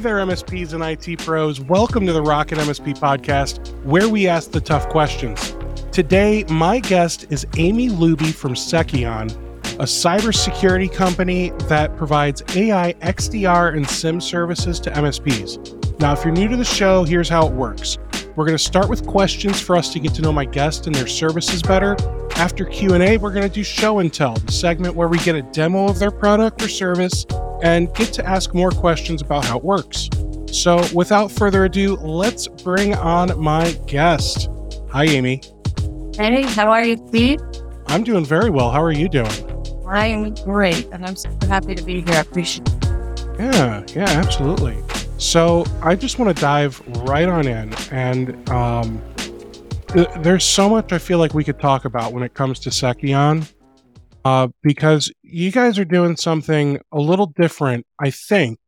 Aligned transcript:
Hey 0.00 0.04
there, 0.04 0.16
MSPs 0.16 0.72
and 0.72 0.82
IT 0.82 1.18
pros. 1.18 1.60
Welcome 1.60 2.06
to 2.06 2.14
the 2.14 2.22
Rocket 2.22 2.56
MSP 2.56 2.98
podcast, 2.98 3.70
where 3.84 4.08
we 4.08 4.26
ask 4.26 4.50
the 4.50 4.58
tough 4.58 4.88
questions. 4.88 5.54
Today, 5.92 6.44
my 6.44 6.78
guest 6.78 7.26
is 7.28 7.46
Amy 7.58 7.90
Luby 7.90 8.32
from 8.32 8.54
Seceon, 8.54 9.30
a 9.74 9.84
cybersecurity 9.84 10.90
company 10.90 11.50
that 11.68 11.94
provides 11.98 12.42
AI, 12.56 12.94
XDR, 13.02 13.76
and 13.76 13.86
SIEM 13.86 14.22
services 14.22 14.80
to 14.80 14.90
MSPs. 14.90 16.00
Now, 16.00 16.14
if 16.14 16.24
you're 16.24 16.32
new 16.32 16.48
to 16.48 16.56
the 16.56 16.64
show, 16.64 17.04
here's 17.04 17.28
how 17.28 17.46
it 17.46 17.52
works. 17.52 17.98
We're 18.40 18.46
going 18.46 18.56
to 18.56 18.64
start 18.64 18.88
with 18.88 19.06
questions 19.06 19.60
for 19.60 19.76
us 19.76 19.92
to 19.92 20.00
get 20.00 20.14
to 20.14 20.22
know 20.22 20.32
my 20.32 20.46
guest 20.46 20.86
and 20.86 20.94
their 20.94 21.06
services 21.06 21.62
better. 21.62 21.94
After 22.36 22.64
Q&A, 22.64 23.18
we're 23.18 23.34
going 23.34 23.46
to 23.46 23.54
do 23.54 23.62
show 23.62 23.98
and 23.98 24.10
tell, 24.10 24.32
the 24.32 24.50
segment 24.50 24.94
where 24.94 25.08
we 25.08 25.18
get 25.18 25.34
a 25.34 25.42
demo 25.42 25.88
of 25.88 25.98
their 25.98 26.10
product 26.10 26.62
or 26.62 26.68
service 26.70 27.26
and 27.62 27.94
get 27.94 28.14
to 28.14 28.26
ask 28.26 28.54
more 28.54 28.70
questions 28.70 29.20
about 29.20 29.44
how 29.44 29.58
it 29.58 29.62
works. 29.62 30.08
So, 30.50 30.82
without 30.94 31.30
further 31.30 31.66
ado, 31.66 31.96
let's 31.96 32.48
bring 32.48 32.94
on 32.94 33.38
my 33.38 33.72
guest. 33.86 34.48
Hi, 34.88 35.04
Amy. 35.04 35.42
Hey, 36.16 36.40
how 36.44 36.70
are 36.70 36.82
you, 36.82 36.96
Steve? 37.08 37.40
I'm 37.88 38.02
doing 38.02 38.24
very 38.24 38.48
well. 38.48 38.70
How 38.70 38.82
are 38.82 38.90
you 38.90 39.10
doing? 39.10 39.84
I'm 39.86 40.32
great, 40.36 40.88
and 40.92 41.04
I'm 41.04 41.14
super 41.14 41.44
happy 41.44 41.74
to 41.74 41.82
be 41.82 42.00
here. 42.00 42.14
I 42.14 42.20
appreciate 42.20 42.66
it. 42.66 43.38
Yeah, 43.38 43.84
yeah, 43.94 44.08
absolutely. 44.08 44.78
So, 45.20 45.66
I 45.82 45.96
just 45.96 46.18
want 46.18 46.34
to 46.34 46.40
dive 46.40 46.80
right 47.04 47.28
on 47.28 47.46
in. 47.46 47.74
And 47.92 48.48
um, 48.48 49.02
th- 49.88 50.08
there's 50.20 50.44
so 50.44 50.68
much 50.70 50.92
I 50.92 50.98
feel 50.98 51.18
like 51.18 51.34
we 51.34 51.44
could 51.44 51.60
talk 51.60 51.84
about 51.84 52.14
when 52.14 52.22
it 52.22 52.32
comes 52.32 52.58
to 52.60 52.70
Seceon 52.70 53.46
uh, 54.24 54.48
because 54.62 55.12
you 55.22 55.52
guys 55.52 55.78
are 55.78 55.84
doing 55.84 56.16
something 56.16 56.80
a 56.90 56.98
little 56.98 57.26
different, 57.26 57.86
I 57.98 58.10
think, 58.10 58.58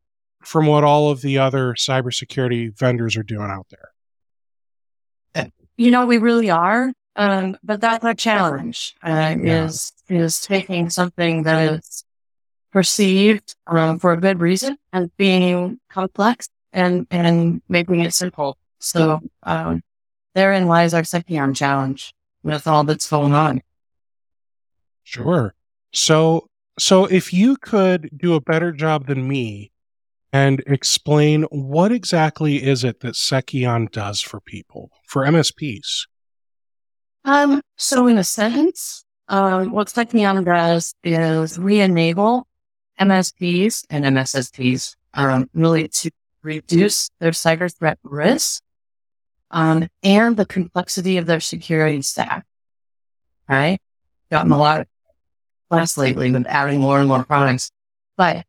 from 0.44 0.66
what 0.66 0.84
all 0.84 1.10
of 1.10 1.22
the 1.22 1.38
other 1.38 1.72
cybersecurity 1.72 2.78
vendors 2.78 3.16
are 3.16 3.22
doing 3.22 3.50
out 3.50 3.66
there. 3.70 5.52
You 5.78 5.90
know, 5.90 6.04
we 6.04 6.18
really 6.18 6.50
are, 6.50 6.92
um, 7.16 7.56
but 7.64 7.80
that's 7.80 8.04
our 8.04 8.14
challenge. 8.14 8.94
Uh, 9.02 9.36
yeah. 9.40 9.64
Is 9.64 9.90
is 10.08 10.40
taking 10.42 10.90
something 10.90 11.44
that 11.44 11.78
is 11.78 12.04
perceived 12.72 13.54
um, 13.66 13.98
for 13.98 14.12
a 14.12 14.20
good 14.20 14.40
reason 14.40 14.76
and 14.92 15.14
being 15.16 15.78
complex 15.88 16.48
and 16.72 17.06
and 17.10 17.62
making 17.68 18.00
it 18.00 18.14
simple. 18.14 18.56
So 18.78 19.20
um, 19.44 19.82
therein 20.34 20.66
lies 20.66 20.94
our 20.94 21.02
Seceon 21.02 21.54
challenge 21.54 22.14
with 22.42 22.66
all 22.66 22.84
that's 22.84 23.08
going 23.08 23.34
on. 23.34 23.62
Sure. 25.04 25.54
So, 25.92 26.46
so 26.78 27.04
if 27.04 27.32
you 27.32 27.56
could 27.56 28.10
do 28.16 28.34
a 28.34 28.40
better 28.40 28.72
job 28.72 29.06
than 29.06 29.28
me 29.28 29.70
and 30.32 30.62
explain 30.66 31.42
what 31.44 31.92
exactly 31.92 32.62
is 32.62 32.82
it 32.82 33.00
that 33.00 33.14
Seceon 33.14 33.90
does 33.90 34.20
for 34.20 34.40
people, 34.40 34.90
for 35.06 35.24
MSPs? 35.24 36.06
Um, 37.24 37.60
so 37.76 38.06
in 38.06 38.18
a 38.18 38.24
sentence, 38.24 39.04
um, 39.28 39.70
what 39.70 39.88
Seceon 39.88 40.44
does 40.44 40.94
is 41.04 41.58
we 41.58 41.80
enable 41.80 42.46
MSPs 43.08 43.84
and 43.90 44.04
MSSPs 44.04 44.96
um, 45.14 45.50
really 45.54 45.88
to 45.88 46.10
reduce 46.42 47.10
their 47.20 47.32
cyber 47.32 47.72
threat 47.72 47.98
risk 48.02 48.62
um, 49.50 49.88
and 50.02 50.36
the 50.36 50.46
complexity 50.46 51.18
of 51.18 51.26
their 51.26 51.40
security 51.40 52.02
stack. 52.02 52.46
Right? 53.48 53.78
Gotten 54.30 54.52
a 54.52 54.58
lot 54.58 54.86
less 55.70 55.96
lately 55.96 56.30
with 56.30 56.46
adding 56.46 56.80
more 56.80 56.98
and 56.98 57.08
more 57.08 57.24
products, 57.24 57.70
but 58.16 58.44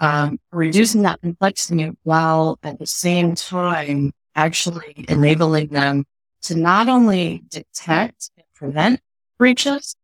um, 0.00 0.38
reducing 0.50 1.02
that 1.02 1.20
complexity 1.20 1.92
while 2.02 2.58
at 2.62 2.78
the 2.78 2.86
same 2.86 3.34
time 3.34 4.12
actually 4.34 5.04
enabling 5.08 5.68
them 5.68 6.04
to 6.42 6.54
not 6.54 6.88
only 6.88 7.44
detect 7.48 8.30
and 8.36 8.46
prevent 8.54 9.00
breaches, 9.38 9.94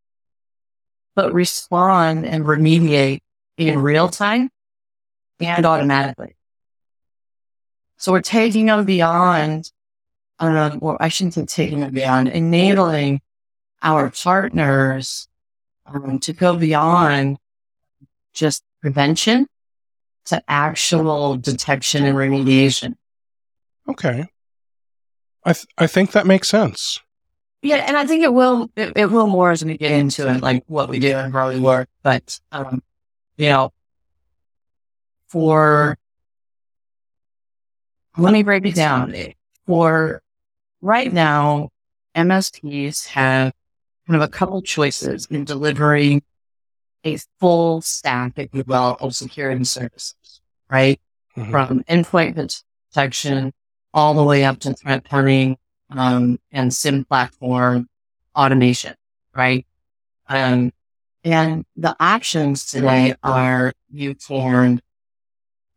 but 1.15 1.33
respond 1.33 2.25
and 2.25 2.45
remediate 2.45 3.21
in 3.57 3.81
real 3.81 4.09
time 4.09 4.51
and 5.39 5.67
automatically. 5.67 6.37
So 7.97 8.13
we're 8.13 8.23
taking 8.23 8.67
them 8.67 8.85
beyond, 8.85 9.71
um, 10.39 10.79
or 10.81 11.01
I 11.03 11.09
shouldn't 11.09 11.35
say 11.35 11.45
taking 11.45 11.81
them 11.81 11.93
beyond, 11.93 12.29
enabling 12.29 13.21
our 13.83 14.11
partners 14.11 15.29
um, 15.87 16.19
to 16.21 16.33
go 16.33 16.57
beyond 16.57 17.39
just 18.33 18.63
prevention 18.81 19.47
to 20.27 20.43
actual 20.49 21.37
detection 21.37 22.05
and 22.05 22.17
remediation. 22.17 22.95
Okay. 23.89 24.27
I, 25.45 25.53
th- 25.53 25.67
I 25.77 25.87
think 25.87 26.13
that 26.13 26.27
makes 26.27 26.49
sense. 26.49 27.01
Yeah, 27.63 27.77
and 27.77 27.97
I 27.97 28.07
think 28.07 28.23
it 28.23 28.33
will 28.33 28.71
it, 28.75 28.93
it, 28.97 29.11
will 29.11 29.27
more 29.27 29.51
as 29.51 29.63
we 29.65 29.77
get 29.77 29.93
into 29.93 30.31
it, 30.31 30.41
like 30.41 30.65
what 30.67 30.89
we 30.89 30.99
do 30.99 31.13
and 31.13 31.33
how 31.33 31.51
we 31.51 31.61
work. 31.61 31.89
But 32.03 32.41
um, 32.53 32.83
you 33.41 33.49
know, 33.49 33.73
for 35.29 35.97
let 38.19 38.33
me 38.33 38.43
break 38.43 38.67
it 38.67 38.75
down. 38.75 39.15
For 39.67 40.23
right 40.83 41.13
now, 41.13 41.71
MSPs 42.15 43.07
have 43.09 43.53
kind 44.07 44.17
of 44.17 44.23
a 44.23 44.29
couple 44.29 44.61
choices 44.61 45.27
in 45.27 45.45
delivering 45.45 46.23
a 47.05 47.17
full 47.39 47.81
stack, 47.81 48.33
if 48.37 48.51
you 48.53 48.65
will, 48.67 48.99
of 49.01 49.15
security 49.15 49.65
services, 49.65 50.41
right? 50.71 51.01
Mm-hmm. 51.37 51.51
From 51.51 51.85
endpoint 51.85 52.63
protection 52.91 53.53
all 53.95 54.15
the 54.15 54.25
way 54.25 54.45
up 54.45 54.59
to 54.61 54.75
threat 54.75 55.07
hunting 55.09 55.57
um, 55.91 56.39
and 56.53 56.75
SIEM 56.75 57.05
platform 57.05 57.89
automation, 58.37 58.95
right? 59.35 59.65
Um, 60.29 60.73
and 61.25 61.65
the 61.77 61.95
options 62.01 62.67
today 62.71 63.15
are 63.23 63.73
you 63.91 64.15
can 64.15 64.81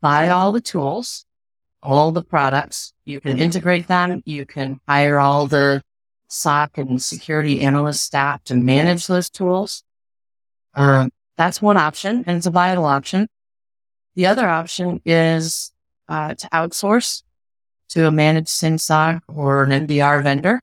buy 0.02 0.30
all 0.30 0.52
the 0.52 0.62
tools, 0.62 1.26
all 1.82 2.12
the 2.12 2.24
products, 2.24 2.94
you 3.06 3.20
can 3.20 3.40
integrate 3.40 3.88
them, 3.88 4.22
you 4.26 4.46
can 4.46 4.80
hire 4.88 5.20
all 5.20 5.48
the 5.48 5.82
SOC 6.30 6.78
and 6.78 7.02
security 7.02 7.62
analyst 7.62 8.04
staff 8.04 8.44
to 8.46 8.56
manage 8.56 9.08
those 9.08 9.30
tools. 9.30 9.84
Um, 10.74 11.12
that's 11.38 11.62
one 11.62 11.78
option, 11.78 12.24
and 12.26 12.38
it's 12.38 12.46
a 12.46 12.52
vital 12.52 12.86
option. 12.86 13.28
The 14.16 14.28
other 14.28 14.48
option 14.48 15.02
is 15.06 15.72
uh, 16.08 16.36
to 16.36 16.48
outsource 16.50 17.24
to 17.90 18.08
a 18.08 18.12
managed 18.12 18.50
SIEM 18.50 18.78
SOC 18.78 19.24
or 19.28 19.64
an 19.64 19.88
MDR 19.88 20.24
vendor. 20.24 20.62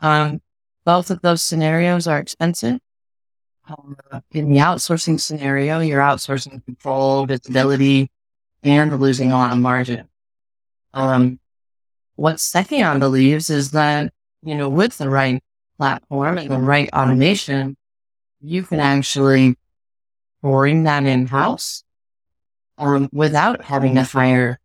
Um, 0.00 0.40
both 0.84 1.10
of 1.10 1.22
those 1.22 1.42
scenarios 1.42 2.06
are 2.06 2.18
expensive. 2.18 2.78
Uh, 3.68 4.20
in 4.32 4.50
the 4.50 4.58
outsourcing 4.58 5.18
scenario, 5.18 5.80
you're 5.80 6.00
outsourcing 6.00 6.64
control, 6.64 7.24
visibility, 7.26 8.10
and 8.62 9.00
losing 9.00 9.32
on 9.32 9.62
margin. 9.62 10.08
Um, 10.92 11.40
what 12.16 12.36
Seceon 12.36 13.00
believes 13.00 13.48
is 13.50 13.70
that 13.70 14.12
you 14.44 14.54
know, 14.54 14.68
with 14.68 14.98
the 14.98 15.08
right 15.08 15.42
platform 15.78 16.38
and 16.38 16.50
the 16.50 16.58
right 16.58 16.90
automation, 16.92 17.76
you 18.40 18.62
can 18.62 18.78
actually 18.78 19.56
bring 20.42 20.84
that 20.84 21.04
in 21.04 21.26
house 21.26 21.82
um, 22.76 23.08
without 23.12 23.64
having 23.64 23.94
to 23.94 24.02
hire 24.02 24.60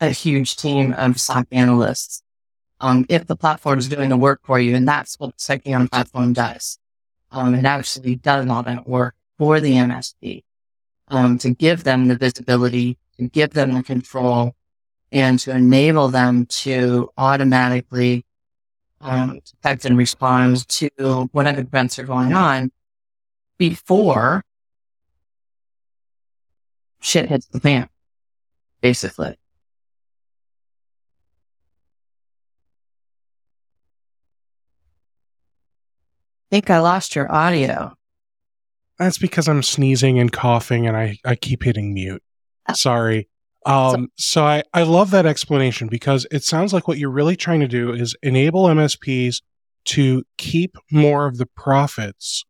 a 0.00 0.10
huge 0.10 0.56
team 0.56 0.94
of 0.94 1.20
SOC 1.20 1.46
analysts. 1.52 2.22
Um, 2.80 3.04
if 3.08 3.26
the 3.26 3.36
platform 3.36 3.78
is 3.78 3.88
doing 3.88 4.08
the 4.08 4.16
work 4.16 4.40
for 4.44 4.58
you, 4.58 4.74
and 4.74 4.88
that's 4.88 5.18
what 5.18 5.36
the 5.36 5.88
platform 5.90 6.32
does. 6.32 6.78
Um, 7.30 7.54
it 7.54 7.64
actually 7.64 8.16
does 8.16 8.48
all 8.48 8.62
that 8.62 8.88
work 8.88 9.14
for 9.36 9.60
the 9.60 9.72
MSP, 9.72 10.44
um, 11.08 11.38
to 11.38 11.50
give 11.50 11.84
them 11.84 12.08
the 12.08 12.16
visibility, 12.16 12.98
to 13.18 13.28
give 13.28 13.50
them 13.50 13.74
the 13.74 13.82
control, 13.82 14.54
and 15.12 15.38
to 15.40 15.50
enable 15.50 16.08
them 16.08 16.46
to 16.46 17.10
automatically 17.16 18.24
um, 19.00 19.40
detect 19.44 19.84
and 19.84 19.96
respond 19.96 20.66
to 20.68 21.28
whatever 21.32 21.60
events 21.60 21.98
are 21.98 22.04
going 22.04 22.32
on 22.32 22.70
before 23.58 24.44
shit 27.00 27.28
hits 27.28 27.46
the 27.46 27.60
fan, 27.60 27.88
basically. 28.80 29.36
Think 36.50 36.70
I 36.70 36.80
lost 36.80 37.14
your 37.14 37.30
audio. 37.32 37.94
That's 38.98 39.18
because 39.18 39.48
I'm 39.48 39.62
sneezing 39.62 40.18
and 40.18 40.32
coughing 40.32 40.86
and 40.86 40.96
I, 40.96 41.18
I 41.24 41.36
keep 41.36 41.62
hitting 41.62 41.94
mute. 41.94 42.22
Oh. 42.68 42.74
Sorry. 42.74 43.28
Um, 43.66 44.10
so 44.16 44.44
I, 44.44 44.62
I 44.72 44.82
love 44.82 45.10
that 45.10 45.26
explanation 45.26 45.88
because 45.88 46.26
it 46.30 46.42
sounds 46.42 46.72
like 46.72 46.88
what 46.88 46.98
you're 46.98 47.10
really 47.10 47.36
trying 47.36 47.60
to 47.60 47.68
do 47.68 47.92
is 47.92 48.16
enable 48.22 48.64
MSPs 48.64 49.42
to 49.86 50.24
keep 50.36 50.76
more 50.90 51.26
of 51.26 51.38
the 51.38 51.46
profits 51.46 52.44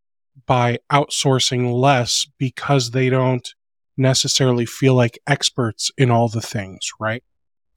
by 0.46 0.78
outsourcing 0.90 1.72
less 1.72 2.26
because 2.38 2.92
they 2.92 3.10
don't 3.10 3.54
necessarily 3.96 4.64
feel 4.64 4.94
like 4.94 5.18
experts 5.26 5.90
in 5.98 6.10
all 6.10 6.28
the 6.28 6.40
things, 6.40 6.88
right? 6.98 7.22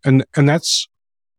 And 0.06 0.26
and 0.36 0.48
that's 0.48 0.88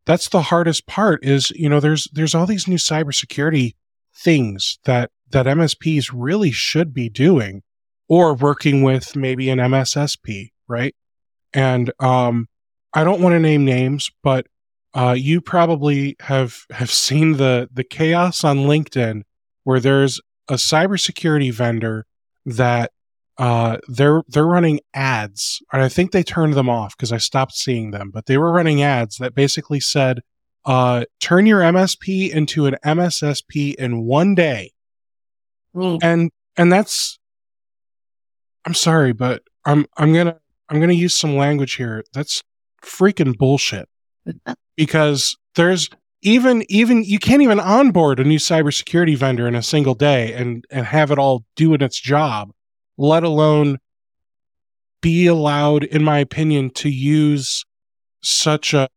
that's 0.04 0.28
the 0.28 0.42
hardest 0.42 0.86
part 0.86 1.24
is, 1.24 1.50
you 1.52 1.68
know, 1.68 1.80
there's 1.80 2.08
there's 2.12 2.34
all 2.34 2.46
these 2.46 2.68
new 2.68 2.76
cybersecurity 2.76 3.74
things 4.14 4.78
that 4.84 5.10
that 5.30 5.46
MSPs 5.46 6.10
really 6.12 6.50
should 6.50 6.92
be 6.92 7.08
doing 7.08 7.62
or 8.08 8.34
working 8.34 8.82
with 8.82 9.16
maybe 9.16 9.48
an 9.48 9.58
MSSP, 9.58 10.50
right? 10.68 10.94
And 11.52 11.92
um 12.00 12.48
I 12.94 13.04
don't 13.04 13.22
want 13.22 13.34
to 13.34 13.40
name 13.40 13.64
names, 13.64 14.10
but 14.22 14.46
uh, 14.94 15.14
you 15.16 15.40
probably 15.40 16.16
have 16.20 16.66
have 16.70 16.90
seen 16.90 17.38
the 17.38 17.68
the 17.72 17.84
chaos 17.84 18.44
on 18.44 18.58
LinkedIn 18.58 19.22
where 19.64 19.80
there's 19.80 20.20
a 20.48 20.54
cybersecurity 20.54 21.52
vendor 21.52 22.06
that 22.44 22.92
uh, 23.38 23.78
they're 23.88 24.22
they're 24.28 24.46
running 24.46 24.80
ads, 24.92 25.62
and 25.72 25.82
I 25.82 25.88
think 25.88 26.12
they 26.12 26.22
turned 26.22 26.54
them 26.54 26.68
off 26.68 26.96
because 26.96 27.12
I 27.12 27.16
stopped 27.16 27.54
seeing 27.54 27.90
them. 27.90 28.10
But 28.12 28.26
they 28.26 28.36
were 28.36 28.52
running 28.52 28.82
ads 28.82 29.16
that 29.16 29.34
basically 29.34 29.80
said, 29.80 30.20
uh, 30.64 31.04
"Turn 31.20 31.46
your 31.46 31.60
MSP 31.60 32.30
into 32.30 32.66
an 32.66 32.76
MSSP 32.84 33.74
in 33.74 34.04
one 34.04 34.34
day," 34.34 34.72
mm. 35.74 35.98
and 36.02 36.30
and 36.56 36.72
that's. 36.72 37.18
I'm 38.64 38.74
sorry, 38.74 39.12
but 39.12 39.42
I'm 39.64 39.86
I'm 39.96 40.12
gonna 40.12 40.38
I'm 40.68 40.80
gonna 40.80 40.92
use 40.92 41.18
some 41.18 41.36
language 41.36 41.74
here. 41.74 42.04
That's 42.12 42.42
freaking 42.82 43.36
bullshit. 43.36 43.88
because 44.76 45.36
there's 45.54 45.88
even 46.22 46.64
even 46.68 47.04
you 47.04 47.18
can't 47.18 47.42
even 47.42 47.60
onboard 47.60 48.20
a 48.20 48.24
new 48.24 48.38
cybersecurity 48.38 49.16
vendor 49.16 49.48
in 49.48 49.54
a 49.54 49.62
single 49.62 49.94
day 49.94 50.32
and 50.32 50.64
and 50.70 50.86
have 50.86 51.10
it 51.10 51.18
all 51.18 51.44
doing 51.56 51.80
its 51.80 52.00
job, 52.00 52.52
let 52.96 53.24
alone 53.24 53.78
be 55.00 55.26
allowed, 55.26 55.84
in 55.84 56.04
my 56.04 56.18
opinion, 56.18 56.70
to 56.70 56.88
use 56.88 57.64
such 58.22 58.72
a 58.72 58.88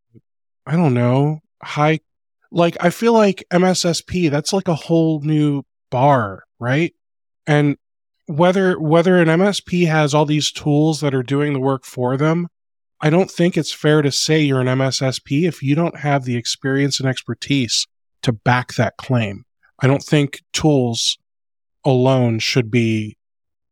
I 0.67 0.75
don't 0.75 0.93
know 0.93 1.41
high 1.63 1.99
like 2.51 2.77
I 2.79 2.89
feel 2.89 3.13
like 3.13 3.43
MSSP 3.51 4.29
that's 4.29 4.53
like 4.53 4.67
a 4.67 4.75
whole 4.75 5.21
new 5.21 5.63
bar, 5.89 6.43
right? 6.59 6.93
And 7.47 7.77
whether 8.27 8.79
whether 8.79 9.17
an 9.17 9.27
MSP 9.27 9.87
has 9.87 10.13
all 10.13 10.25
these 10.25 10.51
tools 10.51 11.01
that 11.01 11.13
are 11.13 11.23
doing 11.23 11.53
the 11.53 11.59
work 11.59 11.85
for 11.85 12.17
them 12.17 12.47
I 13.01 13.09
don't 13.09 13.29
think 13.29 13.57
it's 13.57 13.73
fair 13.73 14.01
to 14.01 14.11
say 14.11 14.41
you're 14.41 14.61
an 14.61 14.67
MSSP 14.67 15.47
if 15.47 15.61
you 15.61 15.75
don't 15.75 15.99
have 15.99 16.23
the 16.23 16.37
experience 16.37 16.99
and 16.99 17.07
expertise 17.07 17.87
to 18.21 18.31
back 18.31 18.73
that 18.75 18.97
claim. 18.97 19.45
I 19.79 19.87
don't 19.87 20.03
think 20.03 20.41
tools 20.53 21.17
alone 21.83 22.39
should 22.39 22.71
be 22.71 23.17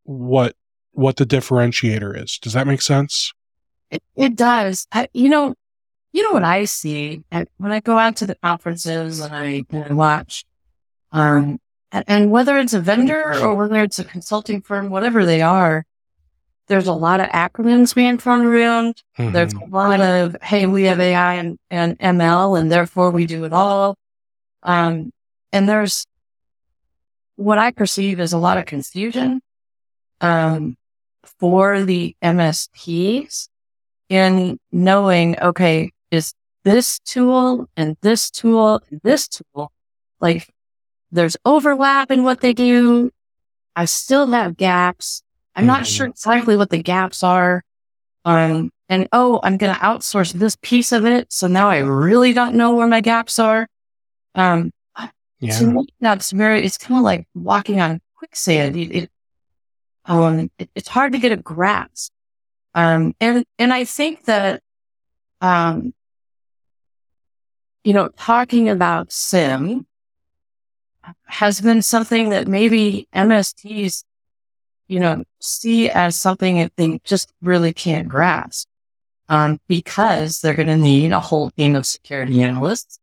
what 0.04 0.56
what 0.92 1.16
the 1.16 1.26
differentiator 1.26 2.22
is. 2.22 2.38
Does 2.38 2.54
that 2.54 2.68
make 2.68 2.82
sense? 2.82 3.34
It, 3.90 4.04
it 4.16 4.36
does. 4.36 4.86
I, 4.92 5.08
you 5.14 5.30
know, 5.30 5.56
you 6.14 6.24
know 6.24 6.32
what 6.32 6.44
I 6.44 6.66
see 6.66 7.24
when 7.58 7.72
I 7.72 7.80
go 7.80 7.98
out 7.98 8.18
to 8.18 8.28
the 8.28 8.36
conferences 8.36 9.20
and 9.20 9.36
I, 9.36 9.66
and 9.72 9.86
I 9.86 9.94
watch, 9.94 10.46
um, 11.12 11.60
and, 11.92 12.06
and 12.08 12.32
whether 12.32 12.58
it's 12.58 12.74
a 12.74 12.80
vendor 12.80 13.34
or 13.42 13.56
whether 13.56 13.84
it's 13.84 14.00
a 14.00 14.04
consulting 14.04 14.62
firm, 14.62 14.90
whatever 14.90 15.26
they 15.26 15.42
are, 15.42 15.86
there's 16.68 16.88
a 16.88 16.94
lot 16.94 17.20
of 17.20 17.28
acronyms 17.30 17.94
being 17.94 18.18
thrown 18.18 18.46
around. 18.46 19.02
Mm-hmm. 19.18 19.34
There's 19.34 19.54
a 19.54 19.66
lot 19.66 20.00
of, 20.00 20.36
hey, 20.42 20.66
we 20.66 20.84
have 20.84 21.00
AI 21.00 21.34
and, 21.34 21.58
and 21.70 22.00
ML 22.00 22.60
and 22.60 22.72
therefore 22.72 23.12
we 23.12 23.26
do 23.26 23.44
it 23.44 23.54
all. 23.54 23.98
Um, 24.62 25.12
and 25.52 25.68
there's 25.68 26.06
what 27.36 27.58
I 27.58 27.72
perceive 27.72 28.20
as 28.20 28.34
a 28.34 28.38
lot 28.38 28.58
of 28.58 28.66
confusion, 28.66 29.42
um, 30.22 30.78
for 31.40 31.84
the 31.84 32.16
MSPs 32.24 33.50
in 34.10 34.60
knowing, 34.72 35.40
okay, 35.40 35.92
is 36.14 36.34
this 36.64 37.00
tool 37.00 37.68
and 37.76 37.98
this 38.02 38.30
tool 38.30 38.82
and 38.90 39.02
this 39.04 39.28
tool, 39.28 39.72
like 40.22 40.48
there's 41.12 41.38
overlap 41.46 42.12
in 42.12 42.24
what 42.24 42.42
they 42.42 42.54
do. 42.54 43.12
I 43.76 43.86
still 43.86 44.28
have 44.28 44.58
gaps. 44.58 45.24
I'm 45.56 45.66
not 45.66 45.86
sure 45.86 46.06
mm-hmm. 46.06 46.12
exactly 46.12 46.58
what 46.58 46.70
the 46.70 46.82
gaps 46.82 47.24
are. 47.24 47.64
Um, 48.26 48.72
and 48.90 49.08
oh, 49.12 49.40
I'm 49.44 49.58
going 49.58 49.74
to 49.74 49.80
outsource 49.80 50.34
this 50.34 50.58
piece 50.62 50.92
of 50.92 51.06
it. 51.06 51.32
So 51.32 51.48
now 51.48 51.70
I 51.70 51.80
really 51.80 52.34
don't 52.34 52.56
know 52.56 52.76
where 52.76 52.88
my 52.88 53.02
gaps 53.02 53.40
are. 53.40 53.68
Um, 54.36 54.72
yeah. 55.40 55.58
to 55.58 55.66
me, 55.68 55.86
that's 56.00 56.32
very, 56.32 56.66
it's 56.66 56.78
kind 56.78 57.00
of 57.00 57.04
like 57.04 57.28
walking 57.36 57.82
on 57.82 58.02
quicksand. 58.16 58.78
It, 58.78 58.96
it 58.96 59.10
um, 60.06 60.50
it, 60.58 60.70
it's 60.76 60.88
hard 60.88 61.14
to 61.14 61.20
get 61.20 61.32
a 61.32 61.38
grasp. 61.38 62.12
Um, 62.74 63.14
and, 63.20 63.46
and 63.60 63.74
I 63.74 63.86
think 63.86 64.26
that, 64.26 64.62
um, 65.42 65.94
you 67.84 67.94
know, 67.94 68.10
talking 68.18 68.70
about 68.70 69.12
SIEM 69.12 69.86
has 71.26 71.60
been 71.62 71.82
something 71.82 72.30
that 72.30 72.48
maybe 72.48 73.08
MSTs, 73.14 74.04
you 74.88 75.00
know, 75.00 75.24
see 75.40 75.90
as 75.90 76.16
something 76.20 76.58
that 76.60 76.74
they 76.78 77.00
just 77.04 77.32
really 77.42 77.74
can't 77.74 78.08
grasp. 78.08 78.68
Um, 79.30 79.60
because 79.68 80.42
they're 80.42 80.54
going 80.54 80.68
to 80.68 80.78
need 80.78 81.14
a 81.14 81.20
whole 81.20 81.50
team 81.52 81.76
of 81.76 81.86
security 81.86 82.44
analysts. 82.44 83.00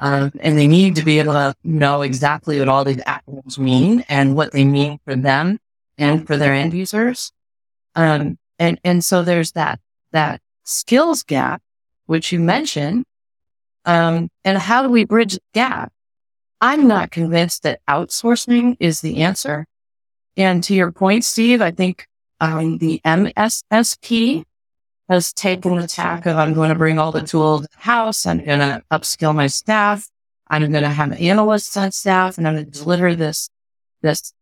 Um, 0.00 0.32
and 0.40 0.58
they 0.58 0.66
need 0.66 0.96
to 0.96 1.04
be 1.04 1.20
able 1.20 1.34
to 1.34 1.54
know 1.62 2.02
exactly 2.02 2.58
what 2.58 2.68
all 2.68 2.84
these 2.84 2.96
acronyms 2.98 3.56
mean 3.56 4.04
and 4.08 4.34
what 4.34 4.52
they 4.52 4.64
mean 4.64 4.98
for 5.04 5.14
them 5.14 5.60
and 5.96 6.26
for 6.26 6.36
their 6.36 6.52
end 6.52 6.74
users. 6.74 7.32
Um, 7.94 8.38
and, 8.58 8.80
and 8.82 9.04
so 9.04 9.22
there's 9.22 9.52
that, 9.52 9.78
that 10.12 10.40
skills 10.64 11.22
gap, 11.22 11.62
which 12.06 12.32
you 12.32 12.40
mentioned. 12.40 13.04
Um, 13.84 14.28
and 14.44 14.58
how 14.58 14.82
do 14.82 14.88
we 14.88 15.04
bridge 15.04 15.34
the 15.34 15.42
gap? 15.54 15.92
I'm 16.60 16.86
not 16.86 17.10
convinced 17.10 17.62
that 17.62 17.80
outsourcing 17.88 18.76
is 18.80 19.00
the 19.00 19.22
answer. 19.22 19.66
And 20.36 20.62
to 20.64 20.74
your 20.74 20.92
point, 20.92 21.24
Steve, 21.24 21.62
I 21.62 21.70
think 21.70 22.06
um, 22.40 22.78
the 22.78 23.00
MSSP 23.04 24.44
has 25.08 25.32
taken 25.32 25.76
the 25.76 25.86
tack 25.86 26.26
of 26.26 26.36
I'm 26.36 26.54
going 26.54 26.68
to 26.68 26.74
bring 26.74 26.98
all 26.98 27.12
the 27.12 27.22
tools 27.22 27.66
house. 27.76 28.26
I'm 28.26 28.44
going 28.44 28.60
to 28.60 28.82
upskill 28.92 29.34
my 29.34 29.48
staff. 29.48 30.06
I'm 30.48 30.70
going 30.70 30.84
to 30.84 30.90
have 30.90 31.12
analysts 31.12 31.76
on 31.76 31.92
staff 31.92 32.38
and 32.38 32.46
I'm 32.46 32.54
going 32.54 32.70
to 32.70 32.78
deliver 32.78 33.14
this, 33.14 33.48
this 34.02 34.32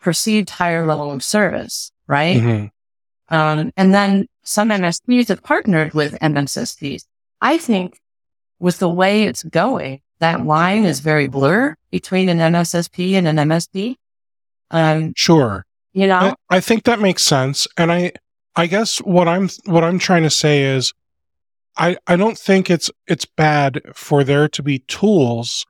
perceived 0.00 0.50
higher 0.50 0.86
level 0.86 1.10
of 1.10 1.22
service. 1.22 1.90
Right. 2.06 2.36
Mm-hmm. 2.36 3.34
Um, 3.34 3.72
and 3.76 3.92
then 3.92 4.26
some 4.44 4.68
MSPs 4.68 5.28
have 5.28 5.42
partnered 5.42 5.92
with 5.92 6.18
MSSPs. 6.20 7.04
I 7.40 7.58
think 7.58 7.98
with 8.58 8.78
the 8.78 8.88
way 8.88 9.24
it's 9.24 9.42
going, 9.42 10.00
that 10.18 10.44
line 10.44 10.84
is 10.84 11.00
very 11.00 11.28
blur 11.28 11.76
between 11.90 12.28
an 12.28 12.38
MSSP 12.38 13.14
and 13.14 13.28
an 13.28 13.36
MSP. 13.36 13.96
Um, 14.70 15.12
sure. 15.16 15.66
You 15.92 16.06
know, 16.06 16.18
I, 16.18 16.34
I 16.56 16.60
think 16.60 16.84
that 16.84 17.00
makes 17.00 17.22
sense. 17.22 17.66
And 17.76 17.92
I, 17.92 18.12
I 18.54 18.66
guess 18.66 18.98
what 18.98 19.28
I'm, 19.28 19.48
what 19.64 19.84
I'm 19.84 19.98
trying 19.98 20.22
to 20.22 20.30
say 20.30 20.62
is, 20.62 20.92
I, 21.78 21.98
I 22.06 22.16
don't 22.16 22.38
think 22.38 22.70
it's, 22.70 22.90
it's 23.06 23.26
bad 23.26 23.82
for 23.94 24.24
there 24.24 24.48
to 24.48 24.62
be 24.62 24.78
tools 24.80 25.66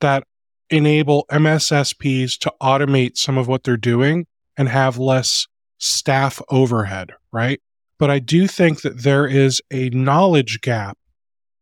that 0.00 0.22
enable 0.70 1.26
MSSPs 1.30 2.38
to 2.38 2.52
automate 2.62 3.16
some 3.16 3.36
of 3.36 3.48
what 3.48 3.64
they're 3.64 3.76
doing 3.76 4.26
and 4.56 4.68
have 4.68 4.98
less 4.98 5.46
staff 5.78 6.40
overhead, 6.48 7.12
right? 7.32 7.60
But 7.98 8.10
I 8.10 8.20
do 8.20 8.46
think 8.46 8.82
that 8.82 9.02
there 9.02 9.26
is 9.26 9.60
a 9.72 9.90
knowledge 9.90 10.60
gap 10.60 10.96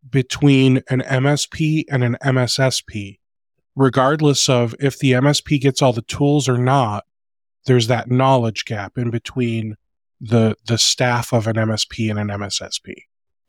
between 0.08 0.82
an 0.88 1.00
MSP 1.02 1.84
and 1.90 2.04
an 2.04 2.16
MSSP 2.22 3.18
regardless 3.76 4.48
of 4.48 4.75
if 4.80 4.98
the 4.98 5.12
MSP 5.12 5.60
gets 5.60 5.82
all 5.82 5.92
the 5.92 6.02
tools 6.02 6.48
or 6.48 6.58
not, 6.58 7.04
there's 7.66 7.86
that 7.86 8.10
knowledge 8.10 8.64
gap 8.64 8.96
in 8.98 9.10
between 9.10 9.76
the 10.20 10.56
the 10.66 10.78
staff 10.78 11.32
of 11.32 11.46
an 11.46 11.56
MSP 11.56 12.10
and 12.10 12.18
an 12.18 12.28
MSSP. 12.28 12.94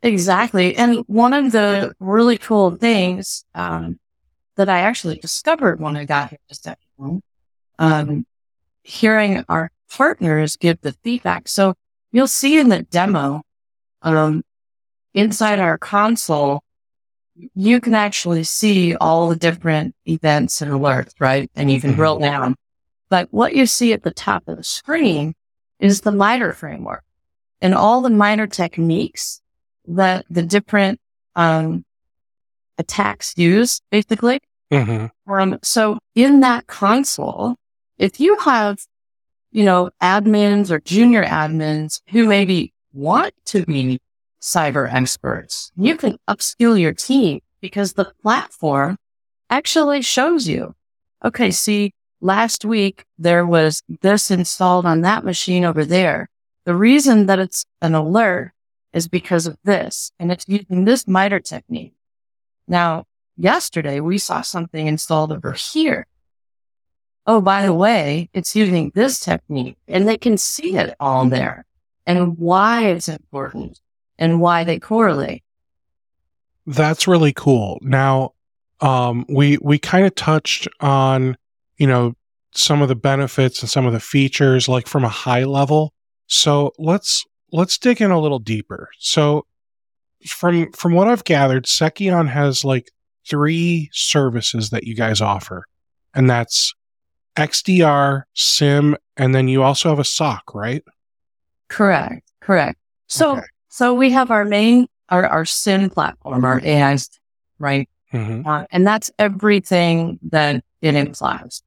Exactly. 0.02 0.76
And 0.76 0.98
one 1.06 1.32
of 1.32 1.50
the 1.50 1.92
really 1.98 2.38
cool 2.38 2.76
things 2.76 3.44
um, 3.54 3.98
that 4.56 4.68
I 4.68 4.80
actually 4.80 5.16
discovered 5.16 5.80
when 5.80 5.96
I 5.96 6.04
got 6.04 6.30
here 6.30 6.38
to 6.48 6.54
Seceon, 6.54 7.20
um, 7.78 8.26
hearing 8.82 9.44
our 9.48 9.72
partners 9.90 10.56
give 10.56 10.80
the 10.82 10.92
feedback. 11.02 11.48
So 11.48 11.74
you'll 12.12 12.28
see 12.28 12.58
in 12.58 12.68
the 12.68 12.82
demo, 12.82 13.42
um, 14.02 14.44
inside 15.14 15.58
our 15.58 15.78
console, 15.78 16.62
you 17.54 17.80
can 17.80 17.94
actually 17.94 18.44
see 18.44 18.96
all 18.96 19.28
the 19.28 19.36
different 19.36 19.94
events 20.06 20.60
and 20.60 20.72
alerts, 20.72 21.12
right? 21.20 21.50
And 21.54 21.70
you 21.70 21.80
can 21.80 21.92
drill 21.92 22.16
mm-hmm. 22.16 22.24
down. 22.24 22.56
But 23.08 23.28
what 23.30 23.54
you 23.54 23.66
see 23.66 23.92
at 23.92 24.02
the 24.02 24.10
top 24.10 24.44
of 24.48 24.56
the 24.56 24.64
screen 24.64 25.34
is 25.78 26.00
the 26.00 26.12
MITRE 26.12 26.52
framework 26.52 27.04
and 27.60 27.74
all 27.74 28.02
the 28.02 28.10
MITRE 28.10 28.48
techniques 28.48 29.40
that 29.86 30.26
the 30.28 30.42
different 30.42 31.00
um, 31.36 31.84
attacks 32.76 33.34
use, 33.36 33.80
basically. 33.90 34.40
Mm-hmm. 34.70 35.32
Um, 35.32 35.58
so 35.62 35.98
in 36.14 36.40
that 36.40 36.66
console, 36.66 37.56
if 37.96 38.20
you 38.20 38.36
have 38.40 38.78
you 39.50 39.64
know, 39.64 39.90
admins 40.02 40.70
or 40.70 40.80
junior 40.80 41.24
admins 41.24 42.00
who 42.10 42.26
maybe 42.26 42.72
want 42.92 43.32
to 43.46 43.64
be 43.64 43.98
cyber 44.40 44.92
experts. 44.92 45.72
You 45.76 45.96
can 45.96 46.18
upskill 46.28 46.80
your 46.80 46.92
team 46.92 47.40
because 47.60 47.94
the 47.94 48.12
platform 48.22 48.98
actually 49.50 50.02
shows 50.02 50.46
you, 50.46 50.74
okay, 51.24 51.50
see, 51.50 51.92
last 52.20 52.64
week 52.64 53.04
there 53.18 53.44
was 53.46 53.82
this 54.00 54.30
installed 54.30 54.86
on 54.86 55.00
that 55.02 55.24
machine 55.24 55.64
over 55.64 55.84
there. 55.84 56.28
The 56.64 56.74
reason 56.74 57.26
that 57.26 57.38
it's 57.38 57.64
an 57.80 57.94
alert 57.94 58.52
is 58.92 59.08
because 59.08 59.46
of 59.46 59.56
this, 59.64 60.12
and 60.18 60.32
it's 60.32 60.46
using 60.48 60.84
this 60.84 61.06
MITRE 61.06 61.40
technique. 61.40 61.94
Now, 62.66 63.04
yesterday 63.36 64.00
we 64.00 64.18
saw 64.18 64.42
something 64.42 64.86
installed 64.86 65.32
over 65.32 65.52
here. 65.52 66.06
Oh, 67.26 67.40
by 67.40 67.62
the 67.62 67.74
way, 67.74 68.30
it's 68.32 68.56
using 68.56 68.90
this 68.94 69.20
technique 69.20 69.76
and 69.86 70.08
they 70.08 70.16
can 70.16 70.38
see 70.38 70.76
it 70.76 70.94
all 70.98 71.26
there 71.26 71.66
and 72.06 72.38
why 72.38 72.86
it's 72.86 73.08
important 73.08 73.80
and 74.18 74.40
why 74.40 74.64
they 74.64 74.78
correlate. 74.78 75.42
That's 76.66 77.08
really 77.08 77.32
cool. 77.32 77.78
Now, 77.80 78.32
um, 78.80 79.24
we 79.28 79.58
we 79.58 79.78
kind 79.78 80.04
of 80.06 80.14
touched 80.14 80.68
on, 80.80 81.36
you 81.78 81.86
know, 81.86 82.14
some 82.52 82.82
of 82.82 82.88
the 82.88 82.94
benefits 82.94 83.60
and 83.62 83.70
some 83.70 83.86
of 83.86 83.92
the 83.92 84.00
features, 84.00 84.68
like 84.68 84.86
from 84.86 85.04
a 85.04 85.08
high 85.08 85.44
level. 85.44 85.94
So 86.26 86.72
let's 86.78 87.24
let's 87.52 87.78
dig 87.78 88.00
in 88.00 88.10
a 88.10 88.20
little 88.20 88.38
deeper. 88.38 88.90
So, 88.98 89.46
from 90.26 90.70
from 90.72 90.92
what 90.92 91.08
I've 91.08 91.24
gathered, 91.24 91.64
Seceon 91.64 92.28
has 92.28 92.64
like 92.64 92.90
three 93.28 93.88
services 93.92 94.70
that 94.70 94.84
you 94.84 94.94
guys 94.94 95.20
offer, 95.20 95.64
and 96.14 96.28
that's 96.28 96.74
XDR, 97.36 98.24
SIEM, 98.34 98.96
and 99.16 99.34
then 99.34 99.48
you 99.48 99.62
also 99.62 99.88
have 99.88 99.98
a 99.98 100.04
SOC, 100.04 100.54
right? 100.54 100.82
Correct. 101.68 102.30
Correct. 102.40 102.78
So 103.06 103.38
okay. 103.38 103.46
So 103.78 103.94
we 103.94 104.10
have 104.10 104.32
our 104.32 104.44
main 104.44 104.88
our 105.08 105.24
our 105.24 105.44
SIEM 105.44 105.90
platform, 105.90 106.44
our 106.44 106.60
AI, 106.64 106.98
right? 107.60 107.88
Mm-hmm. 108.12 108.44
Uh, 108.44 108.64
and 108.72 108.84
that's 108.84 109.12
everything 109.20 110.18
that 110.30 110.64
it 110.82 110.96
implies. 110.96 111.62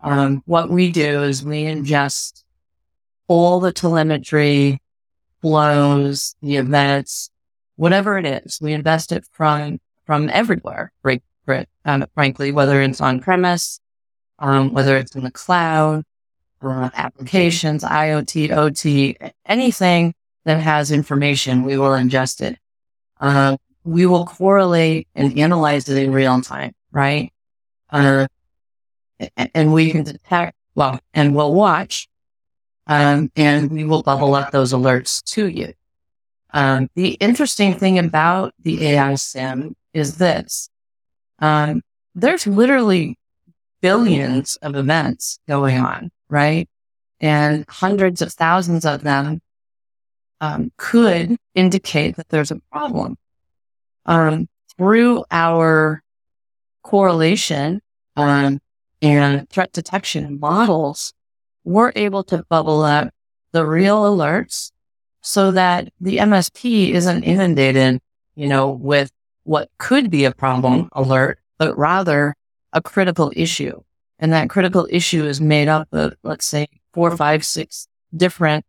Um, 0.00 0.44
what 0.46 0.70
we 0.70 0.92
do 0.92 1.24
is 1.24 1.44
we 1.44 1.64
ingest 1.64 2.44
all 3.26 3.58
the 3.58 3.72
telemetry, 3.72 4.80
flows, 5.40 6.36
the 6.42 6.58
events, 6.58 7.28
whatever 7.74 8.16
it 8.18 8.24
is. 8.24 8.60
We 8.62 8.72
invest 8.72 9.10
it 9.10 9.24
from 9.32 9.80
from 10.06 10.28
everywhere, 10.28 10.92
right? 11.02 11.22
Um, 11.84 12.06
frankly, 12.14 12.52
whether 12.52 12.80
it's 12.82 13.00
on 13.00 13.18
premise, 13.18 13.80
um, 14.38 14.72
whether 14.72 14.96
it's 14.96 15.16
in 15.16 15.24
the 15.24 15.32
cloud, 15.32 16.04
uh, 16.62 16.90
applications, 16.94 17.82
IoT, 17.82 18.56
OT, 18.56 19.16
anything 19.44 20.14
that 20.44 20.60
has 20.60 20.90
information, 20.90 21.62
we 21.62 21.76
will 21.76 21.90
ingest 21.90 22.40
it. 22.40 22.58
Uh, 23.20 23.56
we 23.84 24.06
will 24.06 24.26
correlate 24.26 25.08
and 25.14 25.38
analyze 25.38 25.88
it 25.88 26.02
in 26.02 26.12
real 26.12 26.40
time, 26.40 26.72
right? 26.92 27.32
Uh, 27.90 28.26
and 29.54 29.72
we 29.72 29.90
can 29.90 30.04
detect, 30.04 30.56
well, 30.74 31.00
and 31.14 31.34
we'll 31.34 31.54
watch, 31.54 32.08
um, 32.86 33.30
and 33.36 33.70
we 33.70 33.84
will 33.84 34.02
bubble 34.02 34.34
up 34.34 34.50
those 34.50 34.72
alerts 34.72 35.22
to 35.24 35.46
you. 35.46 35.72
Um, 36.52 36.88
the 36.94 37.10
interesting 37.14 37.74
thing 37.74 37.98
about 37.98 38.54
the 38.62 38.86
AI 38.88 39.14
SIEM 39.14 39.74
is 39.92 40.16
this. 40.16 40.70
Um, 41.38 41.82
there's 42.14 42.46
literally 42.46 43.18
billions 43.80 44.56
of 44.56 44.74
events 44.74 45.38
going 45.46 45.78
on, 45.78 46.10
right? 46.28 46.68
And 47.20 47.64
hundreds 47.68 48.22
of 48.22 48.32
thousands 48.32 48.84
of 48.84 49.02
them 49.02 49.40
um, 50.40 50.72
could 50.76 51.36
indicate 51.54 52.16
that 52.16 52.28
there's 52.28 52.50
a 52.50 52.60
problem. 52.72 53.16
Um, 54.06 54.48
through 54.76 55.24
our 55.30 56.02
correlation 56.82 57.80
um, 58.16 58.60
and 59.02 59.48
threat 59.50 59.72
detection 59.72 60.38
models, 60.40 61.12
we're 61.64 61.92
able 61.96 62.24
to 62.24 62.44
bubble 62.48 62.82
up 62.82 63.12
the 63.52 63.66
real 63.66 64.02
alerts 64.04 64.70
so 65.20 65.50
that 65.50 65.92
the 66.00 66.18
MSP 66.18 66.90
isn't 66.90 67.24
inundated, 67.24 68.00
you 68.34 68.48
know, 68.48 68.70
with 68.70 69.10
what 69.44 69.68
could 69.78 70.10
be 70.10 70.24
a 70.24 70.32
problem 70.32 70.88
alert, 70.92 71.38
but 71.58 71.76
rather 71.76 72.34
a 72.72 72.80
critical 72.80 73.32
issue. 73.34 73.82
And 74.18 74.32
that 74.32 74.50
critical 74.50 74.86
issue 74.90 75.24
is 75.24 75.40
made 75.40 75.68
up 75.68 75.88
of, 75.92 76.14
let's 76.22 76.46
say, 76.46 76.68
four, 76.92 77.16
five, 77.16 77.44
six 77.44 77.88
different 78.16 78.64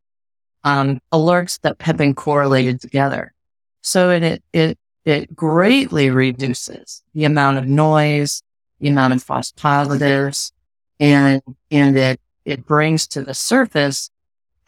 um, 0.63 0.99
alerts 1.13 1.59
that 1.61 1.75
have 1.81 1.97
been 1.97 2.13
correlated 2.13 2.81
together. 2.81 3.33
So 3.81 4.09
it, 4.09 4.43
it, 4.53 4.77
it 5.05 5.35
greatly 5.35 6.09
reduces 6.09 7.03
the 7.13 7.25
amount 7.25 7.57
of 7.57 7.65
noise, 7.65 8.43
the 8.79 8.89
amount 8.89 9.13
of 9.13 9.23
false 9.23 9.51
positives, 9.51 10.51
and, 10.99 11.41
and 11.71 11.97
it, 11.97 12.19
it 12.45 12.65
brings 12.65 13.07
to 13.07 13.23
the 13.23 13.33
surface 13.33 14.09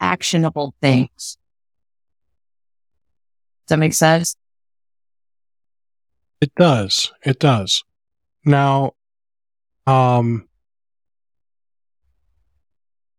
actionable 0.00 0.74
things. 0.80 1.36
Does 3.66 3.68
that 3.68 3.78
make 3.78 3.94
sense? 3.94 4.36
It 6.40 6.52
does. 6.56 7.12
It 7.24 7.38
does. 7.38 7.84
Now, 8.44 8.94
um, 9.86 10.48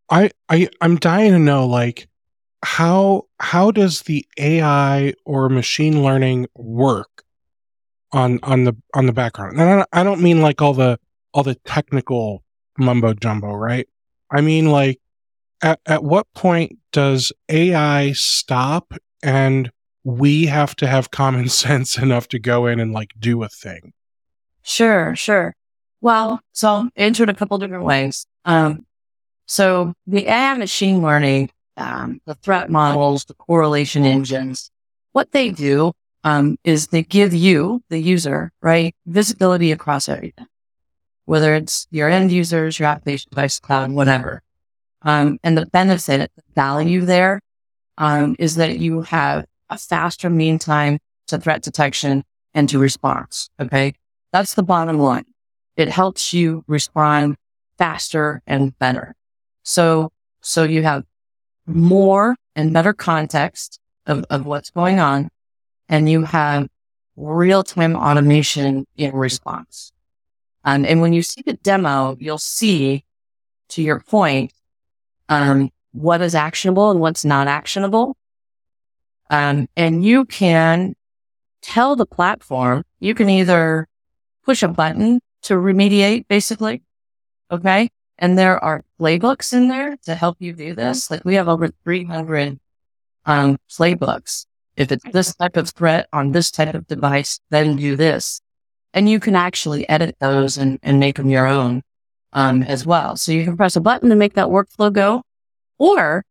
I 0.09 0.31
I 0.49 0.67
I'm 0.81 0.97
dying 0.97 1.31
to 1.31 1.39
know 1.39 1.65
like 1.65 2.07
how 2.63 3.23
how 3.39 3.71
does 3.71 4.01
the 4.03 4.25
AI 4.39 5.13
or 5.25 5.49
machine 5.49 6.01
learning 6.01 6.47
work 6.55 7.23
on 8.11 8.39
on 8.43 8.63
the 8.63 8.75
on 8.93 9.05
the 9.05 9.13
background? 9.13 9.59
And 9.59 9.85
I 9.91 10.03
don't, 10.03 10.21
mean 10.21 10.41
like 10.41 10.61
all 10.61 10.73
the 10.73 10.99
all 11.33 11.43
the 11.43 11.55
technical 11.65 12.43
mumbo 12.77 13.13
jumbo, 13.13 13.53
right? 13.53 13.87
I 14.31 14.41
mean 14.41 14.71
like 14.71 14.99
at, 15.61 15.79
at 15.85 16.03
what 16.03 16.27
point 16.33 16.79
does 16.91 17.31
AI 17.49 18.13
stop 18.13 18.93
and 19.21 19.71
we 20.03 20.45
have 20.45 20.75
to 20.77 20.87
have 20.87 21.11
common 21.11 21.49
sense 21.49 21.97
enough 21.97 22.27
to 22.29 22.39
go 22.39 22.65
in 22.65 22.79
and 22.79 22.93
like 22.93 23.11
do 23.19 23.43
a 23.43 23.49
thing? 23.49 23.93
Sure, 24.63 25.15
sure. 25.15 25.55
Well, 25.99 26.41
so 26.53 26.67
I'll 26.67 26.89
answer 26.95 27.23
it 27.23 27.29
a 27.29 27.33
couple 27.33 27.57
different 27.57 27.83
ways. 27.85 28.25
Um, 28.45 28.85
so 29.45 29.93
the 30.07 30.27
AI 30.27 30.53
machine 30.55 31.01
learning, 31.01 31.49
um, 31.77 32.21
the 32.25 32.35
threat 32.35 32.69
models, 32.69 33.25
the 33.25 33.33
correlation 33.33 34.05
engines, 34.05 34.71
what 35.11 35.31
they 35.31 35.49
do 35.49 35.93
um, 36.23 36.57
is 36.63 36.87
they 36.87 37.03
give 37.03 37.33
you, 37.33 37.83
the 37.89 37.99
user, 37.99 38.51
right, 38.61 38.95
visibility 39.05 39.71
across 39.71 40.07
everything, 40.07 40.47
whether 41.25 41.53
it's 41.55 41.87
your 41.91 42.09
end 42.09 42.31
users, 42.31 42.79
your 42.79 42.87
application 42.87 43.29
device, 43.29 43.59
cloud, 43.59 43.91
whatever. 43.91 44.41
Um, 45.01 45.37
and 45.43 45.57
the 45.57 45.65
benefit, 45.65 46.31
the 46.35 46.43
value 46.55 47.01
there 47.01 47.41
um, 47.97 48.35
is 48.39 48.55
that 48.55 48.79
you 48.79 49.01
have 49.01 49.45
a 49.69 49.77
faster 49.77 50.29
mean 50.29 50.59
time 50.59 50.99
to 51.27 51.37
threat 51.37 51.61
detection 51.61 52.23
and 52.53 52.69
to 52.69 52.79
response. 52.79 53.49
Okay. 53.59 53.93
That's 54.31 54.53
the 54.53 54.63
bottom 54.63 54.99
line 54.99 55.25
it 55.75 55.89
helps 55.89 56.33
you 56.33 56.63
respond 56.67 57.35
faster 57.77 58.41
and 58.45 58.77
better. 58.79 59.15
So, 59.63 60.11
so 60.41 60.63
you 60.63 60.83
have 60.83 61.03
more 61.65 62.35
and 62.55 62.73
better 62.73 62.93
context 62.93 63.79
of, 64.05 64.25
of 64.29 64.45
what's 64.45 64.69
going 64.69 64.99
on 64.99 65.29
and 65.89 66.09
you 66.09 66.23
have 66.23 66.67
real 67.15 67.63
time 67.63 67.95
automation 67.95 68.85
in 68.97 69.13
response. 69.13 69.91
Um, 70.63 70.85
and 70.85 71.01
when 71.01 71.13
you 71.13 71.21
see 71.21 71.41
the 71.45 71.53
demo, 71.53 72.17
you'll 72.19 72.37
see 72.37 73.03
to 73.69 73.81
your 73.81 73.99
point, 73.99 74.51
um, 75.29 75.69
what 75.91 76.21
is 76.21 76.35
actionable 76.35 76.91
and 76.91 76.99
what's 76.99 77.25
not 77.25 77.47
actionable. 77.47 78.17
Um, 79.29 79.67
and 79.75 80.03
you 80.03 80.25
can 80.25 80.95
tell 81.61 81.95
the 81.95 82.05
platform, 82.05 82.83
you 82.99 83.13
can 83.15 83.29
either 83.29 83.87
push 84.43 84.63
a 84.63 84.67
button 84.67 85.21
to 85.43 85.55
remediate 85.55 86.27
basically. 86.27 86.81
Okay. 87.51 87.89
And 88.17 88.37
there 88.37 88.63
are 88.63 88.83
playbooks 88.99 89.53
in 89.53 89.67
there 89.67 89.97
to 90.05 90.15
help 90.15 90.37
you 90.39 90.53
do 90.53 90.73
this. 90.75 91.09
Like 91.09 91.25
we 91.25 91.35
have 91.35 91.47
over 91.47 91.69
300 91.83 92.59
um, 93.25 93.57
playbooks. 93.69 94.45
If 94.75 94.91
it's 94.91 95.05
this 95.11 95.35
type 95.35 95.57
of 95.57 95.69
threat 95.69 96.07
on 96.13 96.31
this 96.31 96.51
type 96.51 96.73
of 96.73 96.87
device, 96.87 97.39
then 97.49 97.75
do 97.75 97.95
this. 97.95 98.41
And 98.93 99.09
you 99.09 99.19
can 99.19 99.35
actually 99.35 99.87
edit 99.89 100.15
those 100.19 100.57
and, 100.57 100.79
and 100.83 100.99
make 100.99 101.15
them 101.15 101.29
your 101.29 101.47
own 101.47 101.83
um, 102.33 102.63
as 102.63 102.85
well. 102.85 103.15
So 103.15 103.31
you 103.31 103.43
can 103.43 103.57
press 103.57 103.75
a 103.75 103.81
button 103.81 104.09
to 104.09 104.15
make 104.15 104.33
that 104.33 104.47
workflow 104.47 104.91
go, 104.91 105.23
or 105.77 106.25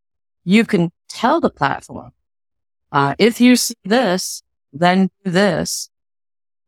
you 0.44 0.64
can 0.64 0.90
tell 1.08 1.40
the 1.40 1.50
platform, 1.50 2.12
uh, 2.90 3.14
if 3.18 3.40
you 3.40 3.56
see 3.56 3.74
this, 3.84 4.42
then 4.72 5.10
do 5.24 5.30
this 5.30 5.90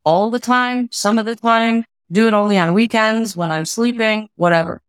all 0.04 0.30
the 0.30 0.38
time, 0.38 0.88
some 0.90 1.18
of 1.18 1.26
the 1.26 1.37
time, 1.37 1.85
do 2.11 2.28
it 2.28 2.35
only 2.35 2.59
on 2.59 2.75
weekends 2.75 3.37
when 3.37 3.50
I'm 3.50 3.64
sleeping, 3.64 4.28
whatever. 4.37 4.83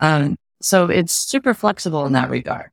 Um, 0.00 0.36
so 0.60 0.86
it's 0.86 1.12
super 1.12 1.54
flexible 1.54 2.06
in 2.06 2.12
that 2.12 2.30
regard. 2.30 2.70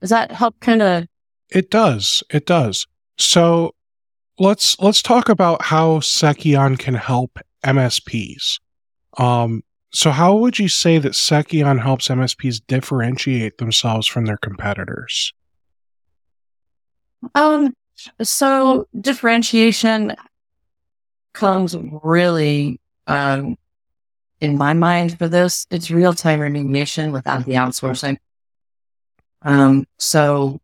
Does 0.00 0.10
that 0.10 0.32
help 0.32 0.58
kind 0.60 0.82
of? 0.82 1.06
It 1.50 1.70
does. 1.70 2.22
It 2.30 2.46
does. 2.46 2.86
So 3.18 3.74
let's 4.38 4.78
let's 4.80 5.02
talk 5.02 5.28
about 5.28 5.62
how 5.62 5.98
Seceon 5.98 6.78
can 6.78 6.94
help 6.94 7.38
MSPs. 7.64 8.60
Um, 9.16 9.62
so 9.90 10.10
how 10.10 10.36
would 10.36 10.58
you 10.58 10.68
say 10.68 10.98
that 10.98 11.12
Seceon 11.12 11.82
helps 11.82 12.08
MSPs 12.08 12.60
differentiate 12.66 13.58
themselves 13.58 14.06
from 14.06 14.26
their 14.26 14.36
competitors? 14.36 15.32
Um, 17.34 17.74
so 18.22 18.86
differentiation 19.00 20.14
comes 21.32 21.76
really, 22.02 22.80
um, 23.06 23.56
in 24.40 24.56
my 24.56 24.72
mind 24.72 25.18
for 25.18 25.28
this, 25.28 25.66
it's 25.70 25.90
real 25.90 26.12
time 26.12 26.40
remediation 26.40 27.12
without 27.12 27.44
the 27.44 27.52
outsourcing. 27.52 28.18
Um, 29.42 29.86
so, 29.98 30.60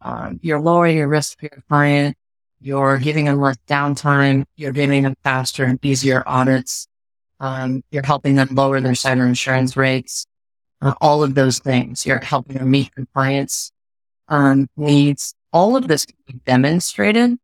um, 0.00 0.38
you're 0.42 0.60
lowering 0.60 0.98
your 0.98 1.08
risk 1.08 1.38
for 1.38 1.46
your 1.46 1.62
client. 1.68 2.16
You're 2.60 2.98
giving 2.98 3.26
them 3.26 3.40
less 3.40 3.56
downtime. 3.68 4.44
You're 4.56 4.72
giving 4.72 5.02
them 5.02 5.14
faster 5.22 5.64
and 5.64 5.82
easier 5.84 6.22
audits. 6.26 6.86
Um, 7.40 7.82
you're 7.90 8.04
helping 8.04 8.36
them 8.36 8.48
lower 8.52 8.80
their 8.80 8.92
cyber 8.92 9.26
insurance 9.26 9.76
rates. 9.76 10.26
Uh, 10.80 10.94
all 11.00 11.22
of 11.22 11.34
those 11.34 11.58
things. 11.58 12.04
You're 12.04 12.20
helping 12.22 12.56
them 12.56 12.70
meet 12.70 12.94
compliance 12.94 13.72
um, 14.28 14.68
needs. 14.76 15.34
All 15.52 15.76
of 15.76 15.88
this 15.88 16.06
can 16.06 16.16
be 16.26 16.40
demonstrated 16.44 17.38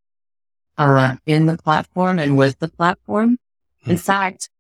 uh, 0.77 1.17
in 1.27 1.47
the 1.47 1.57
platform 1.57 2.19
and 2.19 2.37
with 2.37 2.59
the 2.59 2.69
platform. 2.69 3.39
In 3.85 3.93
hmm. 3.93 3.97
fact, 3.97 4.51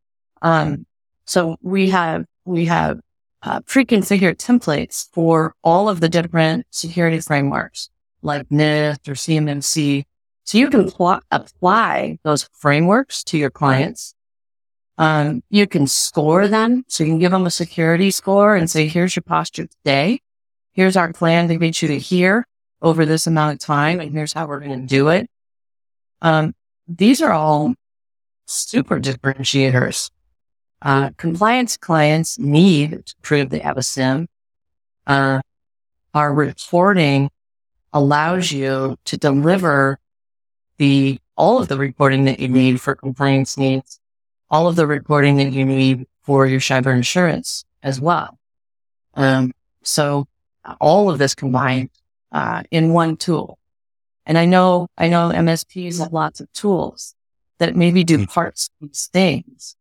um, 0.42 0.86
so 1.30 1.56
we 1.62 1.90
have 1.90 2.24
we 2.44 2.64
have 2.64 2.98
uh, 3.44 3.60
pre-configured 3.60 4.38
templates 4.38 5.08
for 5.12 5.54
all 5.62 5.88
of 5.88 6.00
the 6.00 6.08
different 6.08 6.66
security 6.70 7.20
frameworks 7.20 7.88
like 8.20 8.48
NIST 8.48 9.08
or 9.08 9.12
CMMC. 9.12 10.02
So 10.42 10.58
you 10.58 10.68
can 10.68 10.90
pl- 10.90 11.20
apply 11.30 12.18
those 12.24 12.48
frameworks 12.52 13.22
to 13.24 13.38
your 13.38 13.48
clients. 13.48 14.12
Um, 14.98 15.44
you 15.50 15.68
can 15.68 15.86
score 15.86 16.48
them. 16.48 16.84
So 16.88 17.04
you 17.04 17.10
can 17.10 17.20
give 17.20 17.30
them 17.30 17.46
a 17.46 17.50
security 17.52 18.10
score 18.10 18.56
and 18.56 18.68
say, 18.68 18.88
here's 18.88 19.14
your 19.14 19.22
posture 19.22 19.68
today. 19.68 20.20
Here's 20.72 20.96
our 20.96 21.12
plan 21.12 21.46
to 21.46 21.56
get 21.56 21.80
you 21.80 21.86
to 21.88 21.98
here 22.00 22.44
over 22.82 23.06
this 23.06 23.28
amount 23.28 23.52
of 23.52 23.60
time. 23.60 24.00
And 24.00 24.10
here's 24.10 24.32
how 24.32 24.48
we're 24.48 24.58
going 24.58 24.80
to 24.80 24.86
do 24.86 25.08
it. 25.10 25.30
Um, 26.22 26.54
these 26.88 27.22
are 27.22 27.32
all 27.32 27.74
super 28.46 28.98
differentiators 28.98 30.10
uh, 30.82 31.10
compliance 31.16 31.76
clients 31.76 32.38
need 32.38 33.06
to 33.06 33.14
prove 33.22 33.50
they 33.50 33.58
have 33.58 33.76
a 33.76 33.82
SIEM. 33.82 34.28
Uh, 35.06 35.40
our 36.14 36.32
reporting 36.32 37.30
allows 37.92 38.50
you 38.52 38.96
to 39.04 39.16
deliver 39.16 39.98
the 40.78 41.18
all 41.36 41.60
of 41.60 41.68
the 41.68 41.78
reporting 41.78 42.24
that 42.24 42.40
you 42.40 42.48
need 42.48 42.80
for 42.80 42.94
compliance 42.94 43.56
needs, 43.56 43.98
all 44.50 44.68
of 44.68 44.76
the 44.76 44.86
reporting 44.86 45.36
that 45.36 45.52
you 45.52 45.64
need 45.64 46.06
for 46.22 46.46
your 46.46 46.60
cyber 46.60 46.94
insurance 46.94 47.64
as 47.82 48.00
well. 48.00 48.38
Um, 49.14 49.52
so 49.82 50.26
all 50.80 51.10
of 51.10 51.18
this 51.18 51.34
combined 51.34 51.90
uh, 52.32 52.62
in 52.70 52.92
one 52.92 53.16
tool. 53.16 53.58
And 54.26 54.38
I 54.38 54.44
know 54.44 54.88
I 54.96 55.08
know 55.08 55.30
MSPs 55.30 55.98
have 55.98 56.12
lots 56.12 56.40
of 56.40 56.52
tools 56.52 57.14
that 57.58 57.76
maybe 57.76 58.04
do 58.04 58.18
hmm. 58.18 58.24
parts 58.24 58.70
of 58.80 58.88
these 58.88 59.08
things. 59.12 59.76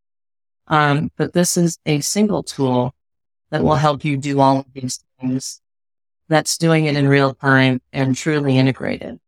Um, 0.70 1.12
but 1.18 1.34
this 1.34 1.58
is 1.58 1.80
a 1.86 2.00
single 2.02 2.44
tool 2.44 2.94
that 3.50 3.64
will 3.64 3.76
help 3.76 4.06
you 4.06 4.18
do 4.18 4.40
all 4.40 4.60
of 4.60 4.66
these 4.74 5.04
things. 5.20 5.62
That's 6.28 6.58
doing 6.58 6.86
it 6.86 6.96
in 6.96 7.08
real 7.08 7.34
time 7.34 7.82
and 7.92 8.16
truly 8.16 8.58
integrated. 8.58 9.20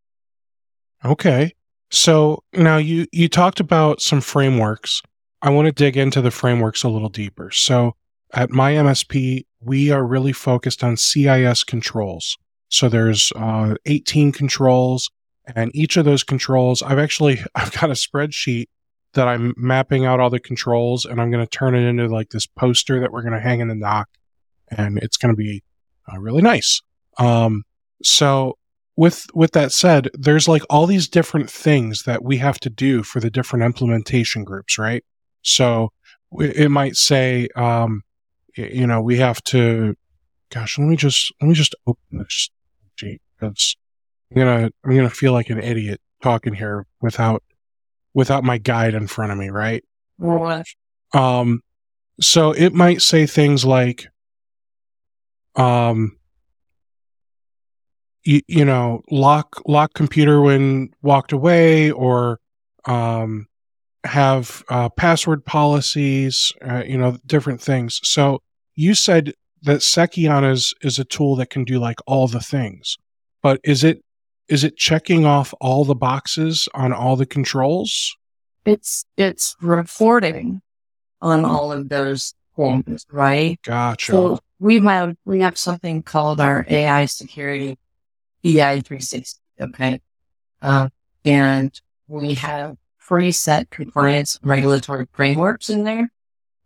Okay. 1.04 1.54
So 1.90 2.44
now 2.54 2.78
you, 2.78 3.08
you 3.12 3.28
talked 3.28 3.60
about 3.60 4.02
some 4.02 4.22
frameworks. 4.22 5.02
I 5.42 5.50
want 5.50 5.66
to 5.66 5.72
dig 5.72 5.98
into 5.98 6.22
the 6.22 6.32
frameworks 6.32 6.84
a 6.84 6.90
little 6.90 7.10
deeper. 7.10 7.50
So 7.52 7.96
at 8.34 8.52
my 8.52 8.74
MSP, 8.74 9.46
we 9.60 9.92
are 9.92 10.06
really 10.06 10.32
focused 10.32 10.84
on 10.84 10.96
CIS 10.96 11.64
controls. 11.64 12.38
So 12.70 12.88
there's 12.88 13.32
uh, 13.36 13.76
18 13.86 14.32
controls 14.32 15.10
and 15.56 15.76
each 15.76 15.98
of 15.98 16.06
those 16.06 16.24
controls, 16.24 16.82
I've 16.82 17.00
actually, 17.00 17.40
I've 17.56 17.72
got 17.72 17.90
a 17.90 17.94
spreadsheet 17.94 18.68
that 19.14 19.28
I'm 19.28 19.54
mapping 19.58 20.06
out 20.06 20.20
all 20.20 20.30
the 20.30 20.40
controls 20.40 21.06
and 21.06 21.22
I'm 21.22 21.32
going 21.32 21.46
to 21.46 21.50
turn 21.50 21.76
it 21.76 21.88
into 21.88 22.08
like 22.08 22.30
this 22.30 22.48
poster 22.48 23.00
that 23.00 23.12
we're 23.12 23.24
going 23.24 23.34
to 23.34 23.40
hang 23.40 23.60
in 23.60 23.68
the 23.68 23.76
dock 23.76 24.10
and 24.70 24.98
it's 25.00 25.18
going 25.18 25.34
to 25.34 25.38
be 25.38 25.64
uh, 26.12 26.20
really 26.20 26.42
nice. 26.42 26.82
Um, 27.18 27.64
so 28.04 28.58
with, 28.96 29.26
with 29.34 29.52
that 29.52 29.72
said, 29.72 30.10
there's 30.14 30.48
like 30.48 30.64
all 30.70 30.86
these 30.86 31.08
different 31.08 31.50
things 31.50 32.04
that 32.04 32.24
we 32.24 32.38
have 32.38 32.60
to 32.62 32.70
do 32.70 33.04
for 33.04 33.20
the 33.20 33.30
different 33.30 33.66
implementation 33.66 34.44
groups, 34.44 34.78
right? 34.78 35.04
So 35.42 35.92
it 36.40 36.72
might 36.72 36.96
say, 36.96 37.50
um, 37.56 38.04
you 38.56 38.88
know, 38.88 39.02
we 39.02 39.18
have 39.18 39.44
to, 39.46 39.96
gosh, 40.50 40.78
let 40.78 40.88
me 40.88 40.96
just, 40.96 41.34
let 41.42 41.48
me 41.50 41.54
just 41.54 41.76
open 41.86 42.20
this 42.20 42.50
because 42.98 43.76
I'm 44.32 44.36
to, 44.36 44.72
I'm 44.86 44.92
to 44.92 45.10
feel 45.10 45.34
like 45.34 45.50
an 45.50 45.60
idiot 45.60 46.00
talking 46.22 46.54
here 46.54 46.86
without 47.02 47.44
without 48.14 48.44
my 48.44 48.58
guide 48.58 48.94
in 48.94 49.08
front 49.08 49.32
of 49.32 49.38
me, 49.38 49.50
right? 49.50 49.84
What? 50.18 50.66
Um, 51.14 51.62
so 52.20 52.52
it 52.52 52.74
might 52.74 53.02
say 53.02 53.26
things 53.26 53.66
like, 53.66 54.08
um, 55.56 56.18
you, 58.24 58.42
you 58.48 58.66
know, 58.66 59.02
lock 59.10 59.62
lock 59.66 59.94
computer 59.94 60.42
when 60.42 60.92
walked 61.02 61.32
away, 61.32 61.92
or 61.92 62.40
um, 62.86 63.48
have 64.04 64.64
uh, 64.70 64.90
password 64.90 65.44
policies, 65.46 66.52
uh, 66.64 66.84
you 66.86 66.98
know, 66.98 67.18
different 67.26 67.62
things. 67.62 68.00
So 68.04 68.42
you 68.76 68.94
said 68.94 69.34
that 69.64 69.80
Seceon 69.80 70.50
is 70.50 70.74
is 70.82 71.00
a 71.00 71.06
tool 71.06 71.36
that 71.38 71.50
can 71.50 71.64
do 71.64 71.80
like 71.80 71.98
all 72.06 72.28
the 72.28 72.40
things, 72.40 72.98
but 73.42 73.60
is 73.64 73.84
it 73.84 74.04
is 74.48 74.64
it 74.64 74.78
checking 74.78 75.26
off 75.26 75.54
all 75.62 75.86
the 75.86 75.96
boxes 75.96 76.68
on 76.74 76.94
all 76.94 77.16
the 77.16 77.26
controls? 77.26 78.16
It's 78.66 79.06
it's 79.18 79.56
reporting 79.62 80.62
on 81.22 81.46
all 81.46 81.72
of 81.72 81.90
those 81.90 82.34
things, 82.56 83.06
right? 83.12 83.60
Gotcha. 83.64 84.12
So 84.12 84.40
we 84.60 84.80
have 84.80 85.16
we 85.26 85.40
have 85.42 85.58
something 85.58 86.04
called 86.04 86.40
our 86.40 86.66
AI 86.70 87.06
security 87.06 87.78
EI 88.44 88.82
360. 88.82 89.40
Okay. 89.60 90.02
Uh, 90.62 90.90
and 91.26 91.80
we 92.08 92.36
have 92.36 92.78
preset 93.08 93.70
compliance 93.70 94.40
regulatory 94.44 95.08
frameworks 95.12 95.70
in 95.70 95.84
there. 95.84 96.12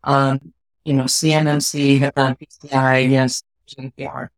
Um, 0.03 0.53
you 0.83 0.93
know, 0.93 1.05
HIPAA, 1.05 2.37
PCI, 2.37 3.09
yes, 3.09 3.43
GDPR, 3.67 4.29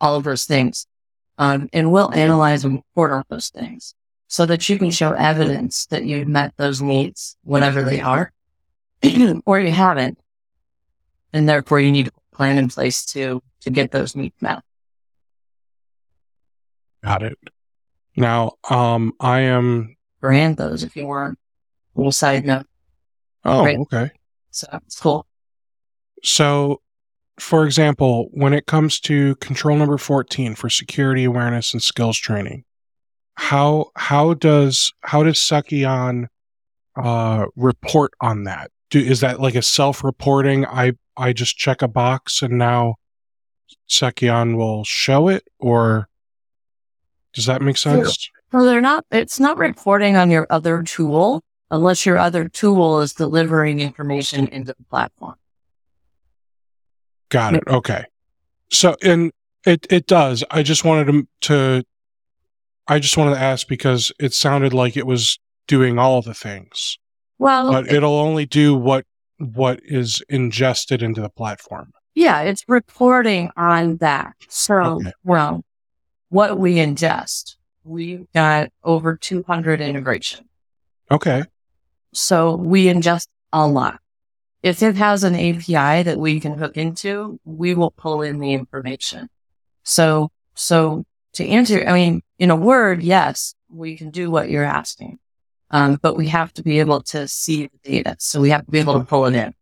all 0.00 0.16
of 0.16 0.24
those 0.24 0.44
things. 0.44 0.86
Um, 1.38 1.68
and 1.72 1.92
we'll 1.92 2.12
analyze 2.12 2.64
and 2.64 2.74
report 2.74 3.12
on 3.12 3.24
those 3.28 3.48
things 3.50 3.94
so 4.26 4.44
that 4.46 4.68
you 4.68 4.78
can 4.78 4.90
show 4.90 5.12
evidence 5.12 5.86
that 5.86 6.04
you've 6.04 6.28
met 6.28 6.52
those 6.56 6.82
needs, 6.82 7.36
whatever 7.44 7.82
they 7.82 8.00
are, 8.00 8.32
or 9.46 9.60
you 9.60 9.70
haven't. 9.70 10.18
And 11.32 11.48
therefore 11.48 11.80
you 11.80 11.92
need 11.92 12.08
a 12.08 12.36
plan 12.36 12.58
in 12.58 12.68
place 12.68 13.04
to, 13.06 13.42
to 13.60 13.70
get 13.70 13.92
those 13.92 14.16
needs 14.16 14.34
met. 14.40 14.62
Got 17.04 17.22
it. 17.22 17.38
Now, 18.16 18.52
um, 18.68 19.12
I 19.20 19.40
am 19.42 19.96
brand 20.20 20.56
those 20.56 20.82
if 20.82 20.96
you 20.96 21.06
want. 21.06 21.38
Little 21.94 22.12
side 22.12 22.44
note. 22.44 22.66
Oh, 23.44 23.64
right? 23.64 23.78
okay. 23.78 24.10
So 24.50 24.66
it's 24.84 24.98
cool. 24.98 25.26
So 26.22 26.80
for 27.38 27.64
example, 27.64 28.28
when 28.32 28.52
it 28.52 28.66
comes 28.66 29.00
to 29.00 29.36
control 29.36 29.76
number 29.76 29.98
14 29.98 30.54
for 30.54 30.68
security 30.68 31.24
awareness 31.24 31.72
and 31.72 31.82
skills 31.82 32.18
training, 32.18 32.64
how 33.34 33.90
how 33.96 34.34
does 34.34 34.92
how 35.02 35.22
does 35.22 35.38
Seceon 35.38 36.26
uh, 36.96 37.46
report 37.56 38.12
on 38.20 38.44
that? 38.44 38.70
Do, 38.90 38.98
is 38.98 39.20
that 39.20 39.40
like 39.40 39.54
a 39.54 39.62
self-reporting? 39.62 40.66
I 40.66 40.92
I 41.16 41.32
just 41.32 41.56
check 41.56 41.82
a 41.82 41.88
box 41.88 42.42
and 42.42 42.58
now 42.58 42.96
Seceon 43.88 44.56
will 44.56 44.84
show 44.84 45.28
it, 45.28 45.44
or 45.58 46.08
does 47.32 47.46
that 47.46 47.62
make 47.62 47.76
sense? 47.76 48.30
Well, 48.52 48.64
they're 48.64 48.80
not. 48.80 49.04
It's 49.10 49.38
not 49.38 49.58
reporting 49.58 50.16
on 50.16 50.30
your 50.30 50.46
other 50.50 50.82
tool 50.82 51.42
unless 51.70 52.06
your 52.06 52.18
other 52.18 52.48
tool 52.48 53.00
is 53.00 53.12
delivering 53.12 53.80
information 53.80 54.48
into 54.48 54.74
the 54.76 54.84
platform. 54.84 55.36
Got 57.30 57.54
it. 57.54 57.64
Okay. 57.66 58.04
So, 58.70 58.96
and 59.02 59.32
it, 59.66 59.86
it 59.90 60.06
does. 60.06 60.44
I 60.50 60.62
just 60.62 60.84
wanted 60.84 61.06
to, 61.12 61.28
to, 61.42 61.84
I 62.86 62.98
just 62.98 63.16
wanted 63.16 63.34
to 63.34 63.40
ask 63.40 63.66
because 63.66 64.12
it 64.18 64.32
sounded 64.32 64.72
like 64.72 64.96
it 64.96 65.06
was 65.06 65.38
doing 65.66 65.98
all 65.98 66.22
the 66.22 66.34
things. 66.34 66.98
Well, 67.38 67.70
but 67.70 67.92
it'll 67.92 68.18
only 68.18 68.46
do 68.46 68.74
what, 68.74 69.04
what 69.38 69.80
is 69.84 70.22
ingested 70.28 71.02
into 71.02 71.20
the 71.20 71.28
platform. 71.28 71.92
Yeah, 72.14 72.40
it's 72.40 72.64
reporting 72.66 73.50
on 73.56 73.98
that. 73.98 74.32
So, 74.48 74.74
Okay. 74.96 75.12
well, 75.22 75.64
what 76.30 76.58
we 76.58 76.76
ingest, 76.76 77.56
we've 77.84 78.26
got 78.34 78.70
over 78.82 79.16
200 79.16 79.80
integration. 79.80 80.48
Okay. 81.10 81.44
So 82.12 82.56
we 82.56 82.86
ingest 82.86 83.28
a 83.52 83.66
lot. 83.66 84.00
If 84.62 84.82
it 84.82 84.96
has 84.96 85.24
an 85.24 85.34
API 85.34 86.02
that 86.02 86.18
we 86.18 86.40
can 86.40 86.58
hook 86.58 86.76
into, 86.76 87.38
we 87.44 87.74
will 87.74 87.92
pull 87.92 88.22
in 88.22 88.40
the 88.40 88.52
information. 88.52 89.28
So, 89.84 90.30
so 90.54 91.04
to 91.34 91.46
answer, 91.46 91.84
I 91.86 91.92
mean, 91.92 92.22
in 92.38 92.50
a 92.50 92.56
word, 92.56 93.02
yes, 93.02 93.54
we 93.68 93.96
can 93.96 94.10
do 94.10 94.30
what 94.30 94.50
you're 94.50 94.64
asking. 94.64 95.18
Um, 95.70 95.98
but 96.00 96.16
we 96.16 96.28
have 96.28 96.52
to 96.54 96.62
be 96.62 96.80
able 96.80 97.02
to 97.02 97.28
see 97.28 97.66
the 97.66 97.90
data. 97.90 98.16
So 98.18 98.40
we 98.40 98.50
have 98.50 98.64
to 98.64 98.70
be 98.70 98.78
able 98.78 98.98
to 98.98 99.04
pull 99.04 99.26
it 99.26 99.34
in. 99.34 99.54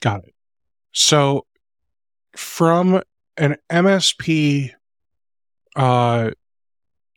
Got 0.00 0.24
it. 0.24 0.34
So 0.92 1.46
from 2.34 3.02
an 3.36 3.56
MSP 3.70 4.70
uh 5.76 6.30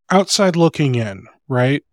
outside 0.10 0.56
looking 0.56 0.96
in, 0.96 1.26
right? 1.48 1.84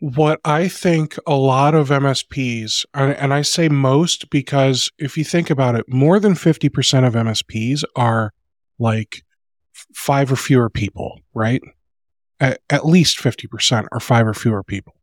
What 0.00 0.40
I 0.44 0.66
think 0.66 1.16
a 1.26 1.34
lot 1.34 1.74
of 1.74 1.90
MSPs, 1.90 2.86
and 2.94 3.34
I 3.34 3.42
say 3.42 3.68
most 3.68 4.30
because 4.30 4.90
if 4.98 5.16
you 5.18 5.24
think 5.24 5.50
about 5.50 5.74
it, 5.74 5.84
more 5.88 6.18
than 6.18 6.32
50% 6.34 7.06
of 7.06 7.14
MSPs 7.14 7.84
are 7.96 8.32
like 8.78 9.22
five 9.94 10.32
or 10.32 10.36
fewer 10.36 10.70
people, 10.70 11.20
right? 11.34 11.62
At, 12.40 12.60
at 12.70 12.86
least 12.86 13.18
50% 13.18 13.86
are 13.92 14.00
five 14.00 14.26
or 14.26 14.32
fewer 14.32 14.62
people. 14.62 14.94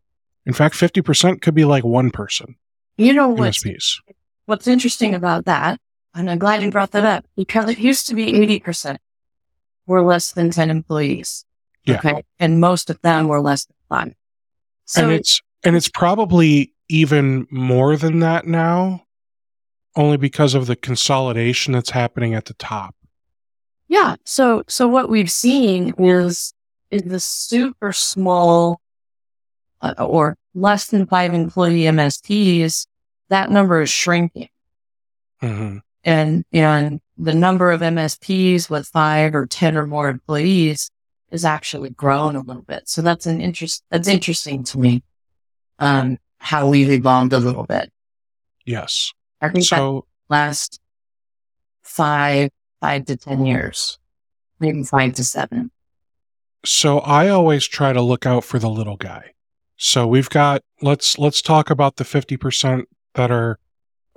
In 0.48 0.54
fact, 0.54 0.76
50% 0.76 1.42
could 1.42 1.54
be 1.54 1.66
like 1.66 1.84
one 1.84 2.10
person, 2.10 2.56
You 2.98 3.14
know 3.14 3.28
what's, 3.30 3.64
MSPs. 3.64 4.00
what's 4.46 4.66
interesting 4.66 5.14
about 5.14 5.46
that? 5.46 5.80
And 6.16 6.32
I'm 6.32 6.40
glad 6.40 6.64
you 6.64 6.72
brought 6.72 6.92
that 6.92 7.06
up 7.06 7.26
because 7.36 7.70
it 7.70 7.78
used 7.78 8.08
to 8.08 8.16
be 8.16 8.32
80% 8.62 8.98
were 9.86 10.02
less 10.02 10.32
than 10.32 10.50
10 10.50 10.72
employees. 10.72 11.46
Yeah. 11.86 11.98
Okay. 11.98 12.24
And 12.40 12.60
most 12.60 12.90
of 12.90 13.00
them 13.02 13.28
were 13.28 13.40
less 13.40 13.66
than 13.66 13.76
five. 13.88 14.16
So 14.88 15.04
and 15.04 15.12
it's 15.12 15.42
and 15.64 15.76
it's 15.76 15.90
probably 15.90 16.74
even 16.90 17.46
more 17.52 17.96
than 17.98 18.20
that 18.20 18.48
now 18.48 19.04
only 19.96 20.18
because 20.18 20.54
of 20.54 20.68
the 20.68 20.76
consolidation 20.76 21.74
that's 21.74 21.90
happening 21.90 22.34
at 22.34 22.46
the 22.46 22.54
top 22.54 22.96
Yeah. 23.90 24.16
So, 24.26 24.64
so 24.68 24.88
what 24.88 25.10
we've 25.10 25.32
seen 25.32 25.94
is, 25.98 26.54
is 26.92 27.04
the 27.04 27.20
super 27.20 27.92
small 27.92 28.82
uh, 29.82 29.94
or 30.00 30.36
less 30.54 30.88
than 30.88 31.08
five 31.08 31.34
employee 31.34 31.84
MSPs, 31.84 32.86
that 33.30 33.50
number 33.50 33.82
is 33.82 33.90
shrinking. 33.90 34.50
Mhm. 35.42 35.82
And, 36.04 36.46
and 36.52 37.00
the 37.18 37.34
number 37.34 37.72
of 37.72 37.82
MSPs 37.82 38.70
with 38.70 38.88
five 38.88 39.36
or 39.36 39.46
10 39.46 39.78
or 39.78 39.88
more 39.88 40.10
employees 40.10 40.90
is 41.32 41.46
actually 41.46 41.90
grown 41.90 42.36
a 42.36 42.42
little 42.42 42.62
bit. 42.64 42.88
So 42.88 43.02
that's 43.02 43.26
an 43.26 43.42
interest, 43.42 43.84
that's 43.90 44.08
interesting 44.08 44.64
to 44.66 44.80
me. 44.80 45.04
Um, 45.80 46.18
how 46.40 46.70
we've 46.70 46.90
evolved 46.90 47.34
a 47.34 47.40
little 47.40 47.66
bit. 47.66 47.92
yes 48.66 49.12
I 49.42 49.50
think 49.50 49.66
so 49.66 50.06
last 50.30 50.80
five, 51.84 52.50
five 52.82 53.06
to 53.06 53.16
10 53.18 53.46
years, 53.46 54.00
maybe 54.60 54.84
five 54.84 55.14
to 55.14 55.24
seven. 55.24 55.72
so 56.66 57.00
i 57.00 57.30
always 57.30 57.68
try 57.68 57.94
to 57.94 58.02
look 58.02 58.26
out 58.26 58.44
for 58.44 58.60
the 58.60 58.70
little 58.70 58.98
guy 58.98 59.32
so 59.78 60.08
we've 60.08 60.30
got 60.30 60.62
let's 60.82 61.18
let's 61.20 61.42
talk 61.42 61.70
about 61.70 61.96
the 61.98 62.04
50% 62.04 62.84
that 63.14 63.32
are 63.32 63.60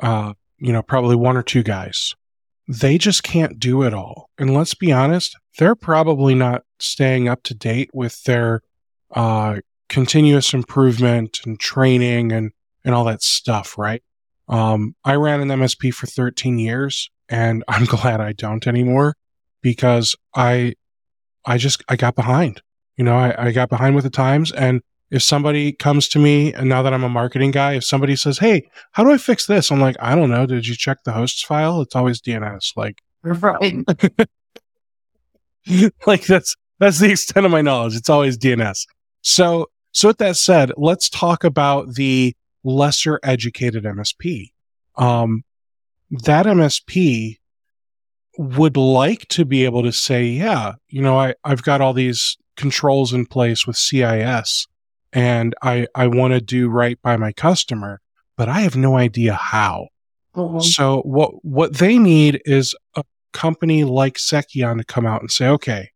uh 0.02 0.32
you 0.58 0.72
know 0.72 0.82
probably 0.82 1.16
one 1.16 1.36
or 1.36 1.42
two 1.42 1.62
guys 1.62 2.14
they 2.68 2.98
just 2.98 3.22
can't 3.22 3.58
do 3.58 3.82
it 3.82 3.94
all. 3.94 4.30
And 4.38 4.54
let's 4.54 4.74
be 4.74 4.92
honest 4.92 5.36
they're 5.58 5.74
probably 5.74 6.34
not 6.34 6.62
staying 6.78 7.28
up 7.28 7.42
to 7.42 7.54
date 7.54 7.90
with 7.92 8.22
their 8.24 8.62
uh 9.14 9.56
continuous 9.88 10.54
improvement 10.54 11.40
and 11.44 11.58
training 11.58 12.32
and 12.32 12.52
and 12.84 12.94
all 12.94 13.04
that 13.04 13.22
stuff 13.22 13.76
right? 13.76 14.02
Um 14.48 14.94
i 15.04 15.14
ran 15.14 15.40
an 15.40 15.48
msp 15.60 15.92
for 15.92 16.06
13 16.06 16.58
years 16.58 17.10
and 17.28 17.64
i'm 17.68 17.84
glad 17.84 18.20
i 18.20 18.32
don't 18.32 18.66
anymore 18.66 19.16
because 19.62 20.16
i 20.34 20.74
i 21.44 21.58
just 21.58 21.82
i 21.88 21.96
got 21.96 22.14
behind. 22.14 22.62
You 22.96 23.04
know 23.04 23.16
i, 23.16 23.46
I 23.46 23.52
got 23.52 23.68
behind 23.68 23.94
with 23.94 24.04
the 24.04 24.10
times 24.10 24.52
and 24.52 24.82
if 25.10 25.22
somebody 25.22 25.72
comes 25.72 26.08
to 26.08 26.18
me 26.18 26.52
and 26.54 26.68
now 26.68 26.82
that 26.82 26.94
i'm 26.94 27.04
a 27.04 27.08
marketing 27.08 27.50
guy 27.50 27.74
if 27.74 27.84
somebody 27.84 28.16
says 28.16 28.38
hey 28.38 28.68
how 28.92 29.02
do 29.02 29.10
i 29.10 29.18
fix 29.18 29.46
this 29.46 29.70
i'm 29.70 29.80
like 29.80 29.96
i 30.00 30.14
don't 30.14 30.30
know 30.30 30.46
did 30.46 30.66
you 30.66 30.74
check 30.74 30.98
the 31.04 31.12
hosts 31.12 31.42
file 31.42 31.80
it's 31.80 31.96
always 31.96 32.20
dns 32.20 32.76
like 32.76 33.02
Right. 33.22 33.84
like 36.06 36.24
that's 36.24 36.56
that's 36.78 36.98
the 36.98 37.10
extent 37.10 37.44
of 37.44 37.52
my 37.52 37.60
knowledge. 37.60 37.94
It's 37.96 38.08
always 38.08 38.38
DNS. 38.38 38.86
So 39.22 39.66
so 39.92 40.08
with 40.08 40.18
that 40.18 40.36
said, 40.36 40.72
let's 40.76 41.08
talk 41.10 41.44
about 41.44 41.94
the 41.94 42.34
lesser 42.64 43.20
educated 43.22 43.84
MSP. 43.84 44.52
Um, 44.96 45.44
that 46.10 46.46
MSP 46.46 47.38
would 48.38 48.76
like 48.76 49.28
to 49.28 49.44
be 49.44 49.64
able 49.64 49.82
to 49.82 49.92
say, 49.92 50.24
yeah, 50.24 50.74
you 50.88 51.02
know, 51.02 51.18
I, 51.18 51.34
I've 51.44 51.62
got 51.62 51.80
all 51.80 51.92
these 51.92 52.38
controls 52.56 53.12
in 53.12 53.26
place 53.26 53.66
with 53.66 53.76
CIS 53.76 54.66
and 55.12 55.54
I, 55.62 55.86
I 55.94 56.06
want 56.06 56.34
to 56.34 56.40
do 56.40 56.68
right 56.68 57.00
by 57.02 57.16
my 57.16 57.32
customer, 57.32 58.00
but 58.36 58.48
I 58.48 58.60
have 58.60 58.76
no 58.76 58.96
idea 58.96 59.34
how. 59.34 59.88
Mhm. 60.36 60.62
So 60.62 61.00
what 61.02 61.44
what 61.44 61.78
they 61.78 61.98
need 61.98 62.40
is 62.44 62.74
a 62.96 63.04
company 63.32 63.84
like 63.84 64.16
Seceon 64.16 64.78
to 64.78 64.84
come 64.84 65.06
out 65.06 65.20
and 65.20 65.30
say, 65.30 65.48
okay, 65.48 65.90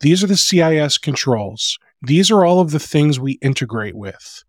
these 0.00 0.22
are 0.22 0.26
the 0.28 0.36
CIS 0.36 0.98
controls. 0.98 1.78
These 2.02 2.30
are 2.30 2.44
all 2.44 2.60
of 2.60 2.70
the 2.70 2.78
things 2.78 3.18
we 3.18 3.38
integrate 3.42 3.96
with. 3.96 4.44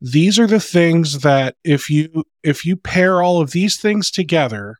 These 0.00 0.38
are 0.38 0.46
the 0.46 0.60
things 0.60 1.20
that 1.20 1.56
if 1.64 1.90
you 1.90 2.24
if 2.42 2.64
you 2.64 2.76
pair 2.76 3.22
all 3.22 3.40
of 3.40 3.52
these 3.52 3.78
things 3.78 4.10
together, 4.10 4.76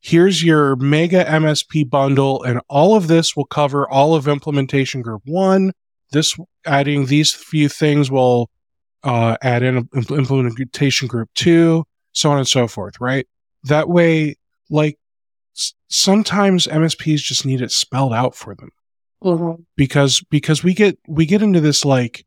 here's 0.00 0.42
your 0.42 0.76
mega 0.76 1.24
MSP 1.24 1.88
bundle, 1.88 2.42
and 2.42 2.60
all 2.68 2.94
of 2.96 3.08
this 3.08 3.36
will 3.36 3.46
cover 3.46 3.88
all 3.88 4.14
of 4.14 4.28
implementation 4.28 5.02
group 5.02 5.22
one. 5.24 5.72
This 6.12 6.36
adding 6.66 7.06
these 7.06 7.34
few 7.34 7.68
things 7.68 8.10
will 8.10 8.50
uh, 9.02 9.36
add 9.42 9.62
in 9.62 9.76
im- 9.78 9.88
implementation 10.10 11.08
group 11.08 11.28
two, 11.34 11.84
so 12.12 12.30
on 12.30 12.38
and 12.38 12.46
so 12.48 12.68
forth, 12.68 13.00
right? 13.00 13.26
That 13.64 13.88
way, 13.88 14.36
like 14.70 14.98
s- 15.56 15.74
sometimes 15.88 16.66
MSPs 16.66 17.20
just 17.20 17.44
need 17.44 17.60
it 17.60 17.72
spelled 17.72 18.12
out 18.12 18.34
for 18.34 18.54
them 18.54 18.70
Mhm. 19.24 19.64
because 19.76 20.22
because 20.30 20.62
we 20.62 20.74
get 20.74 20.98
we 21.08 21.26
get 21.26 21.42
into 21.42 21.60
this 21.60 21.84
like 21.84 22.24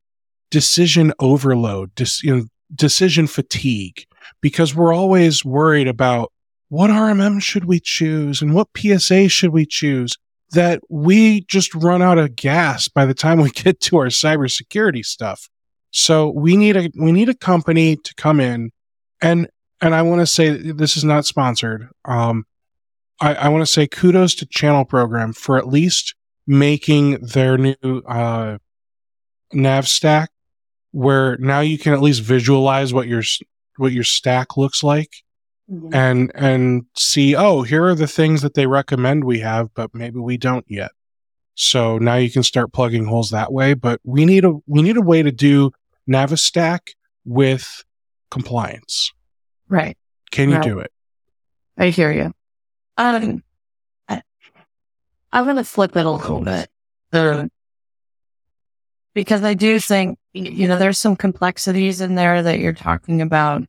decision 0.52 1.14
overload, 1.20 1.94
dis, 1.96 2.24
you 2.24 2.36
know, 2.36 2.46
decision 2.74 3.28
fatigue 3.28 4.06
because 4.42 4.76
we're 4.76 4.94
always 4.94 5.46
worried 5.46 5.88
about 5.88 6.32
what 6.70 6.90
RMM 6.90 7.40
should 7.42 7.66
we 7.66 7.80
choose 7.80 8.42
and 8.42 8.54
what 8.54 8.68
PSA 8.76 9.28
should 9.30 9.52
we 9.52 9.66
choose 9.66 10.18
that 10.52 10.82
we 10.90 11.42
just 11.42 11.74
run 11.76 12.02
out 12.02 12.18
of 12.18 12.36
gas 12.36 12.88
by 12.88 13.06
the 13.06 13.14
time 13.14 13.42
we 13.42 13.50
get 13.64 13.80
to 13.82 13.98
our 13.98 14.08
cybersecurity 14.08 15.06
stuff. 15.06 15.50
So 15.92 16.30
we 16.30 16.58
need 16.58 16.76
a 16.76 16.90
we 17.00 17.12
need 17.12 17.30
a 17.30 17.36
company 17.36 17.96
to 17.96 18.14
come 18.16 18.40
in 18.40 18.72
and 19.22 19.48
and 19.82 19.94
I 19.94 20.02
want 20.02 20.22
to 20.22 20.28
say 20.28 20.50
this 20.72 20.98
is 20.98 21.04
not 21.04 21.26
sponsored. 21.26 21.90
Um, 22.06 22.46
I, 23.22 23.36
I 23.36 23.48
want 23.50 23.62
to 23.62 23.72
say 23.72 23.88
kudos 23.88 24.36
to 24.36 24.46
Channel 24.46 24.86
Program 24.86 25.34
for 25.34 25.58
at 25.58 25.68
least 25.68 26.16
making 26.48 27.20
their 27.22 27.58
new 27.58 27.76
uh, 28.08 28.58
nav 29.54 29.88
stack, 29.88 30.32
where 30.92 31.38
now 31.38 31.60
you 31.60 31.78
can 31.78 31.94
at 31.94 32.02
least 32.02 32.22
visualize 32.22 32.94
what 32.94 33.08
your 33.08 33.24
what 33.78 33.92
your 33.92 34.04
stack 34.04 34.58
looks 34.58 34.84
like, 34.84 35.12
Mhm. 35.72 35.96
and 35.96 36.32
and 36.36 36.86
see, 36.96 37.36
oh, 37.36 37.64
here 37.64 37.84
are 37.86 37.96
the 37.96 38.06
things 38.08 38.42
that 38.44 38.54
they 38.54 38.68
recommend 38.68 39.24
we 39.24 39.40
have, 39.40 39.74
but 39.74 39.96
maybe 39.96 40.20
we 40.20 40.38
don't 40.38 40.66
yet. 40.70 40.92
So 41.56 41.98
now 41.98 42.16
you 42.16 42.30
can 42.30 42.44
start 42.44 42.72
plugging 42.74 43.06
holes 43.06 43.32
that 43.32 43.52
way. 43.52 43.74
But 43.74 44.00
we 44.04 44.26
need 44.26 44.46
a 44.46 44.54
we 44.68 44.82
need 44.84 44.98
a 44.98 45.02
way 45.02 45.24
to 45.24 45.32
do 45.32 45.72
Navistack 46.08 46.90
with 47.24 47.84
compliance. 48.30 49.12
Right. 49.68 49.98
Can 50.32 50.50
you 50.50 50.56
Right. 50.58 50.64
do 50.64 50.80
it? 50.80 50.92
I 51.78 51.90
hear 51.90 52.12
you. 52.12 52.32
Um, 52.98 53.44
I, 54.08 54.22
I'm 55.32 55.46
going 55.46 55.56
to 55.56 55.64
flip 55.64 55.96
it 55.98 56.06
a 56.06 56.12
little 56.12 56.42
bit. 56.42 56.70
Um, 57.12 57.50
because 59.14 59.44
I 59.44 59.54
do 59.54 59.80
think, 59.80 60.20
you 60.34 60.68
know, 60.68 60.78
there's 60.78 60.98
some 61.00 61.16
complexities 61.16 62.02
in 62.02 62.16
there 62.16 62.44
that 62.44 62.60
you're 62.60 62.74
talking 62.74 63.22
about. 63.22 63.64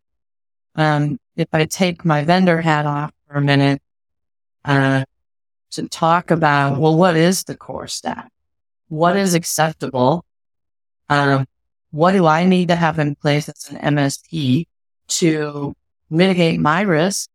Um, 0.74 1.18
if 1.37 1.49
I 1.53 1.64
take 1.66 2.05
my 2.05 2.25
vendor 2.25 2.61
hat 2.61 2.87
off 2.87 3.12
for 3.29 3.37
a 3.37 3.40
minute, 3.40 3.81
uh, 4.64 5.05
to 5.72 5.88
talk 5.88 6.31
about, 6.31 6.79
well, 6.79 6.96
what 6.96 7.16
is 7.16 7.44
the 7.44 7.57
core 7.57 7.87
stack? 7.87 8.31
What 8.88 9.16
is 9.16 9.35
acceptable? 9.35 10.25
Um, 11.09 11.46
what 11.90 12.12
do 12.12 12.27
I 12.27 12.44
need 12.44 12.68
to 12.68 12.77
have 12.77 12.99
in 12.99 13.14
place 13.14 13.49
as 13.49 13.70
an 13.70 13.96
MSP 13.96 14.66
to 15.09 15.75
mitigate 16.11 16.61
my 16.61 16.83
risk 16.83 17.29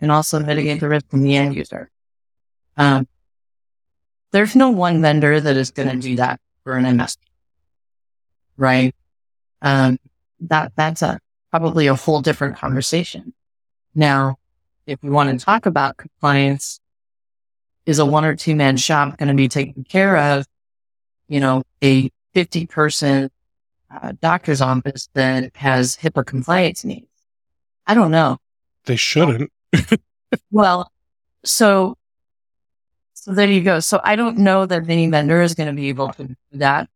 and 0.00 0.10
also 0.10 0.40
mitigate 0.40 0.80
the 0.80 0.88
risk 0.88 1.08
from 1.08 1.22
the 1.22 1.36
end 1.36 1.54
user. 1.54 1.90
Um, 2.76 3.06
there's 4.32 4.56
no 4.56 4.70
one 4.70 5.00
vendor 5.00 5.40
that 5.40 5.56
is 5.56 5.70
going 5.70 5.88
to 5.88 5.96
do 5.96 6.16
that 6.16 6.40
for 6.64 6.74
an 6.74 6.84
MSP, 6.84 7.18
right? 8.56 8.94
Um, 9.62 9.98
that 10.40 10.72
that's 10.76 11.02
a 11.02 11.20
probably 11.54 11.86
a 11.86 11.94
whole 11.94 12.20
different 12.20 12.56
conversation. 12.56 13.32
Now, 13.94 14.38
if 14.88 15.00
we 15.04 15.10
want 15.10 15.38
to 15.38 15.44
talk 15.44 15.66
about 15.66 15.96
compliance, 15.96 16.80
is 17.86 18.00
a 18.00 18.04
one 18.04 18.24
or 18.24 18.34
two 18.34 18.56
man 18.56 18.76
shop 18.76 19.18
going 19.18 19.28
to 19.28 19.36
be 19.36 19.46
taken 19.46 19.84
care 19.84 20.16
of? 20.16 20.46
You 21.28 21.38
know, 21.38 21.62
a 21.80 22.10
50 22.32 22.66
person 22.66 23.30
uh, 23.88 24.14
doctor's 24.20 24.60
office 24.60 25.08
that 25.14 25.54
has 25.54 25.96
HIPAA 25.96 26.26
compliance 26.26 26.84
needs. 26.84 27.06
I 27.86 27.94
don't 27.94 28.10
know. 28.10 28.38
They 28.86 28.96
shouldn't. 28.96 29.52
well, 30.50 30.90
so, 31.44 31.96
so 33.12 33.32
there 33.32 33.48
you 33.48 33.60
go. 33.60 33.78
So 33.78 34.00
I 34.02 34.16
don't 34.16 34.38
know 34.38 34.66
that 34.66 34.90
any 34.90 35.08
vendor 35.08 35.40
is 35.40 35.54
going 35.54 35.68
to 35.68 35.80
be 35.80 35.88
able 35.88 36.08
to 36.14 36.24
do 36.24 36.36
that 36.54 36.88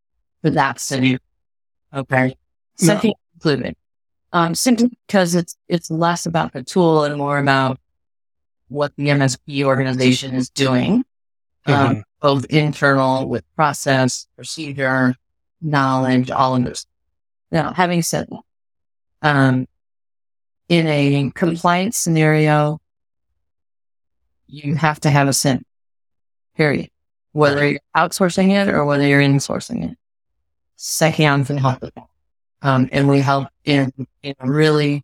for 0.42 0.50
that 0.50 0.80
city. 0.80 1.18
Okay. 1.94 2.36
Second 2.74 3.10
no. 3.10 3.14
included. 3.36 3.76
Um, 4.32 4.54
simply 4.54 4.90
because 5.06 5.34
it's, 5.34 5.56
it's 5.68 5.90
less 5.90 6.26
about 6.26 6.52
the 6.52 6.62
tool 6.62 7.04
and 7.04 7.16
more 7.16 7.38
about 7.38 7.80
what 8.68 8.92
the 8.96 9.08
MSP 9.08 9.64
organization 9.64 10.34
is 10.34 10.50
doing, 10.50 11.04
um, 11.66 11.74
mm-hmm. 11.74 12.00
both 12.20 12.44
internal 12.46 13.26
with 13.26 13.44
process, 13.56 14.26
procedure, 14.36 15.14
knowledge, 15.60 16.30
all 16.30 16.54
of 16.56 16.64
those. 16.64 16.86
Now, 17.50 17.72
having 17.72 18.02
said 18.02 18.28
that, 18.28 18.42
um, 19.22 19.66
in 20.68 20.86
a 20.86 21.32
compliance 21.34 21.96
scenario, 21.96 22.78
you 24.46 24.74
have 24.74 25.00
to 25.00 25.10
have 25.10 25.28
a 25.28 25.32
SIEM, 25.32 25.64
period. 26.56 26.90
Whether 27.32 27.68
you're 27.68 27.80
outsourcing 27.96 28.50
it 28.50 28.68
or 28.68 28.84
whether 28.84 29.06
you're 29.06 29.20
insourcing 29.20 29.92
it. 29.92 29.98
Seceon 30.76 31.46
can 31.46 31.58
help 31.58 31.80
with 31.80 31.94
that. 31.94 32.06
Um, 32.62 32.88
and 32.92 33.08
we 33.08 33.20
help 33.20 33.48
in, 33.64 33.92
in 34.22 34.34
a 34.40 34.50
really 34.50 35.02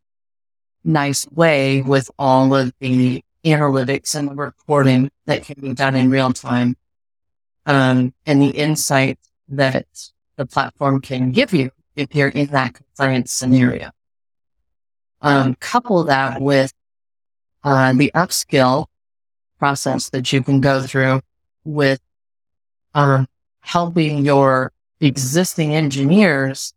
nice 0.82 1.26
way 1.30 1.82
with 1.82 2.10
all 2.18 2.54
of 2.54 2.72
the 2.80 3.22
analytics 3.44 4.14
and 4.14 4.28
the 4.28 4.34
reporting 4.34 5.10
that 5.26 5.44
can 5.44 5.60
be 5.60 5.74
done 5.74 5.94
in 5.94 6.10
real 6.10 6.32
time. 6.32 6.76
Um, 7.66 8.12
and 8.26 8.42
the 8.42 8.50
insight 8.50 9.18
that 9.48 9.86
the 10.36 10.46
platform 10.46 11.00
can 11.00 11.32
give 11.32 11.52
you 11.52 11.70
if 11.96 12.14
you're 12.14 12.28
in 12.28 12.46
that 12.48 12.74
compliance 12.74 13.32
scenario. 13.32 13.90
Um, 15.22 15.54
couple 15.54 16.04
that 16.04 16.40
with 16.40 16.72
uh, 17.62 17.94
the 17.94 18.10
upskill 18.14 18.86
process 19.58 20.10
that 20.10 20.32
you 20.32 20.42
can 20.42 20.60
go 20.60 20.82
through 20.82 21.22
with 21.64 22.00
um, 22.94 23.26
helping 23.60 24.24
your 24.24 24.72
existing 25.00 25.74
engineers 25.74 26.74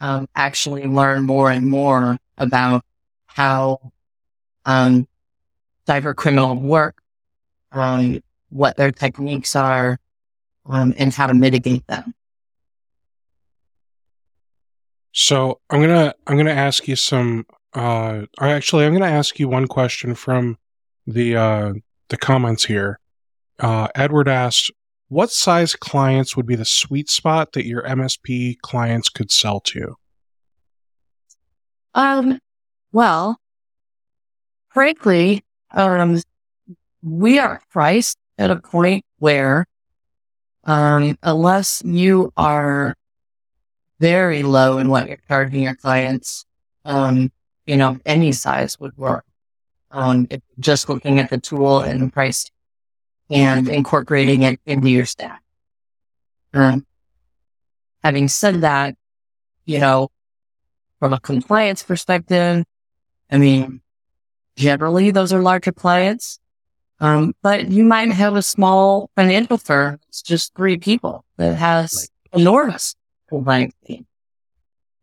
um, 0.00 0.28
actually 0.34 0.84
learn 0.84 1.24
more 1.24 1.50
and 1.50 1.66
more 1.66 2.18
about 2.38 2.84
how 3.26 3.92
um, 4.64 5.06
cyber 5.86 6.14
criminal 6.14 6.56
work, 6.56 7.02
um, 7.72 8.22
what 8.48 8.76
their 8.76 8.90
techniques 8.90 9.54
are, 9.54 9.98
um, 10.66 10.94
and 10.98 11.12
how 11.12 11.26
to 11.26 11.34
mitigate 11.34 11.86
them. 11.86 12.14
So 15.12 15.60
I'm 15.68 15.80
gonna 15.80 16.14
I'm 16.26 16.36
gonna 16.36 16.50
ask 16.50 16.86
you 16.86 16.96
some. 16.96 17.46
Uh, 17.74 18.22
actually, 18.40 18.86
I'm 18.86 18.92
gonna 18.92 19.06
ask 19.06 19.38
you 19.38 19.48
one 19.48 19.66
question 19.66 20.14
from 20.14 20.56
the 21.06 21.36
uh, 21.36 21.72
the 22.08 22.16
comments 22.16 22.64
here. 22.64 23.00
Uh, 23.58 23.88
Edward 23.94 24.28
asked, 24.28 24.70
"What 25.10 25.30
size 25.30 25.76
clients 25.76 26.34
would 26.34 26.46
be 26.46 26.56
the 26.56 26.64
sweet 26.64 27.10
spot 27.10 27.52
that 27.52 27.66
your 27.66 27.82
MSP 27.82 28.56
clients 28.62 29.10
could 29.10 29.30
sell 29.30 29.60
to?" 29.60 29.96
Um. 31.94 32.38
Well, 32.92 33.38
frankly, 34.70 35.44
um, 35.72 36.20
we 37.02 37.38
are 37.38 37.60
priced 37.70 38.16
at 38.38 38.50
a 38.50 38.56
point 38.56 39.04
where, 39.18 39.66
um, 40.64 41.18
unless 41.22 41.82
you 41.84 42.32
are 42.36 42.96
very 44.00 44.42
low 44.42 44.78
in 44.78 44.88
what 44.88 45.06
you're 45.06 45.18
charging 45.28 45.62
your 45.62 45.76
clients. 45.76 46.46
Um, 46.84 47.30
you 47.66 47.76
know, 47.76 47.98
any 48.06 48.32
size 48.32 48.80
would 48.80 48.96
work. 48.96 49.24
Um, 49.92 50.26
just 50.58 50.88
looking 50.88 51.18
at 51.18 51.30
the 51.30 51.38
tool 51.38 51.80
and 51.80 52.00
the 52.00 52.10
price 52.10 52.50
and 53.30 53.68
incorporating 53.68 54.42
it 54.42 54.60
into 54.66 54.90
your 54.90 55.06
stack. 55.06 55.40
Um, 56.52 56.84
having 58.02 58.28
said 58.28 58.62
that, 58.62 58.96
you 59.64 59.78
know, 59.78 60.10
from 60.98 61.12
a 61.12 61.20
compliance 61.20 61.82
perspective, 61.82 62.64
I 63.30 63.38
mean, 63.38 63.80
generally 64.56 65.10
those 65.10 65.32
are 65.32 65.40
larger 65.40 65.72
clients. 65.72 66.40
Um, 66.98 67.34
but 67.40 67.70
you 67.70 67.84
might 67.84 68.10
have 68.12 68.36
a 68.36 68.42
small 68.42 69.10
financial 69.16 69.56
firm. 69.56 70.00
It's 70.08 70.20
just 70.20 70.54
three 70.54 70.76
people 70.76 71.24
that 71.38 71.54
has 71.54 72.10
enormous 72.32 72.94
compliance 73.28 73.74
team. 73.86 74.06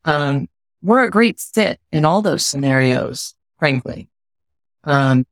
Um, 0.05 0.47
we're 0.83 1.03
a 1.03 1.09
great 1.09 1.39
fit 1.39 1.79
in 1.91 2.05
all 2.05 2.21
those 2.21 2.45
scenarios, 2.45 3.33
frankly, 3.57 4.09
um, 4.83 5.25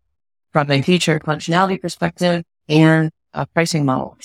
from 0.52 0.72
a 0.72 0.82
feature 0.82 1.20
functionality 1.20 1.80
perspective 1.80 2.44
and 2.68 3.12
a 3.34 3.46
pricing 3.46 3.86
model. 3.86 4.18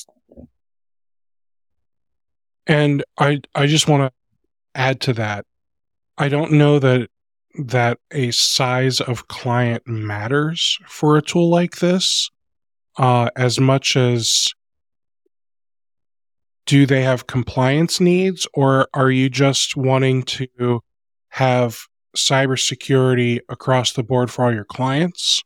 And 2.67 3.05
I, 3.19 3.41
I 3.55 3.67
just 3.67 3.89
want 3.89 4.13
to 4.13 4.13
add 4.75 5.01
to 5.03 5.13
that. 5.15 5.45
I 6.17 6.29
don't 6.29 6.53
know 6.53 6.79
that 6.79 7.09
that 7.59 7.99
a 8.13 8.31
size 8.31 9.01
of 9.01 9.27
client 9.27 9.83
matters 9.87 10.79
for 10.87 11.17
a 11.17 11.23
tool 11.23 11.51
like 11.51 11.79
this 11.79 12.31
uh, 12.97 13.29
as 13.35 13.59
much 13.59 13.97
as 13.97 14.49
do 16.67 16.87
they 16.87 17.03
have 17.03 17.27
compliance 17.27 18.01
needs 18.01 18.47
or 18.55 18.89
are 18.95 19.11
you 19.11 19.29
just 19.29 19.77
wanting 19.77 20.23
to 20.23 20.81
have 21.31 21.81
cybersecurity 22.17 23.41
across 23.49 23.93
the 23.93 24.03
board 24.05 24.31
for 24.31 24.45
all 24.45 24.55
your 24.55 24.65
clients? 24.65 25.43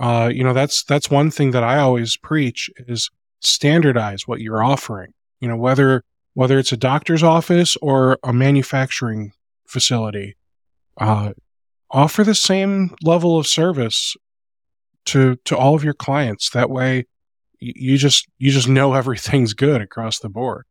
Uh, 0.00 0.30
you 0.32 0.44
know, 0.44 0.52
that's 0.52 0.84
that's 0.84 1.10
one 1.10 1.30
thing 1.30 1.50
that 1.50 1.64
I 1.64 1.78
always 1.78 2.16
preach 2.16 2.70
is 2.86 3.10
standardize 3.40 4.28
what 4.28 4.40
you're 4.40 4.62
offering. 4.62 5.12
You 5.40 5.48
know, 5.48 5.56
whether 5.56 6.04
whether 6.34 6.58
it's 6.58 6.72
a 6.72 6.76
doctor's 6.76 7.22
office 7.22 7.76
or 7.82 8.18
a 8.22 8.32
manufacturing 8.32 9.32
facility, 9.66 10.36
uh, 10.98 11.32
offer 11.90 12.22
the 12.22 12.34
same 12.34 12.94
level 13.02 13.38
of 13.38 13.46
service 13.46 14.16
to 15.06 15.36
to 15.44 15.56
all 15.56 15.74
of 15.74 15.82
your 15.82 15.94
clients. 15.94 16.50
That 16.50 16.70
way, 16.70 17.06
you 17.58 17.98
just 17.98 18.28
you 18.38 18.52
just 18.52 18.68
know 18.68 18.94
everything's 18.94 19.54
good 19.54 19.80
across 19.80 20.20
the 20.20 20.28
board. 20.28 20.64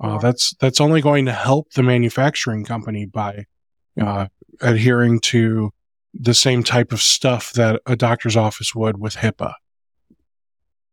Uh, 0.00 0.18
that's 0.18 0.54
that's 0.60 0.80
only 0.80 1.00
going 1.00 1.26
to 1.26 1.32
help 1.32 1.70
the 1.74 1.82
manufacturing 1.82 2.64
company 2.64 3.06
by 3.06 3.46
uh, 4.00 4.26
adhering 4.60 5.20
to 5.20 5.70
the 6.14 6.34
same 6.34 6.62
type 6.62 6.92
of 6.92 7.00
stuff 7.00 7.52
that 7.52 7.80
a 7.86 7.96
doctor's 7.96 8.36
office 8.36 8.74
would 8.74 8.98
with 8.98 9.16
HIPAA. 9.16 9.54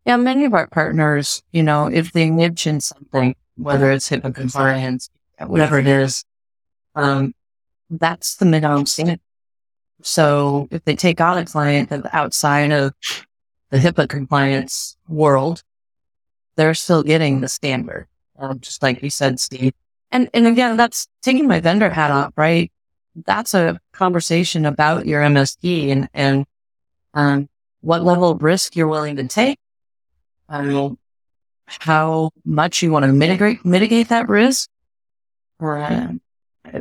Yeah, 0.05 0.17
many 0.17 0.45
of 0.45 0.53
our 0.53 0.67
partners, 0.67 1.43
you 1.51 1.61
know, 1.61 1.87
if 1.87 2.13
they 2.13 2.31
mention 2.31 2.79
something, 2.79 3.35
whether 3.57 3.91
it's 3.91 4.09
HIPAA 4.09 4.33
compliance, 4.33 5.09
whatever 5.39 5.77
it 5.77 5.87
is, 5.87 6.23
um, 6.95 7.33
that's 7.89 8.35
the 8.35 8.45
minimum 8.45 8.85
standard. 8.85 9.19
So 10.01 10.67
if 10.71 10.83
they 10.85 10.95
take 10.95 11.19
on 11.19 11.37
a 11.37 11.45
client 11.45 11.91
outside 12.13 12.71
of 12.71 12.93
the 13.69 13.77
HIPAA 13.77 14.07
compliance 14.07 14.97
world, 15.07 15.63
they're 16.55 16.73
still 16.73 17.03
getting 17.03 17.41
the 17.41 17.47
standard, 17.47 18.07
um, 18.37 18.59
just 18.59 18.81
like 18.81 19.03
you 19.03 19.09
said, 19.09 19.39
Steve. 19.39 19.73
And 20.11 20.29
and 20.33 20.47
again, 20.47 20.77
that's 20.77 21.07
taking 21.21 21.47
my 21.47 21.59
vendor 21.59 21.89
hat 21.89 22.11
off, 22.11 22.33
right? 22.35 22.71
That's 23.25 23.53
a 23.53 23.79
conversation 23.91 24.65
about 24.65 25.05
your 25.05 25.21
MSP 25.21 25.89
and 25.91 26.09
and 26.13 26.45
um, 27.13 27.49
what 27.81 28.03
level 28.03 28.29
of 28.31 28.43
risk 28.43 28.75
you're 28.75 28.87
willing 28.87 29.15
to 29.17 29.27
take, 29.27 29.59
um, 30.47 30.97
how 31.65 32.31
much 32.45 32.81
you 32.81 32.91
want 32.91 33.05
to 33.05 33.11
mitigate 33.11 33.63
mitigate 33.65 34.09
that 34.09 34.29
risk, 34.29 34.69
uh, 35.59 36.07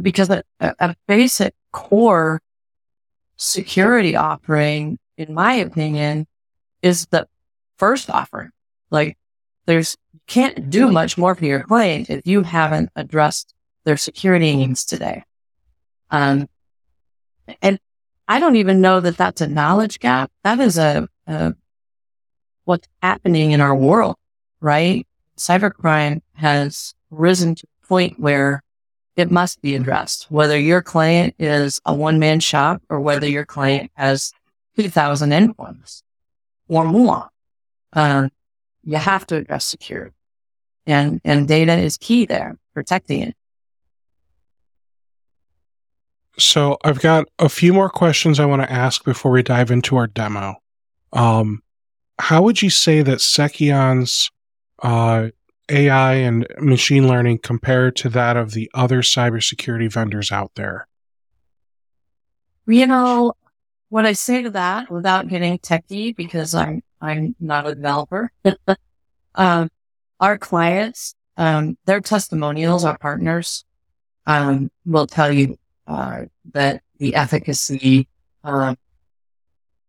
because 0.02 0.30
a, 0.30 0.42
a 0.60 0.94
basic 1.06 1.54
core 1.72 2.40
security 3.36 4.16
offering, 4.16 4.98
in 5.16 5.32
my 5.32 5.54
opinion, 5.54 6.26
is 6.82 7.06
the 7.06 7.26
first 7.78 8.10
offering. 8.10 8.50
Like 8.90 9.16
there's, 9.66 9.96
you 10.12 10.20
can't 10.26 10.70
do 10.70 10.90
much 10.90 11.16
more 11.16 11.34
for 11.34 11.44
your 11.44 11.62
client 11.62 12.10
if 12.10 12.26
you 12.26 12.42
haven't 12.42 12.90
addressed 12.96 13.54
their 13.84 13.96
security 13.96 14.56
needs 14.56 14.84
today. 14.84 15.24
Um, 16.10 16.48
and 17.62 17.78
I 18.26 18.40
don't 18.40 18.56
even 18.56 18.80
know 18.80 19.00
that 19.00 19.16
that's 19.16 19.40
a 19.40 19.46
knowledge 19.46 20.00
gap. 20.00 20.30
That 20.44 20.60
is 20.60 20.78
a, 20.78 21.08
a 21.26 21.54
what's 22.64 22.88
happening 23.02 23.52
in 23.52 23.60
our 23.60 23.74
world, 23.74 24.16
right? 24.60 25.06
Cybercrime 25.38 26.20
has 26.34 26.94
risen 27.10 27.54
to 27.54 27.66
a 27.82 27.86
point 27.86 28.20
where 28.20 28.62
it 29.16 29.30
must 29.30 29.60
be 29.62 29.74
addressed, 29.74 30.30
whether 30.30 30.58
your 30.58 30.82
client 30.82 31.34
is 31.38 31.80
a 31.84 31.94
one 31.94 32.18
man 32.18 32.40
shop 32.40 32.82
or 32.88 33.00
whether 33.00 33.26
your 33.26 33.46
client 33.46 33.90
has 33.94 34.32
2000 34.76 35.30
endpoints 35.30 36.02
or 36.68 36.84
more. 36.84 37.28
Um, 37.94 38.30
you 38.84 38.96
have 38.96 39.26
to 39.26 39.36
address 39.36 39.64
security 39.64 40.14
and, 40.86 41.20
and 41.24 41.48
data 41.48 41.76
is 41.76 41.96
key 41.98 42.26
there, 42.26 42.58
protecting 42.74 43.22
it. 43.22 43.36
So 46.38 46.78
I've 46.84 47.00
got 47.00 47.26
a 47.38 47.48
few 47.48 47.72
more 47.72 47.90
questions 47.90 48.38
I 48.38 48.46
want 48.46 48.62
to 48.62 48.72
ask 48.72 49.04
before 49.04 49.32
we 49.32 49.42
dive 49.42 49.70
into 49.70 49.96
our 49.96 50.06
demo. 50.06 50.56
Um, 51.12 51.62
how 52.18 52.42
would 52.42 52.62
you 52.62 52.70
say 52.70 53.02
that 53.02 53.18
Seceon's 53.18 54.30
uh, 54.82 55.28
AI 55.68 56.14
and 56.14 56.46
machine 56.60 57.08
learning 57.08 57.38
compare 57.38 57.90
to 57.90 58.08
that 58.10 58.36
of 58.36 58.52
the 58.52 58.70
other 58.72 59.02
cybersecurity 59.02 59.92
vendors 59.92 60.30
out 60.30 60.52
there? 60.54 60.86
You 62.66 62.86
know, 62.86 63.32
what 63.88 64.06
I 64.06 64.12
say 64.12 64.42
to 64.42 64.50
that 64.50 64.90
without 64.90 65.28
getting 65.28 65.58
techy 65.58 66.12
because 66.12 66.54
I'm 66.54 66.82
I'm 67.00 67.34
not 67.40 67.66
a 67.66 67.74
developer. 67.74 68.30
um, 69.34 69.70
our 70.20 70.36
clients, 70.38 71.14
um, 71.36 71.78
their 71.84 72.00
testimonials, 72.00 72.84
our 72.84 72.98
partners, 72.98 73.64
um, 74.26 74.70
will 74.84 75.06
tell 75.06 75.32
you 75.32 75.56
uh, 75.88 76.26
that 76.52 76.82
the 76.98 77.14
efficacy 77.14 78.06
um, 78.44 78.76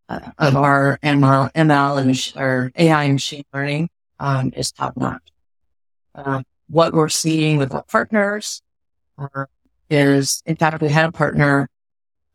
uh, 0.08 0.32
of 0.40 0.56
our 0.56 0.98
ML, 1.04 1.52
ML 1.54 2.02
and 2.02 2.42
or 2.42 2.72
AI 2.76 3.04
and 3.04 3.14
machine 3.14 3.44
learning 3.54 3.90
um, 4.20 4.52
is 4.56 4.72
top 4.72 4.96
notch. 4.98 5.22
Uh, 6.16 6.42
what 6.70 6.94
we're 6.94 7.10
seeing 7.10 7.58
with 7.58 7.74
our 7.74 7.84
partners 7.84 8.62
uh, 9.18 9.46
is, 9.90 10.42
in 10.46 10.56
fact, 10.56 10.82
we 10.82 10.90
had 10.90 11.06
a 11.06 11.12
partner. 11.12 11.70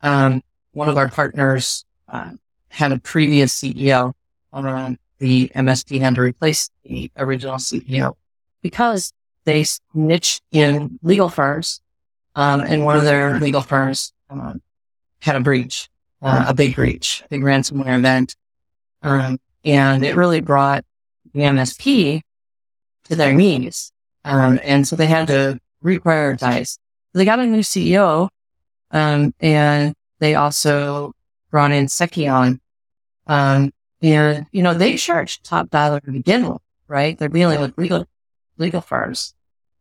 Um, 0.02 0.42
one 0.72 0.88
of 0.88 0.98
our 0.98 1.08
partners 1.08 1.84
uh, 2.08 2.32
had 2.68 2.92
a 2.92 2.98
previous 2.98 3.58
CEO 3.58 4.12
on 4.52 4.98
the 5.18 5.50
MSP 5.54 6.00
had 6.00 6.16
to 6.16 6.20
replace 6.20 6.70
the 6.84 7.10
original 7.16 7.56
CEO 7.56 8.14
because 8.60 9.12
they 9.44 9.64
niche 9.94 10.40
in 10.52 10.98
legal 11.02 11.28
firms 11.28 11.80
um, 12.34 12.60
and 12.60 12.84
one 12.84 12.96
of 12.96 13.04
their 13.04 13.38
legal 13.38 13.60
firms 13.60 14.12
um, 14.30 14.60
had 15.20 15.36
a 15.36 15.40
breach, 15.40 15.88
uh, 16.22 16.46
a 16.48 16.54
big 16.54 16.74
breach, 16.74 17.22
big 17.30 17.42
ransomware 17.42 17.98
event. 17.98 18.36
Um, 19.02 19.38
and 19.64 20.04
it 20.04 20.16
really 20.16 20.40
brought 20.40 20.84
the 21.32 21.40
MSP 21.40 22.20
to 23.04 23.16
their 23.16 23.32
knees. 23.32 23.92
Um, 24.24 24.58
and 24.62 24.86
so 24.86 24.96
they 24.96 25.06
had 25.06 25.28
to 25.28 25.58
reprioritize. 25.82 26.78
They 27.12 27.24
got 27.24 27.38
a 27.38 27.46
new 27.46 27.60
CEO, 27.60 28.28
um, 28.90 29.34
and 29.40 29.94
they 30.18 30.34
also 30.34 31.12
brought 31.50 31.72
in 31.72 31.86
Seceon. 31.86 32.58
Um, 33.26 33.72
and, 34.02 34.46
you 34.52 34.62
know, 34.62 34.74
they 34.74 34.96
charge 34.96 35.42
top 35.42 35.70
dollar 35.70 36.00
to 36.00 36.10
begin 36.10 36.48
with, 36.48 36.62
right? 36.88 37.18
They're 37.18 37.28
dealing 37.28 37.60
with 37.60 37.78
legal, 37.78 38.06
legal 38.58 38.80
firms. 38.80 39.34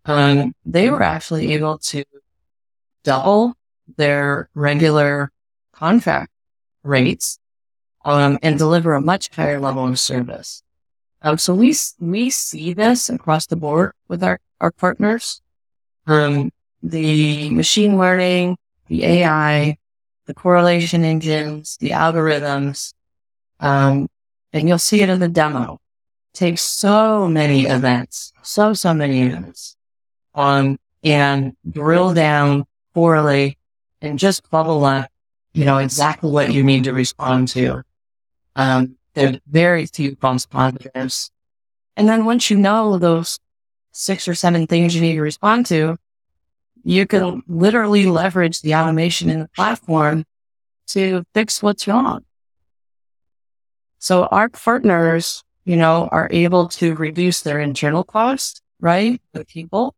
Um, 0.06 0.54
they 0.66 0.90
were 0.90 1.02
actually 1.02 1.54
able 1.54 1.78
to 1.80 2.04
double 3.04 3.56
their 3.98 4.50
regular 4.54 5.32
contract 5.74 6.32
rates 6.84 7.40
um, 8.06 8.38
and 8.42 8.58
deliver 8.58 8.94
a 8.94 9.02
much 9.02 9.30
higher 9.36 9.60
level 9.60 9.88
of 9.88 10.00
service. 10.00 10.64
Um, 11.22 11.38
so 11.38 11.54
we 11.54 11.74
we 12.00 12.30
see 12.30 12.74
this 12.74 13.10
across 13.10 13.48
the 13.48 13.56
board 13.56 13.94
with 14.08 14.24
our 14.24 14.40
our 14.60 14.72
partners. 14.72 15.42
Um, 16.06 16.52
the 16.82 17.50
machine 17.50 17.98
learning, 17.98 18.58
the 18.88 19.06
AI, 19.06 19.78
the 20.26 20.34
correlation 20.34 21.06
engines, 21.06 21.78
the 21.80 21.92
algorithms, 21.92 22.94
um, 23.62 24.10
and 24.52 24.68
you'll 24.68 24.80
see 24.80 25.02
it 25.02 25.10
in 25.10 25.20
the 25.20 25.30
demo. 25.30 25.80
Takes 26.34 26.62
so 26.62 27.28
many 27.28 27.68
events, 27.68 28.34
so 28.42 28.74
so 28.74 28.94
many 28.94 29.22
events, 29.22 29.78
um, 30.36 30.78
and 31.04 31.56
drill 31.70 32.14
down 32.14 32.66
poorly 32.94 33.58
and 34.02 34.20
just 34.20 34.50
bubble 34.50 34.84
up, 34.86 35.10
you 35.54 35.66
know, 35.66 35.78
exactly 35.78 36.30
what 36.30 36.54
you 36.54 36.64
need 36.64 36.84
to 36.86 36.94
respond 36.94 37.48
to. 37.50 37.84
Um, 38.56 38.98
are 39.16 39.40
very 39.48 39.86
few 39.86 40.16
false 40.20 40.46
positives. 40.46 41.32
And 41.96 42.08
then 42.08 42.26
once 42.26 42.50
you 42.50 42.58
know 42.58 42.98
those 42.98 43.40
six 43.92 44.28
or 44.28 44.36
seven 44.36 44.68
things 44.68 44.96
you 44.96 45.02
need 45.02 45.16
to 45.16 45.22
respond 45.22 45.68
to, 45.68 45.98
you 46.84 47.06
can 47.08 47.44
literally 47.48 48.06
leverage 48.06 48.62
the 48.62 48.76
automation 48.76 49.30
in 49.30 49.40
the 49.40 49.50
platform 49.56 50.26
to 50.88 51.24
fix 51.34 51.64
what's 51.64 51.88
wrong. 51.88 52.26
So 54.00 54.26
our 54.26 54.50
partners, 54.50 55.44
you 55.64 55.78
know, 55.78 56.10
are 56.12 56.28
able 56.32 56.68
to 56.70 56.96
reduce 56.96 57.42
their 57.42 57.60
internal 57.60 58.04
costs, 58.04 58.62
right? 58.82 59.22
The 59.32 59.46
people 59.46 59.96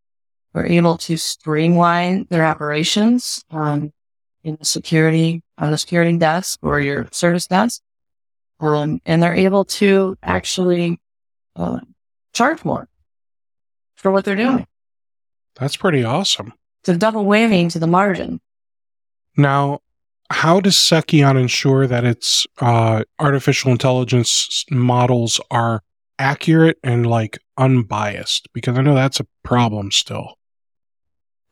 are 0.56 0.66
able 0.66 0.98
to 0.98 1.18
streamline 1.18 2.26
their 2.30 2.46
operations 2.46 3.44
um, 3.52 3.92
in 4.44 4.56
the 4.56 4.66
security 4.66 5.44
on 5.58 5.72
the 5.72 5.78
security 5.78 6.18
desk 6.18 6.60
or 6.62 6.80
your 6.80 7.08
service 7.12 7.48
desk, 7.48 7.82
um, 8.60 9.00
and 9.06 9.22
they're 9.22 9.36
able 9.36 9.66
to 9.66 10.18
actually 10.24 11.00
uh, 11.56 11.80
charge 12.34 12.64
more 12.66 12.88
for 13.96 14.12
what 14.12 14.26
they're 14.26 14.36
doing. 14.36 14.66
That's 15.56 15.78
pretty 15.78 16.04
awesome. 16.04 16.54
It's 16.82 16.90
a 16.90 16.98
double 16.98 17.26
whammy 17.26 17.72
to 17.72 17.80
the 17.80 17.88
margin. 17.88 18.40
Now, 19.38 19.80
how 20.30 20.60
does 20.60 20.76
Seceon 20.76 21.40
ensure 21.40 21.88
that 21.88 22.04
its 22.04 22.48
uh, 22.60 23.04
artificial 23.20 23.72
intelligence 23.72 24.66
models 24.72 25.40
are 25.52 25.82
accurate 26.20 26.78
and 26.84 27.06
like 27.06 27.38
unbiased? 27.58 28.48
Because 28.54 28.78
I 28.78 28.82
know 28.82 28.96
that's 28.96 29.20
a 29.20 29.28
problem 29.44 29.92
still. 29.92 30.36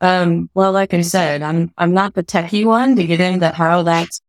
Um, 0.00 0.50
well, 0.54 0.72
like 0.72 0.92
I 0.92 1.00
said, 1.00 1.42
I'm 1.42 1.72
I'm 1.78 1.94
not 1.94 2.14
the 2.14 2.24
techie 2.24 2.64
one 2.66 2.96
to 2.96 3.04
get 3.04 3.20
into 3.20 3.48
how 3.50 3.82
that's 3.82 4.20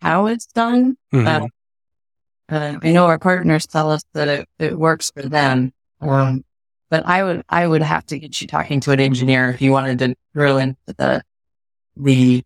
how 0.00 0.26
it's 0.26 0.46
done. 0.46 0.96
Mm-hmm. 1.12 1.26
Uh, 1.26 2.54
uh, 2.54 2.78
I 2.82 2.92
know 2.92 3.06
our 3.06 3.18
partners 3.18 3.66
tell 3.66 3.90
us 3.90 4.02
that 4.12 4.28
it, 4.28 4.48
it 4.58 4.78
works 4.78 5.10
for 5.10 5.22
them. 5.22 5.72
Um, 6.00 6.44
but 6.90 7.06
I 7.06 7.22
would 7.22 7.44
I 7.48 7.66
would 7.66 7.82
have 7.82 8.04
to 8.06 8.18
get 8.18 8.40
you 8.40 8.46
talking 8.46 8.80
to 8.80 8.90
an 8.90 9.00
engineer 9.00 9.50
if 9.50 9.62
you 9.62 9.72
wanted 9.72 9.98
to 10.00 10.14
drill 10.34 10.58
into 10.58 10.76
the 10.98 11.22
the 11.96 12.44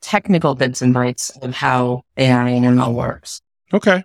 technical 0.00 0.54
bits 0.54 0.82
and 0.82 0.94
bytes 0.94 1.42
of 1.42 1.54
how 1.54 2.02
AI 2.16 2.50
and 2.50 2.64
ML 2.64 2.94
works. 2.94 3.40
Okay. 3.72 4.04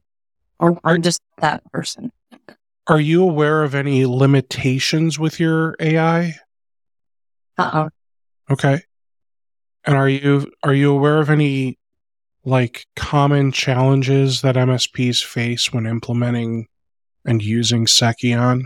Or, 0.59 0.79
or 0.83 0.97
just 0.97 1.21
that 1.39 1.61
person. 1.71 2.11
Are 2.87 2.99
you 2.99 3.21
aware 3.21 3.63
of 3.63 3.75
any 3.75 4.05
limitations 4.05 5.19
with 5.19 5.39
your 5.39 5.75
AI? 5.79 6.35
Uh-oh. 7.59 7.89
Okay. 8.51 8.81
And 9.85 9.95
are 9.95 10.09
you 10.09 10.51
are 10.63 10.73
you 10.73 10.91
aware 10.91 11.19
of 11.19 11.29
any 11.29 11.77
like 12.45 12.85
common 12.95 13.51
challenges 13.51 14.41
that 14.41 14.55
MSPs 14.55 15.23
face 15.23 15.71
when 15.71 15.85
implementing 15.85 16.67
and 17.25 17.41
using 17.41 17.85
Seceon? 17.85 18.63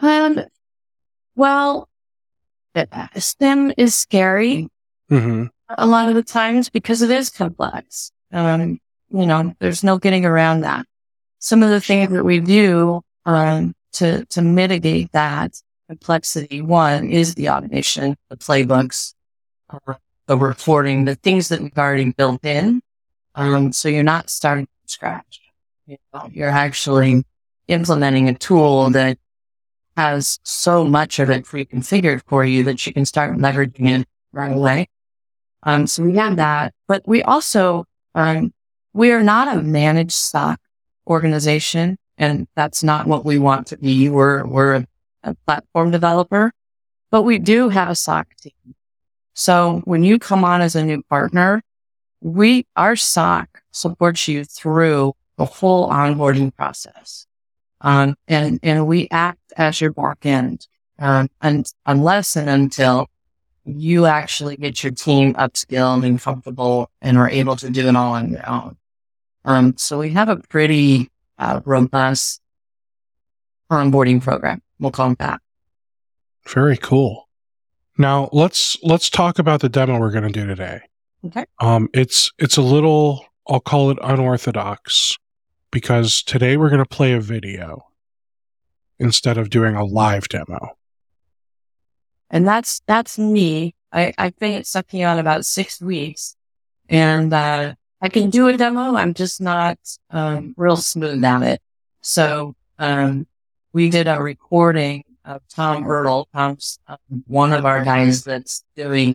Um, 0.00 0.40
well, 1.34 1.88
SIEM 3.16 3.72
is 3.76 3.94
scary 3.94 4.68
mm-hmm. 5.10 5.44
a 5.70 5.86
lot 5.86 6.08
of 6.08 6.14
the 6.14 6.22
times 6.22 6.68
because 6.68 7.02
it 7.02 7.10
is 7.10 7.30
complex. 7.30 8.10
Um, 8.32 8.78
you 9.10 9.26
know, 9.26 9.54
there's 9.60 9.84
no 9.84 9.98
getting 9.98 10.24
around 10.24 10.62
that. 10.62 10.86
Some 11.38 11.62
of 11.62 11.70
the 11.70 11.80
things 11.80 12.10
that 12.10 12.24
we 12.24 12.40
do 12.40 13.02
um, 13.24 13.74
to 13.92 14.24
to 14.26 14.42
mitigate 14.42 15.12
that 15.12 15.52
complexity. 15.88 16.60
One 16.60 17.10
is 17.10 17.34
the 17.34 17.50
automation, 17.50 18.16
the 18.28 18.36
playbooks, 18.36 19.14
uh, 19.70 19.94
the 20.26 20.36
reporting, 20.36 21.04
the 21.04 21.14
things 21.14 21.48
that 21.48 21.60
we've 21.60 21.78
already 21.78 22.12
built 22.12 22.44
in. 22.44 22.82
Um, 23.34 23.72
so 23.72 23.88
you're 23.88 24.02
not 24.02 24.30
starting 24.30 24.66
from 24.66 24.88
scratch. 24.88 25.40
You 25.86 25.98
know, 26.12 26.28
you're 26.32 26.48
actually 26.48 27.24
implementing 27.68 28.28
a 28.28 28.34
tool 28.34 28.90
that 28.90 29.18
has 29.96 30.38
so 30.42 30.84
much 30.84 31.18
of 31.18 31.30
it 31.30 31.44
pre-configured 31.44 32.22
for 32.26 32.44
you 32.44 32.64
that 32.64 32.86
you 32.86 32.92
can 32.92 33.04
start 33.04 33.36
leveraging 33.36 34.00
it 34.00 34.08
right 34.32 34.52
away. 34.52 34.88
Um, 35.62 35.86
so 35.86 36.02
we 36.02 36.16
have 36.16 36.36
that, 36.36 36.74
but 36.86 37.02
we 37.06 37.22
also, 37.22 37.86
um, 38.14 38.52
we 38.92 39.10
are 39.12 39.22
not 39.22 39.54
a 39.54 39.62
managed 39.62 40.12
SOC 40.12 40.60
organization, 41.06 41.96
and 42.18 42.46
that's 42.54 42.82
not 42.82 43.06
what 43.06 43.24
we 43.24 43.38
want 43.38 43.66
to 43.68 43.76
be. 43.76 44.08
We're, 44.08 44.44
we're 44.46 44.74
a 44.74 44.86
a 45.26 45.34
platform 45.46 45.90
developer, 45.90 46.52
but 47.10 47.22
we 47.22 47.38
do 47.38 47.68
have 47.68 47.88
a 47.88 47.94
SOC 47.94 48.34
team. 48.36 48.74
So 49.34 49.82
when 49.84 50.02
you 50.02 50.18
come 50.18 50.44
on 50.44 50.60
as 50.62 50.74
a 50.76 50.84
new 50.84 51.02
partner, 51.02 51.62
we, 52.22 52.66
our 52.76 52.96
SOC 52.96 53.60
supports 53.72 54.26
you 54.28 54.44
through 54.44 55.14
the 55.36 55.44
whole 55.44 55.90
onboarding 55.90 56.54
process. 56.54 57.26
Um, 57.82 58.16
and, 58.26 58.58
and 58.62 58.86
we 58.86 59.08
act 59.10 59.52
as 59.56 59.80
your 59.80 59.92
backend, 59.92 60.66
um, 60.98 61.28
and 61.42 61.70
unless 61.84 62.34
and 62.36 62.48
until 62.48 63.08
you 63.66 64.06
actually 64.06 64.56
get 64.56 64.82
your 64.82 64.92
team 64.92 65.34
upskilled 65.34 66.06
and 66.06 66.20
comfortable 66.20 66.90
and 67.02 67.18
are 67.18 67.28
able 67.28 67.56
to 67.56 67.68
do 67.68 67.88
it 67.88 67.96
all 67.96 68.14
on 68.14 68.30
your 68.30 68.48
own. 68.48 68.76
Um, 69.44 69.76
so 69.76 69.98
we 69.98 70.10
have 70.10 70.28
a 70.28 70.36
pretty 70.36 71.10
uh, 71.38 71.60
robust 71.64 72.40
onboarding 73.70 74.22
program. 74.22 74.62
We'll 74.78 74.90
call 74.90 75.12
it 75.12 75.18
that. 75.18 75.40
Very 76.46 76.76
cool. 76.76 77.28
Now 77.98 78.28
let's 78.32 78.76
let's 78.82 79.08
talk 79.08 79.38
about 79.38 79.60
the 79.60 79.68
demo 79.68 79.98
we're 79.98 80.10
going 80.10 80.30
to 80.30 80.40
do 80.40 80.46
today. 80.46 80.80
Okay. 81.24 81.44
Um, 81.60 81.88
it's 81.94 82.30
it's 82.38 82.56
a 82.56 82.62
little 82.62 83.24
I'll 83.48 83.60
call 83.60 83.90
it 83.90 83.98
unorthodox 84.02 85.16
because 85.70 86.22
today 86.22 86.56
we're 86.56 86.68
going 86.68 86.82
to 86.82 86.88
play 86.88 87.12
a 87.12 87.20
video 87.20 87.86
instead 88.98 89.38
of 89.38 89.50
doing 89.50 89.76
a 89.76 89.84
live 89.84 90.28
demo. 90.28 90.76
And 92.30 92.46
that's 92.46 92.80
that's 92.86 93.18
me. 93.18 93.74
I 93.92 94.12
I 94.18 94.30
think 94.30 94.60
it's 94.60 94.70
sucking 94.70 95.04
on 95.04 95.18
about 95.18 95.46
six 95.46 95.80
weeks, 95.80 96.36
and 96.88 97.32
uh, 97.32 97.74
I 98.00 98.08
can 98.08 98.30
do 98.30 98.48
a 98.48 98.56
demo. 98.56 98.96
I'm 98.96 99.14
just 99.14 99.40
not 99.40 99.78
um, 100.10 100.54
real 100.56 100.76
smooth 100.76 101.24
at 101.24 101.42
it. 101.42 101.62
So 102.02 102.56
um, 102.78 103.26
we 103.76 103.90
did 103.90 104.08
a 104.08 104.18
recording 104.18 105.04
of 105.26 105.42
Tom 105.48 105.84
Ertl. 105.84 106.24
Tom's 106.32 106.78
um, 106.88 106.96
one 107.26 107.52
of 107.52 107.66
our 107.66 107.84
guys 107.84 108.24
that's 108.24 108.64
doing 108.74 109.14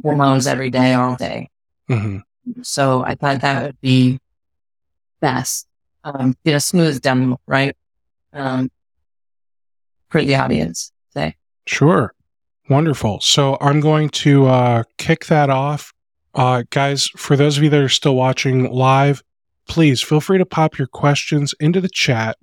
hormones 0.00 0.46
every 0.46 0.70
day, 0.70 0.94
all 0.94 1.16
day. 1.16 1.50
Mm-hmm. 1.90 2.18
So 2.62 3.04
I 3.04 3.16
thought 3.16 3.40
that 3.40 3.64
would 3.64 3.80
be 3.80 4.20
best. 5.20 5.66
Um, 6.04 6.36
get 6.44 6.54
a 6.54 6.60
smooth 6.60 7.02
demo, 7.02 7.40
right? 7.48 7.76
Um, 8.32 8.70
for 10.10 10.22
the 10.22 10.36
audience. 10.36 10.92
Say. 11.12 11.34
Sure. 11.66 12.14
Wonderful. 12.70 13.18
So 13.20 13.58
I'm 13.60 13.80
going 13.80 14.10
to 14.10 14.46
uh, 14.46 14.84
kick 14.98 15.26
that 15.26 15.50
off. 15.50 15.92
Uh, 16.36 16.62
guys, 16.70 17.08
for 17.16 17.34
those 17.34 17.56
of 17.56 17.64
you 17.64 17.70
that 17.70 17.80
are 17.80 17.88
still 17.88 18.14
watching 18.14 18.70
live, 18.70 19.24
please 19.66 20.00
feel 20.04 20.20
free 20.20 20.38
to 20.38 20.46
pop 20.46 20.78
your 20.78 20.86
questions 20.86 21.52
into 21.58 21.80
the 21.80 21.88
chat 21.88 22.36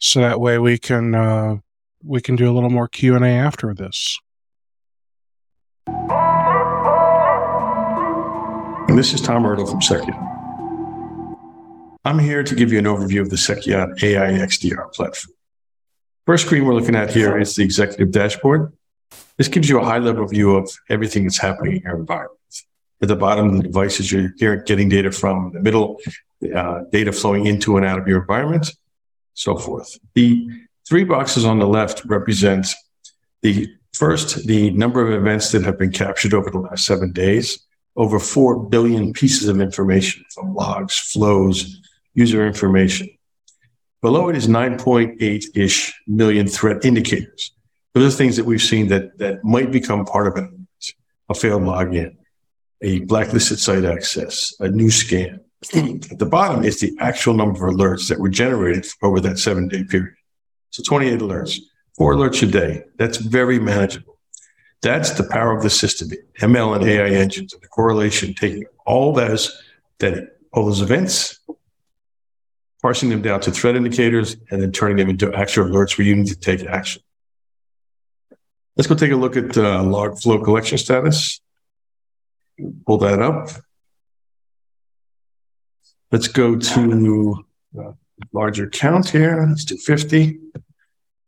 so 0.00 0.20
that 0.20 0.40
way 0.40 0.58
we 0.58 0.78
can 0.78 1.14
uh, 1.14 1.56
we 2.02 2.20
can 2.20 2.34
do 2.34 2.50
a 2.50 2.52
little 2.52 2.70
more 2.70 2.88
Q 2.88 3.14
and 3.14 3.24
A 3.24 3.28
after 3.28 3.72
this. 3.74 4.18
This 8.88 9.14
is 9.14 9.20
Tom 9.20 9.44
Ertl 9.44 9.70
from 9.70 9.80
Seceon. 9.80 10.26
I'm 12.04 12.18
here 12.18 12.42
to 12.42 12.54
give 12.54 12.72
you 12.72 12.78
an 12.78 12.86
overview 12.86 13.20
of 13.20 13.30
the 13.30 13.36
Seceon 13.36 14.02
AI 14.02 14.32
XDR 14.38 14.90
platform. 14.92 15.34
First 16.26 16.46
screen 16.46 16.64
we're 16.64 16.74
looking 16.74 16.96
at 16.96 17.12
here 17.12 17.38
is 17.38 17.54
the 17.54 17.62
executive 17.62 18.10
dashboard. 18.10 18.72
This 19.36 19.48
gives 19.48 19.68
you 19.68 19.80
a 19.80 19.84
high 19.84 19.98
level 19.98 20.26
view 20.26 20.56
of 20.56 20.70
everything 20.88 21.24
that's 21.24 21.38
happening 21.38 21.76
in 21.76 21.82
your 21.82 21.96
environment. 21.96 22.38
At 23.02 23.08
the 23.08 23.16
bottom, 23.16 23.56
the 23.58 23.62
devices 23.64 24.10
you're 24.12 24.56
getting 24.56 24.88
data 24.88 25.12
from. 25.12 25.48
In 25.48 25.52
the 25.52 25.60
middle, 25.60 25.98
uh, 26.54 26.82
data 26.90 27.12
flowing 27.12 27.46
into 27.46 27.76
and 27.76 27.86
out 27.86 27.98
of 27.98 28.08
your 28.08 28.20
environment, 28.20 28.70
so 29.40 29.56
forth. 29.56 29.98
The 30.14 30.48
three 30.86 31.04
boxes 31.04 31.46
on 31.46 31.58
the 31.58 31.66
left 31.66 32.04
represent 32.04 32.66
the 33.40 33.68
first, 33.94 34.46
the 34.46 34.70
number 34.72 35.00
of 35.00 35.10
events 35.18 35.50
that 35.52 35.62
have 35.62 35.78
been 35.78 35.92
captured 35.92 36.34
over 36.34 36.50
the 36.50 36.58
last 36.58 36.84
seven 36.84 37.12
days, 37.12 37.58
over 37.96 38.18
4 38.18 38.68
billion 38.68 39.12
pieces 39.14 39.48
of 39.48 39.60
information 39.60 40.24
from 40.34 40.54
logs, 40.54 40.98
flows, 40.98 41.80
user 42.14 42.46
information. 42.46 43.08
Below 44.02 44.28
it 44.28 44.36
is 44.36 44.46
9.8 44.46 45.44
ish 45.54 45.94
million 46.06 46.46
threat 46.46 46.84
indicators. 46.84 47.52
Those 47.94 48.14
are 48.14 48.16
things 48.16 48.36
that 48.36 48.44
we've 48.44 48.62
seen 48.62 48.88
that, 48.88 49.16
that 49.18 49.42
might 49.42 49.72
become 49.72 50.04
part 50.04 50.26
of 50.26 50.36
an, 50.36 50.66
a 51.30 51.34
failed 51.34 51.62
login, 51.62 52.16
a 52.82 53.00
blacklisted 53.00 53.58
site 53.58 53.84
access, 53.84 54.54
a 54.60 54.68
new 54.68 54.90
scan. 54.90 55.40
At 55.62 56.18
the 56.18 56.26
bottom 56.26 56.64
is 56.64 56.80
the 56.80 56.96
actual 57.00 57.34
number 57.34 57.66
of 57.66 57.74
alerts 57.74 58.08
that 58.08 58.18
were 58.18 58.30
generated 58.30 58.86
over 59.02 59.20
that 59.20 59.38
seven 59.38 59.68
day 59.68 59.84
period. 59.84 60.14
So 60.70 60.82
28 60.82 61.20
alerts, 61.20 61.58
four 61.98 62.14
alerts 62.14 62.42
a 62.42 62.50
day. 62.50 62.84
That's 62.96 63.18
very 63.18 63.58
manageable. 63.58 64.18
That's 64.82 65.10
the 65.10 65.24
power 65.24 65.54
of 65.54 65.62
the 65.62 65.68
system, 65.68 66.08
ML 66.40 66.76
and 66.76 66.84
AI 66.88 67.10
engines, 67.10 67.52
and 67.52 67.62
the 67.62 67.68
correlation, 67.68 68.32
taking 68.32 68.64
all 68.86 69.12
those 69.12 69.54
that 69.98 70.38
all 70.52 70.64
those 70.64 70.80
events, 70.80 71.38
parsing 72.80 73.10
them 73.10 73.20
down 73.20 73.40
to 73.42 73.50
threat 73.50 73.76
indicators, 73.76 74.36
and 74.50 74.62
then 74.62 74.72
turning 74.72 74.96
them 74.96 75.10
into 75.10 75.32
actual 75.34 75.66
alerts 75.66 75.98
where 75.98 76.06
you 76.06 76.16
need 76.16 76.28
to 76.28 76.38
take 76.38 76.64
action. 76.64 77.02
Let's 78.76 78.88
go 78.88 78.94
take 78.94 79.12
a 79.12 79.16
look 79.16 79.36
at 79.36 79.58
uh, 79.58 79.82
log 79.82 80.18
flow 80.18 80.42
collection 80.42 80.78
status. 80.78 81.42
Pull 82.86 82.98
that 82.98 83.20
up. 83.20 83.50
Let's 86.12 86.28
go 86.28 86.56
to 86.56 87.44
larger 88.32 88.68
count 88.68 89.08
here. 89.08 89.44
Let's 89.48 89.64
do 89.64 89.76
50. 89.76 90.38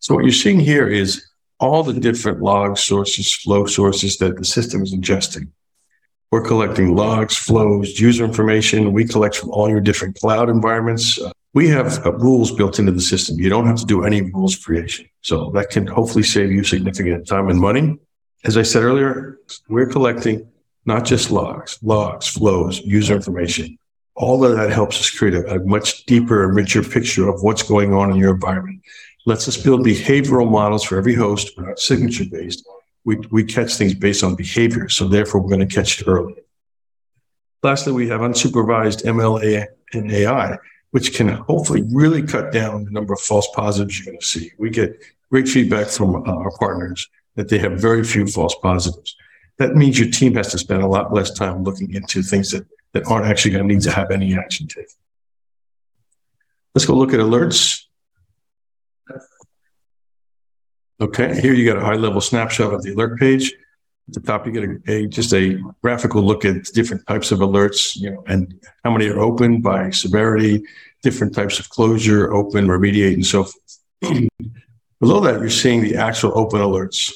So 0.00 0.14
what 0.14 0.24
you're 0.24 0.32
seeing 0.32 0.60
here 0.60 0.88
is 0.88 1.24
all 1.60 1.84
the 1.84 1.92
different 1.92 2.42
log 2.42 2.76
sources, 2.76 3.32
flow 3.32 3.66
sources 3.66 4.18
that 4.18 4.36
the 4.36 4.44
system 4.44 4.82
is 4.82 4.92
ingesting. 4.92 5.48
We're 6.32 6.42
collecting 6.42 6.96
logs, 6.96 7.36
flows, 7.36 8.00
user 8.00 8.24
information. 8.24 8.92
We 8.92 9.04
collect 9.04 9.36
from 9.36 9.50
all 9.50 9.68
your 9.68 9.80
different 9.80 10.18
cloud 10.18 10.48
environments. 10.48 11.20
We 11.54 11.68
have 11.68 12.04
uh, 12.04 12.12
rules 12.14 12.50
built 12.50 12.78
into 12.78 12.90
the 12.90 13.02
system. 13.02 13.38
You 13.38 13.50
don't 13.50 13.66
have 13.66 13.76
to 13.76 13.84
do 13.84 14.04
any 14.04 14.22
rules 14.22 14.56
creation. 14.56 15.06
So 15.20 15.50
that 15.50 15.70
can 15.70 15.86
hopefully 15.86 16.24
save 16.24 16.50
you 16.50 16.64
significant 16.64 17.28
time 17.28 17.48
and 17.48 17.60
money. 17.60 17.98
As 18.44 18.56
I 18.56 18.62
said 18.62 18.82
earlier, 18.82 19.38
we're 19.68 19.86
collecting 19.86 20.48
not 20.86 21.04
just 21.04 21.30
logs, 21.30 21.78
logs, 21.82 22.26
flows, 22.26 22.80
user 22.80 23.14
information. 23.14 23.78
All 24.14 24.44
of 24.44 24.56
that 24.56 24.70
helps 24.70 25.00
us 25.00 25.10
create 25.10 25.34
a, 25.34 25.54
a 25.54 25.64
much 25.64 26.04
deeper 26.04 26.44
and 26.44 26.54
richer 26.54 26.82
picture 26.82 27.28
of 27.28 27.42
what's 27.42 27.62
going 27.62 27.94
on 27.94 28.10
in 28.10 28.16
your 28.16 28.34
environment. 28.34 28.82
Lets 29.24 29.48
us 29.48 29.56
build 29.56 29.86
behavioral 29.86 30.50
models 30.50 30.84
for 30.84 30.98
every 30.98 31.14
host. 31.14 31.52
We're 31.56 31.68
not 31.68 31.78
signature 31.78 32.24
based. 32.30 32.66
We, 33.04 33.16
we 33.30 33.44
catch 33.44 33.74
things 33.74 33.94
based 33.94 34.22
on 34.22 34.34
behavior. 34.34 34.88
So 34.88 35.08
therefore, 35.08 35.40
we're 35.40 35.48
going 35.56 35.66
to 35.66 35.74
catch 35.74 36.00
it 36.00 36.08
early. 36.08 36.34
Lastly, 37.62 37.92
we 37.92 38.08
have 38.08 38.20
unsupervised 38.20 39.04
MLA 39.04 39.66
and 39.92 40.10
AI 40.10 40.58
which 40.92 41.14
can 41.14 41.28
hopefully 41.28 41.82
really 41.90 42.22
cut 42.22 42.52
down 42.52 42.84
the 42.84 42.90
number 42.90 43.12
of 43.12 43.20
false 43.20 43.48
positives 43.54 43.98
you're 43.98 44.12
going 44.12 44.20
to 44.20 44.24
see. 44.24 44.52
We 44.58 44.70
get 44.70 45.02
great 45.30 45.48
feedback 45.48 45.88
from 45.88 46.16
uh, 46.16 46.32
our 46.32 46.52
partners 46.58 47.08
that 47.34 47.48
they 47.48 47.58
have 47.58 47.80
very 47.80 48.04
few 48.04 48.26
false 48.26 48.54
positives. 48.62 49.16
That 49.58 49.74
means 49.74 49.98
your 49.98 50.10
team 50.10 50.34
has 50.34 50.48
to 50.52 50.58
spend 50.58 50.82
a 50.82 50.86
lot 50.86 51.12
less 51.12 51.30
time 51.30 51.64
looking 51.64 51.94
into 51.94 52.22
things 52.22 52.50
that, 52.50 52.66
that 52.92 53.06
aren't 53.06 53.26
actually 53.26 53.52
going 53.52 53.68
to 53.68 53.74
need 53.74 53.82
to 53.82 53.90
have 53.90 54.10
any 54.10 54.36
action 54.36 54.66
taken. 54.66 54.86
Let's 56.74 56.86
go 56.86 56.94
look 56.94 57.12
at 57.12 57.20
alerts. 57.20 57.84
Okay, 61.00 61.40
here 61.40 61.52
you 61.52 61.66
got 61.66 61.82
a 61.82 61.84
high 61.84 61.96
level 61.96 62.20
snapshot 62.20 62.72
of 62.72 62.82
the 62.82 62.92
alert 62.92 63.18
page. 63.18 63.52
At 64.08 64.14
the 64.14 64.20
top, 64.20 64.46
you 64.46 64.52
get 64.52 64.64
a, 64.64 64.92
a, 64.92 65.06
just 65.06 65.32
a 65.32 65.58
graphical 65.82 66.22
look 66.22 66.44
at 66.44 66.64
different 66.66 67.06
types 67.06 67.32
of 67.32 67.40
alerts, 67.40 67.96
you 67.96 68.10
know, 68.10 68.22
and 68.26 68.60
how 68.84 68.92
many 68.92 69.08
are 69.08 69.18
open 69.18 69.60
by 69.60 69.90
severity, 69.90 70.62
different 71.02 71.34
types 71.34 71.58
of 71.58 71.68
closure, 71.68 72.32
open, 72.32 72.66
remediate, 72.68 73.14
and 73.14 73.26
so 73.26 73.44
forth. 73.44 74.28
Below 75.00 75.20
that, 75.20 75.40
you're 75.40 75.50
seeing 75.50 75.82
the 75.82 75.96
actual 75.96 76.32
open 76.38 76.60
alerts. 76.60 77.12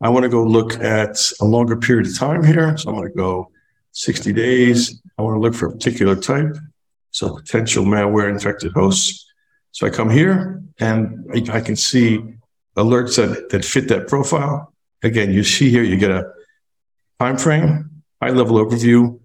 I 0.00 0.08
want 0.08 0.24
to 0.24 0.28
go 0.28 0.42
look 0.42 0.74
at 0.80 1.16
a 1.40 1.44
longer 1.44 1.76
period 1.76 2.08
of 2.08 2.18
time 2.18 2.42
here. 2.42 2.76
So 2.76 2.90
I'm 2.90 2.96
going 2.96 3.08
to 3.08 3.16
go 3.16 3.51
60 3.92 4.32
days. 4.32 5.00
I 5.18 5.22
want 5.22 5.36
to 5.36 5.40
look 5.40 5.54
for 5.54 5.66
a 5.66 5.72
particular 5.72 6.16
type. 6.16 6.56
So 7.10 7.36
potential 7.36 7.84
malware 7.84 8.30
infected 8.30 8.72
hosts. 8.72 9.26
So 9.70 9.86
I 9.86 9.90
come 9.90 10.10
here 10.10 10.62
and 10.80 11.24
I, 11.32 11.58
I 11.58 11.60
can 11.60 11.76
see 11.76 12.20
alerts 12.76 13.16
that, 13.16 13.50
that 13.50 13.64
fit 13.64 13.88
that 13.88 14.08
profile. 14.08 14.72
Again, 15.02 15.32
you 15.32 15.44
see 15.44 15.70
here, 15.70 15.82
you 15.82 15.96
get 15.96 16.10
a 16.10 16.30
time 17.20 17.36
frame, 17.36 18.02
high 18.22 18.30
level 18.30 18.56
overview, 18.56 19.18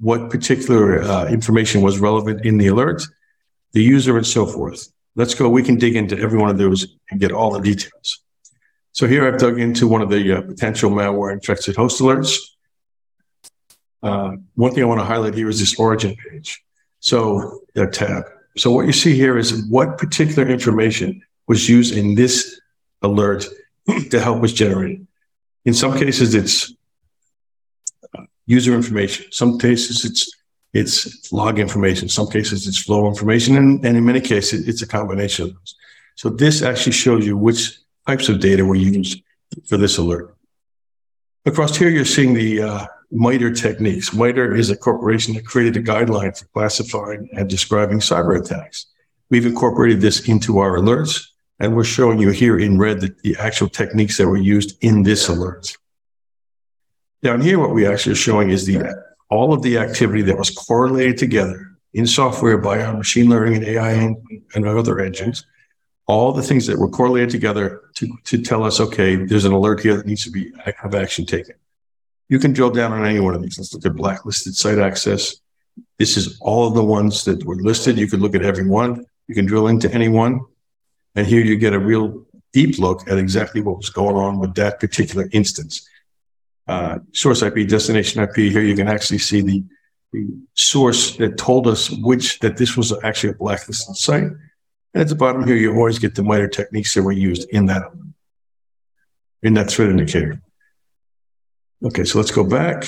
what 0.00 0.30
particular 0.30 1.02
uh, 1.02 1.26
information 1.26 1.82
was 1.82 1.98
relevant 1.98 2.44
in 2.44 2.58
the 2.58 2.68
alert, 2.68 3.02
the 3.72 3.82
user, 3.82 4.16
and 4.16 4.26
so 4.26 4.46
forth. 4.46 4.88
Let's 5.16 5.34
go. 5.34 5.48
We 5.48 5.62
can 5.62 5.76
dig 5.76 5.96
into 5.96 6.18
every 6.18 6.38
one 6.38 6.50
of 6.50 6.58
those 6.58 6.86
and 7.10 7.20
get 7.20 7.32
all 7.32 7.50
the 7.50 7.60
details. 7.60 8.22
So 8.92 9.06
here 9.06 9.26
I've 9.26 9.38
dug 9.38 9.58
into 9.58 9.86
one 9.86 10.02
of 10.02 10.10
the 10.10 10.38
uh, 10.38 10.42
potential 10.42 10.90
malware 10.90 11.32
infected 11.32 11.76
host 11.76 12.00
alerts. 12.00 12.36
Uh, 14.02 14.36
one 14.54 14.72
thing 14.72 14.82
I 14.82 14.86
want 14.86 15.00
to 15.00 15.04
highlight 15.04 15.34
here 15.34 15.48
is 15.48 15.58
this 15.58 15.78
origin 15.78 16.16
page. 16.16 16.62
So 17.00 17.62
a 17.76 17.86
tab. 17.86 18.24
So 18.56 18.70
what 18.70 18.86
you 18.86 18.92
see 18.92 19.14
here 19.14 19.38
is 19.38 19.64
what 19.66 19.98
particular 19.98 20.48
information 20.48 21.22
was 21.46 21.68
used 21.68 21.96
in 21.96 22.14
this 22.14 22.60
alert 23.02 23.46
to 24.10 24.20
help 24.20 24.40
was 24.40 24.52
generated. 24.52 25.06
In 25.64 25.74
some 25.74 25.96
cases, 25.98 26.34
it's 26.34 26.72
user 28.46 28.74
information. 28.74 29.26
Some 29.30 29.58
cases, 29.58 30.04
it's 30.04 30.34
it's 30.74 31.32
log 31.32 31.58
information. 31.58 32.08
Some 32.08 32.28
cases, 32.28 32.66
it's 32.66 32.78
flow 32.78 33.08
information. 33.08 33.56
And, 33.56 33.84
and 33.84 33.96
in 33.96 34.04
many 34.04 34.20
cases, 34.20 34.68
it's 34.68 34.82
a 34.82 34.86
combination 34.86 35.46
of 35.46 35.54
those. 35.54 35.74
So 36.16 36.28
this 36.28 36.62
actually 36.62 36.92
shows 36.92 37.24
you 37.24 37.36
which 37.36 37.78
types 38.06 38.28
of 38.28 38.40
data 38.40 38.64
were 38.64 38.74
used 38.74 39.22
for 39.66 39.76
this 39.76 39.98
alert. 39.98 40.34
Across 41.46 41.76
here, 41.76 41.88
you're 41.88 42.04
seeing 42.04 42.34
the 42.34 42.62
uh, 42.62 42.86
MITRE 43.10 43.52
techniques. 43.52 44.12
MITRE 44.12 44.54
is 44.54 44.70
a 44.70 44.76
corporation 44.76 45.34
that 45.34 45.46
created 45.46 45.76
a 45.76 45.82
guideline 45.82 46.38
for 46.38 46.44
classifying 46.46 47.28
and 47.32 47.48
describing 47.48 48.00
cyber 48.00 48.38
attacks. 48.38 48.86
We've 49.30 49.46
incorporated 49.46 50.00
this 50.00 50.28
into 50.28 50.58
our 50.58 50.76
alerts, 50.76 51.28
and 51.58 51.74
we're 51.74 51.84
showing 51.84 52.18
you 52.18 52.30
here 52.30 52.58
in 52.58 52.78
red 52.78 53.00
the, 53.00 53.14
the 53.22 53.36
actual 53.38 53.68
techniques 53.68 54.18
that 54.18 54.28
were 54.28 54.36
used 54.36 54.82
in 54.82 55.02
this 55.02 55.28
alert. 55.28 55.76
Down 57.22 57.40
here, 57.40 57.58
what 57.58 57.74
we 57.74 57.86
actually 57.86 58.12
are 58.12 58.16
showing 58.16 58.50
is 58.50 58.66
the 58.66 58.94
all 59.30 59.52
of 59.52 59.62
the 59.62 59.78
activity 59.78 60.22
that 60.22 60.38
was 60.38 60.50
correlated 60.50 61.18
together 61.18 61.76
in 61.92 62.06
software 62.06 62.58
by 62.58 62.82
our 62.82 62.96
machine 62.96 63.28
learning 63.28 63.56
and 63.56 63.64
AI 63.64 63.92
and, 63.92 64.16
and 64.54 64.66
other 64.66 65.00
engines, 65.00 65.44
all 66.06 66.32
the 66.32 66.42
things 66.42 66.66
that 66.66 66.78
were 66.78 66.88
correlated 66.88 67.28
together 67.28 67.82
to, 67.94 68.08
to 68.24 68.40
tell 68.40 68.64
us, 68.64 68.80
okay, 68.80 69.16
there's 69.16 69.44
an 69.44 69.52
alert 69.52 69.80
here 69.80 69.96
that 69.96 70.06
needs 70.06 70.24
to 70.24 70.30
be 70.30 70.52
have 70.76 70.94
action 70.94 71.26
taken. 71.26 71.54
You 72.28 72.38
can 72.38 72.52
drill 72.52 72.70
down 72.70 72.92
on 72.92 73.04
any 73.04 73.20
one 73.20 73.34
of 73.34 73.42
these. 73.42 73.58
Let's 73.58 73.72
look 73.72 73.86
at 73.86 73.96
blacklisted 73.96 74.54
site 74.54 74.78
access. 74.78 75.36
This 75.98 76.16
is 76.16 76.38
all 76.40 76.68
of 76.68 76.74
the 76.74 76.84
ones 76.84 77.24
that 77.24 77.44
were 77.44 77.56
listed. 77.56 77.98
You 77.98 78.08
could 78.08 78.20
look 78.20 78.34
at 78.34 78.42
every 78.42 78.66
one. 78.66 79.04
You 79.26 79.34
can 79.34 79.46
drill 79.46 79.68
into 79.68 79.92
any 79.92 80.08
one. 80.08 80.40
And 81.14 81.26
here 81.26 81.42
you 81.42 81.56
get 81.56 81.72
a 81.72 81.78
real 81.78 82.26
deep 82.52 82.78
look 82.78 83.08
at 83.10 83.18
exactly 83.18 83.60
what 83.60 83.78
was 83.78 83.90
going 83.90 84.16
on 84.16 84.38
with 84.38 84.54
that 84.54 84.80
particular 84.80 85.28
instance 85.32 85.86
uh, 86.68 86.98
source 87.12 87.42
IP, 87.42 87.66
destination 87.66 88.22
IP. 88.22 88.36
Here 88.36 88.62
you 88.62 88.76
can 88.76 88.88
actually 88.88 89.18
see 89.18 89.40
the, 89.40 89.64
the 90.12 90.28
source 90.54 91.16
that 91.16 91.38
told 91.38 91.66
us 91.66 91.90
which 91.90 92.38
that 92.40 92.56
this 92.58 92.76
was 92.76 92.92
actually 93.02 93.30
a 93.30 93.36
blacklisted 93.36 93.96
site. 93.96 94.24
And 94.24 95.02
at 95.02 95.08
the 95.08 95.14
bottom 95.14 95.46
here, 95.46 95.56
you 95.56 95.74
always 95.74 95.98
get 95.98 96.14
the 96.14 96.22
MITRE 96.22 96.48
techniques 96.48 96.94
that 96.94 97.02
were 97.02 97.12
used 97.12 97.48
in 97.50 97.66
that 97.66 97.82
in 99.42 99.54
that 99.54 99.70
threat 99.70 99.88
indicator. 99.88 100.42
Okay, 101.84 102.04
so 102.04 102.18
let's 102.18 102.32
go 102.32 102.42
back. 102.42 102.84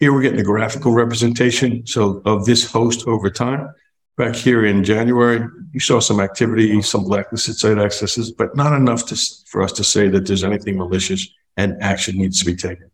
Here 0.00 0.12
we're 0.12 0.22
getting 0.22 0.40
a 0.40 0.44
graphical 0.44 0.92
representation 0.92 1.86
so 1.86 2.20
of 2.24 2.44
this 2.44 2.70
host 2.70 3.06
over 3.06 3.30
time. 3.30 3.72
Back 4.16 4.34
here 4.34 4.64
in 4.64 4.82
January, 4.82 5.46
you 5.72 5.78
saw 5.78 6.00
some 6.00 6.20
activity, 6.20 6.82
some 6.82 7.04
blacklisted 7.04 7.56
site 7.56 7.78
accesses, 7.78 8.32
but 8.32 8.56
not 8.56 8.72
enough 8.72 9.06
to, 9.06 9.16
for 9.46 9.62
us 9.62 9.72
to 9.72 9.84
say 9.84 10.08
that 10.08 10.26
there's 10.26 10.42
anything 10.42 10.78
malicious 10.78 11.28
and 11.56 11.80
action 11.80 12.18
needs 12.18 12.40
to 12.40 12.44
be 12.44 12.56
taken. 12.56 12.90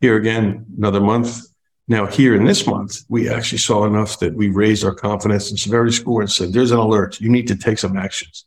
Here 0.00 0.16
again, 0.16 0.64
another 0.78 1.00
month. 1.00 1.40
Now, 1.86 2.06
here 2.06 2.34
in 2.34 2.44
this 2.44 2.66
month, 2.66 3.02
we 3.08 3.28
actually 3.28 3.58
saw 3.58 3.84
enough 3.84 4.18
that 4.20 4.34
we 4.34 4.48
raised 4.48 4.84
our 4.84 4.94
confidence 4.94 5.50
and 5.50 5.58
severity 5.58 5.92
score 5.92 6.22
and 6.22 6.30
said, 6.30 6.52
there's 6.52 6.70
an 6.70 6.78
alert. 6.78 7.20
You 7.20 7.28
need 7.28 7.48
to 7.48 7.56
take 7.56 7.78
some 7.78 7.96
actions. 7.96 8.46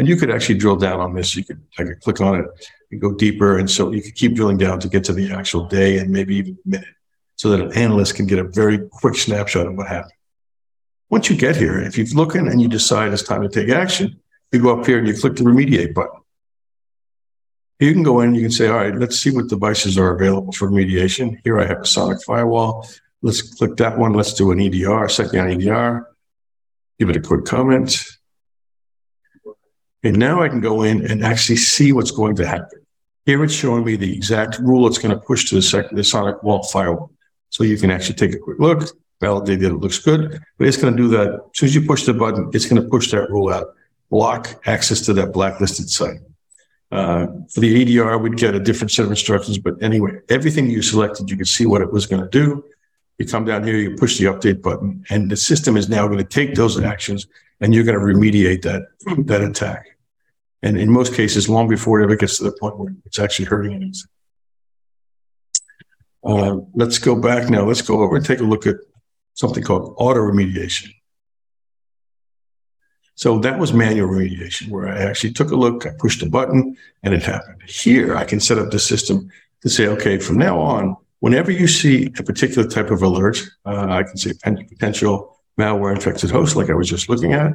And 0.00 0.08
you 0.08 0.16
could 0.16 0.30
actually 0.30 0.54
drill 0.54 0.76
down 0.76 0.98
on 0.98 1.12
this. 1.12 1.36
You 1.36 1.44
could, 1.44 1.60
I 1.78 1.84
could 1.84 2.00
click 2.00 2.22
on 2.22 2.40
it 2.40 2.46
and 2.90 3.02
go 3.02 3.12
deeper. 3.12 3.58
And 3.58 3.70
so 3.70 3.92
you 3.92 4.00
could 4.00 4.14
keep 4.14 4.34
drilling 4.34 4.56
down 4.56 4.80
to 4.80 4.88
get 4.88 5.04
to 5.04 5.12
the 5.12 5.30
actual 5.30 5.66
day 5.66 5.98
and 5.98 6.10
maybe 6.10 6.36
even 6.36 6.58
minute 6.64 6.88
so 7.36 7.50
that 7.50 7.60
an 7.60 7.70
analyst 7.74 8.14
can 8.14 8.26
get 8.26 8.38
a 8.38 8.44
very 8.44 8.78
quick 8.78 9.14
snapshot 9.14 9.66
of 9.66 9.74
what 9.74 9.88
happened. 9.88 10.14
Once 11.10 11.28
you 11.28 11.36
get 11.36 11.54
here, 11.54 11.78
if 11.78 11.98
you're 11.98 12.06
looking 12.14 12.48
and 12.48 12.62
you 12.62 12.66
decide 12.66 13.12
it's 13.12 13.22
time 13.22 13.42
to 13.42 13.48
take 13.50 13.68
action, 13.68 14.18
you 14.52 14.62
go 14.62 14.80
up 14.80 14.86
here 14.86 14.96
and 14.96 15.06
you 15.06 15.12
click 15.12 15.36
the 15.36 15.44
remediate 15.44 15.92
button. 15.92 16.20
You 17.78 17.92
can 17.92 18.02
go 18.02 18.20
in, 18.20 18.34
you 18.34 18.40
can 18.40 18.50
say, 18.50 18.68
all 18.68 18.76
right, 18.76 18.96
let's 18.96 19.18
see 19.18 19.30
what 19.30 19.48
devices 19.48 19.98
are 19.98 20.16
available 20.16 20.54
for 20.54 20.70
remediation. 20.70 21.42
Here 21.44 21.60
I 21.60 21.66
have 21.66 21.82
a 21.82 21.86
Sonic 21.86 22.22
firewall. 22.22 22.88
Let's 23.20 23.42
click 23.42 23.76
that 23.76 23.98
one. 23.98 24.14
Let's 24.14 24.32
do 24.32 24.50
an 24.50 24.62
EDR, 24.62 25.10
second 25.10 25.50
EDR. 25.50 26.08
Give 26.98 27.10
it 27.10 27.16
a 27.16 27.20
quick 27.20 27.44
comment. 27.44 28.02
And 30.02 30.18
now 30.18 30.42
I 30.42 30.48
can 30.48 30.60
go 30.60 30.82
in 30.82 31.10
and 31.10 31.24
actually 31.24 31.56
see 31.56 31.92
what's 31.92 32.10
going 32.10 32.36
to 32.36 32.46
happen. 32.46 32.80
Here 33.26 33.44
it's 33.44 33.52
showing 33.52 33.84
me 33.84 33.96
the 33.96 34.12
exact 34.12 34.58
rule 34.58 34.86
it's 34.86 34.98
going 34.98 35.14
to 35.14 35.20
push 35.20 35.48
to 35.50 35.54
the, 35.54 35.62
second, 35.62 35.96
the 35.96 36.02
SonicWall 36.02 36.68
firewall. 36.70 37.12
So 37.50 37.64
you 37.64 37.76
can 37.76 37.90
actually 37.90 38.14
take 38.14 38.34
a 38.34 38.38
quick 38.38 38.58
look, 38.58 38.88
validate 39.20 39.60
that 39.60 39.72
it 39.72 39.74
looks 39.74 39.98
good, 39.98 40.40
but 40.56 40.66
it's 40.66 40.76
going 40.76 40.96
to 40.96 41.02
do 41.02 41.08
that. 41.08 41.28
As 41.28 41.40
soon 41.54 41.66
as 41.66 41.74
you 41.74 41.82
push 41.82 42.04
the 42.04 42.14
button, 42.14 42.50
it's 42.54 42.66
going 42.66 42.82
to 42.82 42.88
push 42.88 43.10
that 43.10 43.28
rule 43.30 43.52
out, 43.52 43.74
block 44.08 44.62
access 44.66 45.00
to 45.02 45.12
that 45.14 45.32
blacklisted 45.32 45.90
site. 45.90 46.20
Uh, 46.90 47.26
for 47.52 47.60
the 47.60 47.98
EDR, 48.00 48.18
we'd 48.18 48.36
get 48.36 48.54
a 48.54 48.60
different 48.60 48.90
set 48.90 49.04
of 49.04 49.10
instructions. 49.10 49.58
But 49.58 49.80
anyway, 49.82 50.12
everything 50.28 50.70
you 50.70 50.82
selected, 50.82 51.30
you 51.30 51.36
could 51.36 51.48
see 51.48 51.66
what 51.66 51.82
it 51.82 51.92
was 51.92 52.06
going 52.06 52.22
to 52.22 52.28
do. 52.28 52.64
You 53.18 53.26
come 53.26 53.44
down 53.44 53.64
here, 53.64 53.76
you 53.76 53.96
push 53.96 54.18
the 54.18 54.24
update 54.24 54.62
button, 54.62 55.04
and 55.10 55.30
the 55.30 55.36
system 55.36 55.76
is 55.76 55.88
now 55.88 56.06
going 56.06 56.18
to 56.18 56.24
take 56.24 56.54
those 56.54 56.80
actions 56.80 57.26
and 57.60 57.74
you're 57.74 57.84
going 57.84 57.98
to 57.98 58.04
remediate 58.04 58.62
that, 58.62 58.82
that 59.26 59.42
attack. 59.42 59.86
And 60.62 60.78
in 60.78 60.90
most 60.90 61.14
cases, 61.14 61.48
long 61.48 61.68
before 61.68 62.00
it 62.00 62.04
ever 62.04 62.16
gets 62.16 62.38
to 62.38 62.44
the 62.44 62.52
point 62.52 62.78
where 62.78 62.94
it's 63.06 63.18
actually 63.18 63.46
hurting 63.46 63.74
anything. 63.74 64.10
Uh, 66.22 66.56
let's 66.74 66.98
go 66.98 67.18
back 67.18 67.48
now. 67.48 67.64
Let's 67.64 67.82
go 67.82 68.02
over 68.02 68.16
and 68.16 68.24
take 68.24 68.40
a 68.40 68.44
look 68.44 68.66
at 68.66 68.76
something 69.34 69.62
called 69.62 69.94
auto 69.96 70.20
remediation. 70.20 70.94
So 73.14 73.38
that 73.40 73.58
was 73.58 73.72
manual 73.72 74.08
remediation 74.08 74.68
where 74.68 74.88
I 74.88 74.98
actually 74.98 75.32
took 75.32 75.50
a 75.50 75.56
look, 75.56 75.86
I 75.86 75.90
pushed 75.98 76.22
a 76.22 76.28
button, 76.28 76.76
and 77.02 77.14
it 77.14 77.22
happened. 77.22 77.62
Here, 77.66 78.16
I 78.16 78.24
can 78.24 78.40
set 78.40 78.58
up 78.58 78.70
the 78.70 78.78
system 78.78 79.30
to 79.62 79.68
say, 79.68 79.86
okay, 79.88 80.18
from 80.18 80.38
now 80.38 80.58
on, 80.58 80.96
whenever 81.20 81.50
you 81.50 81.66
see 81.66 82.12
a 82.18 82.22
particular 82.22 82.66
type 82.68 82.90
of 82.90 83.02
alert, 83.02 83.42
uh, 83.66 83.86
I 83.88 84.02
can 84.04 84.16
say 84.16 84.32
potential 84.42 85.39
malware 85.60 85.94
infected 85.94 86.30
host, 86.30 86.56
like 86.56 86.70
I 86.70 86.74
was 86.74 86.88
just 86.88 87.08
looking 87.08 87.32
at. 87.32 87.52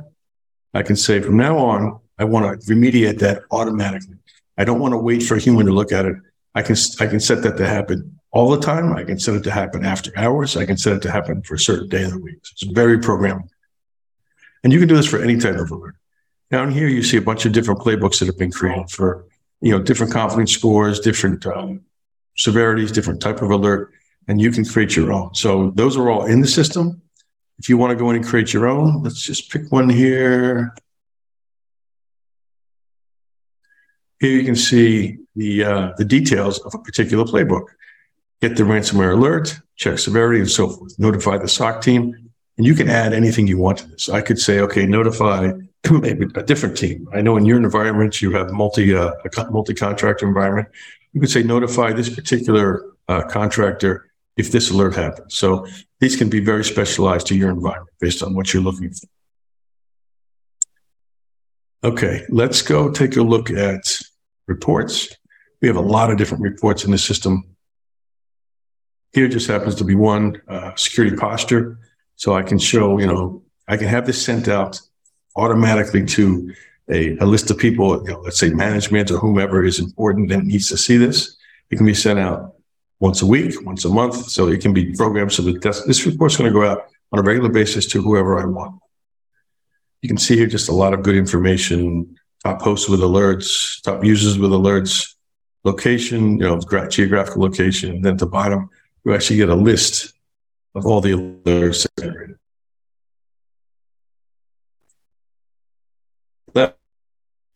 I 0.74 0.84
can 0.84 0.96
say 0.96 1.22
from 1.22 1.38
now 1.38 1.58
on, 1.58 2.00
I 2.18 2.26
want 2.26 2.62
to 2.62 2.74
remediate 2.74 3.20
that 3.20 3.44
automatically. 3.52 4.18
I 4.58 4.64
don't 4.64 4.80
want 4.80 4.94
to 4.94 4.98
wait 4.98 5.24
for 5.24 5.36
a 5.36 5.40
human 5.40 5.66
to 5.66 5.74
look 5.74 5.92
at 5.92 6.06
it. 6.06 6.16
I 6.54 6.62
can 6.62 6.76
I 7.00 7.08
can 7.08 7.20
set 7.20 7.44
that 7.44 7.58
to 7.58 7.68
happen 7.68 8.20
all 8.32 8.50
the 8.50 8.60
time. 8.60 8.94
I 8.94 9.04
can 9.04 9.20
set 9.20 9.36
it 9.36 9.44
to 9.44 9.52
happen 9.52 9.86
after 9.86 10.12
hours. 10.18 10.56
I 10.56 10.66
can 10.66 10.78
set 10.78 10.94
it 10.94 11.02
to 11.04 11.12
happen 11.12 11.42
for 11.42 11.56
a 11.56 11.60
certain 11.60 11.90
day 11.90 12.04
of 12.04 12.12
the 12.12 12.20
week. 12.20 12.40
So 12.44 12.52
it's 12.54 12.74
very 12.74 12.98
programmable. 12.98 13.50
And 14.64 14.74
you 14.74 14.80
can 14.80 14.88
do 14.88 14.96
this 14.96 15.08
for 15.08 15.22
any 15.22 15.38
type 15.38 15.56
of 15.56 15.72
alert. 15.72 15.96
Down 16.52 16.72
here, 16.72 16.88
you 16.88 17.04
see 17.04 17.18
a 17.18 17.22
bunch 17.22 17.46
of 17.46 17.52
different 17.52 17.80
playbooks 17.82 18.20
that 18.20 18.28
have 18.28 18.38
been 18.38 18.52
created 18.52 18.90
for, 18.90 19.26
you 19.62 19.72
know, 19.72 19.82
different 19.82 20.12
confidence 20.14 20.52
scores, 20.52 21.00
different 21.00 21.46
um, 21.46 21.82
severities, 22.36 22.92
different 22.92 23.22
type 23.22 23.42
of 23.42 23.52
alert, 23.52 23.92
and 24.28 24.42
you 24.42 24.52
can 24.52 24.66
create 24.66 24.96
your 24.96 25.12
own. 25.12 25.34
So 25.34 25.72
those 25.76 25.98
are 25.98 26.10
all 26.10 26.26
in 26.26 26.42
the 26.42 26.48
system. 26.48 27.02
If 27.58 27.70
you 27.70 27.78
want 27.78 27.92
to 27.92 27.96
go 27.96 28.10
in 28.10 28.18
and 28.18 28.26
create 28.26 28.54
your 28.54 28.68
own, 28.68 29.02
let's 29.04 29.22
just 29.22 29.52
pick 29.52 29.72
one 29.72 29.90
here. 29.90 30.74
Here 34.20 34.32
you 34.32 34.44
can 34.44 34.56
see 34.56 35.18
the 35.36 35.64
uh, 35.64 35.92
the 35.98 36.06
details 36.06 36.60
of 36.60 36.74
a 36.74 36.80
particular 36.80 37.24
playbook. 37.24 37.68
Get 38.42 38.58
the 38.58 38.64
ransomware 38.64 39.14
alert, 39.14 39.60
check 39.76 40.00
severity, 40.00 40.40
and 40.40 40.50
so 40.50 40.70
forth. 40.70 40.98
Notify 41.00 41.38
the 41.38 41.48
SOC 41.48 41.82
team, 41.82 42.32
and 42.58 42.66
you 42.66 42.76
can 42.76 42.90
add 42.90 43.14
anything 43.14 43.48
you 43.48 43.58
want 43.58 43.80
to 43.80 43.88
this. 43.88 44.10
I 44.10 44.22
could 44.22 44.40
say, 44.40 44.60
okay, 44.60 44.86
notify 44.86 45.52
maybe 45.92 46.28
a 46.36 46.44
different 46.44 46.78
team. 46.78 47.08
I 47.14 47.22
know 47.22 47.38
in 47.38 47.46
your 47.46 47.58
environment 47.58 48.22
you 48.22 48.32
have 48.32 48.52
multi 48.52 48.96
uh, 48.96 49.12
a 49.24 49.52
multi 49.52 49.74
contractor 49.74 50.28
environment. 50.28 50.68
You 51.14 51.22
could 51.22 51.30
say 51.30 51.44
notify 51.44 51.94
this 51.94 52.14
particular 52.14 52.84
uh, 53.08 53.24
contractor 53.24 54.10
if 54.38 54.52
this 54.52 54.70
alert 54.70 54.96
happens. 54.96 55.34
So 55.36 55.66
these 56.00 56.16
can 56.16 56.30
be 56.30 56.40
very 56.40 56.64
specialized 56.64 57.28
to 57.28 57.36
your 57.36 57.50
environment 57.50 57.96
based 58.00 58.22
on 58.22 58.34
what 58.36 58.54
you're 58.54 58.64
looking 58.64 58.92
for. 58.92 59.08
Okay, 61.84 62.26
let's 62.30 62.62
go 62.62 62.92
take 62.92 63.16
a 63.16 63.22
look 63.22 63.52
at 63.52 63.98
reports. 64.48 65.16
We 65.62 65.68
have 65.68 65.78
a 65.78 65.82
lot 65.82 66.12
of 66.12 66.18
different 66.18 66.44
reports 66.44 66.84
in 66.84 66.92
the 66.92 66.98
system. 66.98 67.44
Here 69.14 69.28
just 69.28 69.48
happens 69.48 69.76
to 69.76 69.84
be 69.84 69.96
one 69.96 70.42
uh, 70.48 70.76
security 70.76 71.16
posture. 71.16 71.78
So 72.16 72.34
I 72.34 72.44
can 72.44 72.58
show, 72.58 72.98
you 72.98 73.08
know, 73.08 73.44
I 73.68 73.78
can 73.78 73.88
have 73.88 74.06
this 74.06 74.24
sent 74.24 74.48
out 74.48 74.80
automatically 75.36 76.06
to 76.06 76.54
a, 76.90 77.18
a 77.18 77.26
list 77.26 77.52
of 77.52 77.58
people, 77.58 78.04
you 78.04 78.14
know, 78.14 78.20
let's 78.22 78.40
say 78.40 78.50
management 78.50 79.12
or 79.12 79.18
whomever 79.18 79.64
is 79.64 79.80
important 79.80 80.32
and 80.32 80.48
needs 80.48 80.70
to 80.70 80.78
see 80.78 80.98
this. 80.98 81.38
It 81.70 81.78
can 81.78 81.86
be 81.86 81.94
sent 81.94 82.20
out 82.20 82.55
once 83.00 83.22
a 83.22 83.26
week, 83.26 83.54
once 83.66 83.86
a 83.86 83.90
month. 83.90 84.30
So 84.30 84.48
it 84.48 84.62
can 84.62 84.74
be 84.74 84.94
programmed 84.94 85.32
so 85.32 85.44
that 85.44 85.62
this, 85.62 86.06
report's 86.06 86.38
going 86.38 86.52
to 86.52 86.60
go 86.60 86.66
out 86.66 86.84
on 87.12 87.20
a 87.20 87.22
regular 87.22 87.50
basis 87.50 87.86
to 87.88 88.02
whoever 88.02 88.40
I 88.40 88.46
want. 88.46 88.80
You 90.02 90.10
can 90.10 90.18
see 90.18 90.36
here 90.38 90.48
just 90.48 90.70
a 90.70 90.74
lot 90.74 90.94
of 90.94 91.04
good 91.04 91.16
information, 91.16 92.16
top 92.44 92.62
hosts 92.62 92.88
with 92.90 93.00
alerts, 93.02 93.82
top 93.82 94.04
users 94.04 94.38
with 94.38 94.52
alerts, 94.52 95.16
location, 95.64 96.38
you 96.40 96.46
know, 96.46 96.60
geographical 96.90 97.42
location. 97.42 97.92
And 97.92 98.06
then 98.06 98.14
at 98.14 98.20
the 98.20 98.28
bottom, 98.28 98.70
you 99.04 99.14
actually 99.14 99.38
get 99.38 99.50
a 99.50 99.56
list 99.56 100.14
of 100.76 100.86
all 100.86 101.02
the 101.02 101.12
alerts 101.12 101.88
generated. 102.00 102.38
That 106.54 106.78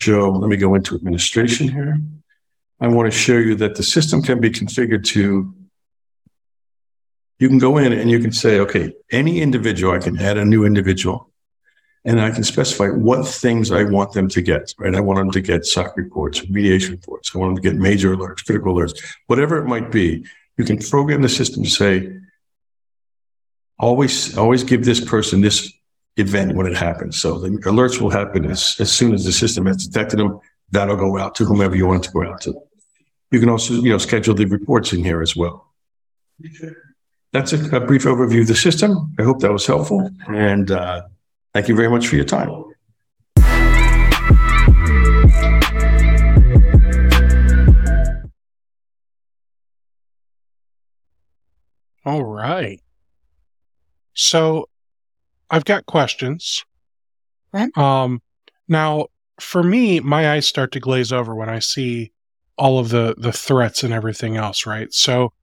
let 0.08 0.50
me 0.50 0.58
go 0.58 0.76
into 0.76 0.96
administration 0.96 1.68
here. 1.68 2.00
I 2.82 2.88
want 2.88 3.12
to 3.12 3.18
show 3.18 3.38
you 3.38 3.56
that 3.56 3.76
the 3.76 3.84
system 3.84 4.22
can 4.22 4.40
be 4.40 4.50
configured 4.50 5.04
to 5.08 5.54
You 7.40 7.48
can 7.48 7.58
go 7.58 7.78
in 7.78 7.94
and 7.94 8.10
you 8.10 8.20
can 8.20 8.32
say, 8.32 8.60
okay, 8.60 8.94
any 9.12 9.42
individual, 9.42 9.94
I 9.94 10.00
can 10.00 10.18
add 10.20 10.38
a 10.38 10.46
new 10.46 10.66
individual 10.66 11.30
and 12.06 12.20
I 12.20 12.32
can 12.32 12.44
specify 12.44 12.88
what 12.88 13.28
things 13.28 13.72
I 13.72 13.84
want 13.84 14.14
them 14.14 14.28
to 14.30 14.42
get, 14.42 14.74
right? 14.78 14.96
I 14.96 15.02
want 15.02 15.20
them 15.20 15.32
to 15.32 15.42
get 15.42 15.66
SOC 15.66 15.98
reports, 15.98 16.48
mediation 16.50 16.92
reports. 16.92 17.32
I 17.34 17.38
want 17.38 17.56
them 17.56 17.64
to 17.64 17.70
get 17.70 17.80
major 17.80 18.16
alerts, 18.16 18.46
critical 18.46 18.74
alerts, 18.74 18.98
whatever 19.28 19.58
it 19.58 19.68
might 19.68 19.92
be. 19.92 20.26
You 20.58 20.66
can 20.66 20.78
program 20.78 21.22
the 21.22 21.30
system 21.30 21.64
to 21.64 21.70
say, 21.70 22.14
always, 23.78 24.38
always 24.38 24.64
give 24.64 24.86
this 24.86 25.04
person 25.04 25.42
this 25.42 25.72
event 26.18 26.56
when 26.56 26.68
it 26.68 26.76
happens. 26.76 27.20
So 27.20 27.40
the 27.40 27.50
alerts 27.50 28.02
will 28.02 28.10
happen 28.10 28.46
as, 28.46 28.76
as 28.80 28.92
soon 28.92 29.14
as 29.14 29.24
the 29.24 29.32
system 29.32 29.66
has 29.66 29.86
detected 29.88 30.20
them. 30.20 30.40
That'll 30.72 30.98
go 30.98 31.18
out 31.18 31.36
to 31.36 31.46
whomever 31.46 31.76
you 31.76 31.88
want 31.88 32.04
to 32.04 32.12
go 32.12 32.24
out 32.24 32.42
to. 32.42 32.69
You 33.32 33.40
can 33.40 33.50
also, 33.50 33.76
you 33.76 33.90
know, 33.90 33.98
schedule 34.00 34.34
the 34.34 34.46
reports 34.46 34.92
in 34.92 35.04
here 35.04 35.22
as 35.22 35.36
well. 35.36 35.72
That's 37.32 37.54
a, 37.54 37.76
a 37.76 37.80
brief 37.80 38.04
overview 38.06 38.42
of 38.42 38.48
the 38.48 38.56
system. 38.56 39.14
I 39.20 39.24
hope 39.24 39.40
that 39.42 39.52
was 39.52 39.68
helpful. 39.68 40.10
And 40.28 40.72
uh, 40.72 41.04
thank 41.54 41.68
you 41.68 41.76
very 41.76 41.90
much 41.90 42.08
for 42.08 42.16
your 42.16 42.26
time. 42.26 42.50
All 52.06 52.24
right. 52.24 52.82
So 54.16 54.68
I've 55.52 55.66
got 55.66 55.86
questions. 55.86 56.66
Okay. 57.54 57.70
Um, 57.76 58.24
now, 58.68 59.08
for 59.40 59.62
me, 59.62 60.00
my 60.00 60.32
eyes 60.32 60.48
start 60.48 60.72
to 60.72 60.80
glaze 60.80 61.12
over 61.12 61.36
when 61.36 61.50
I 61.50 61.60
see 61.60 62.12
all 62.60 62.78
of 62.78 62.90
the 62.90 63.16
the 63.18 63.32
threats 63.32 63.84
and 63.84 63.94
everything 63.94 64.38
else. 64.38 64.66
Right. 64.66 64.94
So, 64.94 65.34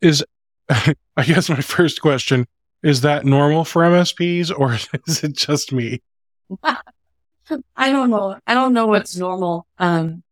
is 0.00 0.24
I 0.68 1.24
guess 1.24 1.48
my 1.48 1.60
first 1.60 2.00
question 2.00 2.46
is 2.82 3.02
that 3.02 3.24
normal 3.24 3.64
for 3.64 3.82
MSPs 3.82 4.50
or 4.56 4.74
is 5.06 5.22
it 5.22 5.34
just 5.34 5.72
me? 5.72 6.02
I 7.76 7.92
don't 7.92 8.10
know. 8.10 8.38
I 8.46 8.54
don't 8.54 8.72
know 8.72 8.86
what's 8.86 9.16
normal. 9.16 9.66
Um, 9.78 10.22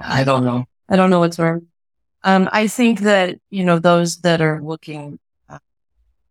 I 0.00 0.24
don't 0.24 0.44
know. 0.44 0.66
I 0.88 0.96
don't 0.96 1.10
know 1.10 1.20
what's 1.20 1.38
normal. 1.38 1.62
Um, 2.22 2.48
I 2.52 2.66
think 2.66 3.00
that, 3.00 3.38
you 3.50 3.64
know, 3.64 3.78
those 3.78 4.18
that 4.18 4.40
are 4.40 4.60
looking 4.62 5.18
uh, 5.48 5.58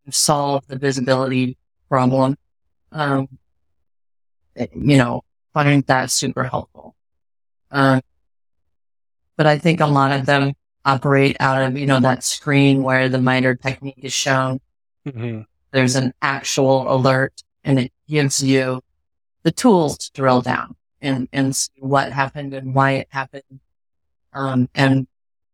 to 0.05 0.11
solve 0.11 0.65
the 0.67 0.77
visibility 0.77 1.57
problem, 1.89 2.37
um, 2.91 3.27
eh, 4.55 4.67
you 4.73 4.97
know, 4.97 5.23
find 5.53 5.83
that 5.87 6.11
super 6.11 6.43
helpful. 6.43 6.95
Um, 7.71 8.01
but 9.37 9.45
I 9.45 9.57
think 9.57 9.79
a 9.79 9.87
lot 9.87 10.11
of 10.11 10.25
them 10.25 10.53
operate 10.85 11.35
out 11.39 11.61
of, 11.61 11.77
you 11.77 11.85
know, 11.85 11.99
that 11.99 12.23
screen 12.23 12.83
where 12.83 13.09
the 13.09 13.17
MITRE 13.19 13.55
technique 13.55 13.99
is 14.03 14.13
shown. 14.13 14.59
Mm-hmm. 15.05 15.41
There's 15.71 15.95
an 15.95 16.13
actual 16.21 16.91
alert 16.91 17.43
and 17.63 17.79
it 17.79 17.91
gives 18.07 18.43
you 18.43 18.81
the 19.43 19.51
tools 19.51 19.97
to 19.97 20.11
drill 20.13 20.41
down 20.41 20.75
and, 21.01 21.27
and 21.33 21.55
see 21.55 21.71
what 21.79 22.11
happened 22.11 22.53
and 22.53 22.73
why 22.73 22.91
it 22.91 23.07
happened. 23.09 23.59
Um, 24.33 24.69
and 24.75 25.07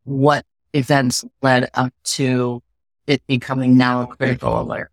what 0.04 0.46
events 0.74 1.24
led 1.42 1.70
up 1.74 1.94
to 2.04 2.62
it 3.08 3.26
becoming 3.28 3.78
now 3.78 4.04
a 4.04 4.08
critical 4.08 4.62
alert. 4.62 4.92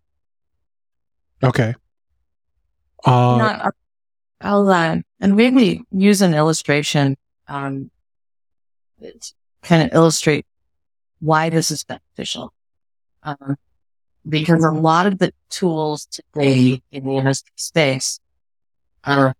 Okay. 1.43 1.73
Uh, 3.05 3.37
Not, 3.37 3.75
I'll, 4.41 4.69
uh, 4.69 4.97
and 5.19 5.35
maybe 5.35 5.81
use 5.91 6.21
an 6.21 6.33
illustration, 6.33 7.17
um, 7.47 7.91
kind 9.63 9.83
of 9.83 9.93
illustrate 9.93 10.45
why 11.19 11.49
this 11.49 11.71
is 11.71 11.83
beneficial. 11.83 12.53
Um, 13.23 13.57
because 14.27 14.63
a 14.63 14.71
lot 14.71 15.07
of 15.07 15.19
the 15.19 15.33
tools 15.49 16.05
today 16.05 16.81
in 16.91 17.03
the 17.05 17.11
MSP 17.11 17.45
space 17.55 18.19
are 19.03 19.33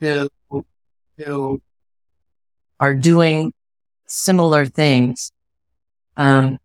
who, 0.00 0.28
who 1.18 1.60
are 2.78 2.94
doing 2.94 3.52
similar 4.06 4.66
things, 4.66 5.32
um, 6.16 6.58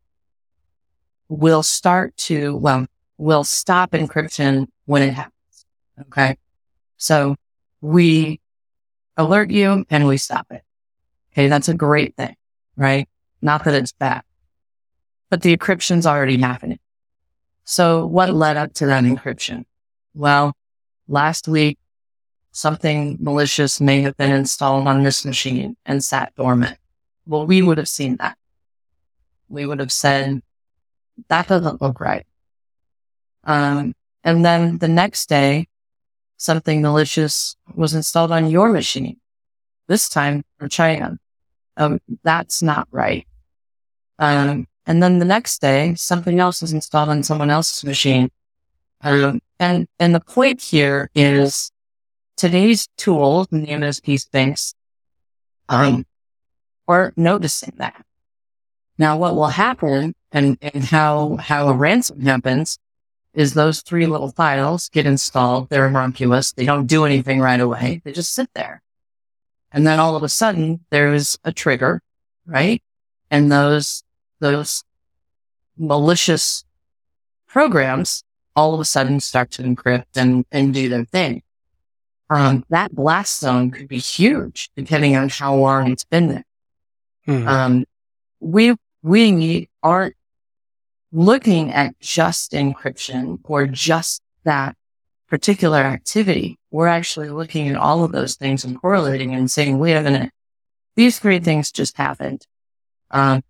will 1.27 1.63
start 1.63 2.15
to, 2.17 2.55
well, 2.55 2.85
will 3.17 3.43
stop 3.43 3.91
encryption 3.91 4.67
when 4.85 5.01
it 5.01 5.13
happens. 5.13 5.65
Okay. 6.01 6.37
So 6.97 7.35
we 7.81 8.39
alert 9.17 9.49
you 9.49 9.85
and 9.89 10.07
we 10.07 10.17
stop 10.17 10.47
it. 10.51 10.63
Okay. 11.35 11.49
That's 11.49 11.67
a 11.67 11.73
great 11.73 12.15
thing, 12.15 12.35
right? 12.77 13.09
Not 13.41 13.65
that 13.65 13.73
it's 13.73 13.91
bad, 13.91 14.23
but 15.29 15.41
the 15.41 15.55
encryption's 15.55 16.07
already 16.07 16.37
happening. 16.37 16.79
So 17.65 18.05
what 18.05 18.33
led 18.33 18.55
up 18.55 18.73
to 18.75 18.85
that 18.85 19.03
encryption? 19.03 19.65
Well, 20.13 20.55
last 21.09 21.47
week, 21.47 21.77
something 22.51 23.17
malicious 23.19 23.81
may 23.81 24.01
have 24.01 24.15
been 24.15 24.31
installed 24.31 24.87
on 24.87 25.03
this 25.03 25.25
machine 25.25 25.75
and 25.85 26.01
sat 26.01 26.33
dormant. 26.35 26.77
Well, 27.25 27.45
we 27.45 27.61
would 27.61 27.79
have 27.79 27.89
seen 27.89 28.15
that. 28.17 28.37
We 29.49 29.65
would 29.65 29.79
have 29.79 29.91
said, 29.91 30.41
that 31.27 31.47
doesn't 31.47 31.81
look 31.81 31.99
right. 31.99 32.25
Um, 33.43 33.93
and 34.23 34.45
then 34.45 34.77
the 34.77 34.87
next 34.87 35.27
day, 35.27 35.67
something 36.37 36.81
malicious 36.81 37.57
was 37.75 37.93
installed 37.93 38.31
on 38.31 38.49
your 38.49 38.69
machine. 38.69 39.17
This 39.87 40.07
time 40.07 40.43
from 40.57 40.69
China. 40.69 41.17
Um, 41.77 41.99
that's 42.23 42.61
not 42.61 42.87
right. 42.91 43.27
Um, 44.19 44.67
and 44.85 45.01
then 45.01 45.19
the 45.19 45.25
next 45.25 45.59
day, 45.59 45.95
something 45.95 46.39
else 46.39 46.61
is 46.63 46.73
installed 46.73 47.09
on 47.09 47.23
someone 47.23 47.49
else's 47.49 47.83
machine. 47.83 48.29
Um, 49.01 49.41
and, 49.59 49.87
and 49.99 50.15
the 50.15 50.19
point 50.19 50.61
here 50.61 51.09
is 51.15 51.71
today's 52.37 52.87
tools 52.97 53.47
in 53.51 53.61
the 53.61 53.67
MSP 53.67 54.19
space, 54.19 54.73
um, 55.69 56.05
are 56.87 57.13
noticing 57.15 57.73
that. 57.77 58.05
Now, 58.97 59.17
what 59.17 59.35
will 59.35 59.47
happen 59.47 60.13
and, 60.31 60.57
and 60.61 60.83
how, 60.83 61.37
how 61.37 61.67
a 61.67 61.73
ransom 61.73 62.21
happens 62.21 62.77
is 63.33 63.53
those 63.53 63.81
three 63.81 64.05
little 64.05 64.31
files 64.31 64.89
get 64.89 65.05
installed. 65.05 65.69
They're 65.69 65.87
innocuous. 65.87 66.53
They 66.53 66.65
don't 66.65 66.87
do 66.87 67.05
anything 67.05 67.41
right 67.41 67.59
away. 67.59 68.01
They 68.05 68.11
just 68.13 68.33
sit 68.33 68.49
there. 68.55 68.81
And 69.75 69.85
then 69.85 69.99
all 69.99 70.15
of 70.15 70.23
a 70.23 70.29
sudden 70.29 70.79
there's 70.89 71.37
a 71.43 71.51
trigger, 71.51 72.01
right? 72.45 72.81
And 73.29 73.51
those, 73.51 74.03
those 74.39 74.85
malicious 75.77 76.63
programs 77.45 78.23
all 78.55 78.73
of 78.73 78.79
a 78.79 78.85
sudden 78.85 79.19
start 79.19 79.51
to 79.51 79.63
encrypt 79.63 80.15
and, 80.15 80.45
and 80.49 80.73
do 80.73 80.87
their 80.87 81.03
thing. 81.03 81.43
Um, 82.29 82.63
that 82.69 82.95
blast 82.95 83.41
zone 83.41 83.69
could 83.69 83.89
be 83.89 83.97
huge 83.97 84.69
depending 84.77 85.17
on 85.17 85.27
how 85.27 85.55
long 85.55 85.91
it's 85.91 86.05
been 86.05 86.29
there. 86.29 86.45
hmm. 87.25 87.45
Um, 87.45 87.85
we, 88.39 88.75
we 89.03 89.69
aren't 89.83 90.15
looking 91.11 91.73
at 91.73 91.99
just 91.99 92.53
encryption 92.53 93.39
or 93.43 93.67
just 93.67 94.21
that 94.45 94.77
particular 95.27 95.79
activity. 95.79 96.57
We're 96.71 96.87
actually 96.87 97.29
looking 97.29 97.69
at 97.69 97.75
all 97.75 98.03
of 98.03 98.11
those 98.11 98.35
things 98.35 98.63
and 98.63 98.79
correlating 98.79 99.33
and 99.33 99.49
saying, 99.49 99.79
wait 99.79 99.95
a 99.95 100.01
minute, 100.01 100.31
these 100.95 101.19
three 101.19 101.39
things 101.39 101.71
just 101.71 101.97
happened. 101.97 102.45
Um, 103.11 103.43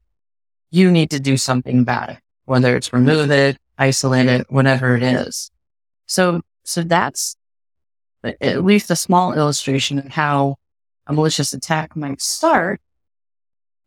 you 0.72 0.92
need 0.92 1.12
to 1.12 1.20
do 1.20 1.38
something 1.38 1.80
about 1.80 2.10
it, 2.10 2.20
whether 2.46 2.76
it's 2.76 2.94
remove 2.94 3.32
it, 3.32 3.58
isolate 3.78 4.28
it, 4.28 4.46
whatever 4.50 4.96
it 4.96 5.04
is. 5.04 5.52
So, 6.08 6.42
so 6.64 6.82
that's 6.82 7.36
at 8.24 8.64
least 8.64 8.90
a 8.92 8.96
small 8.96 9.34
illustration 9.34 10.00
of 10.00 10.08
how 10.08 10.56
a 11.08 11.14
malicious 11.14 11.54
attack 11.54 11.96
might 11.96 12.22
start 12.22 12.82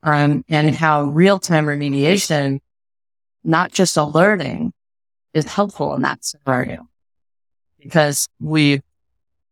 um, 0.02 0.44
and 0.48 0.74
how 0.74 1.04
real-time 1.04 1.66
remediation, 1.66 2.60
not 3.42 3.72
just 3.72 3.96
alerting, 3.96 4.72
is 5.34 5.46
helpful 5.46 5.94
in 5.94 6.02
that 6.02 6.24
scenario 6.24 6.88
because 7.78 8.28
we've 8.40 8.82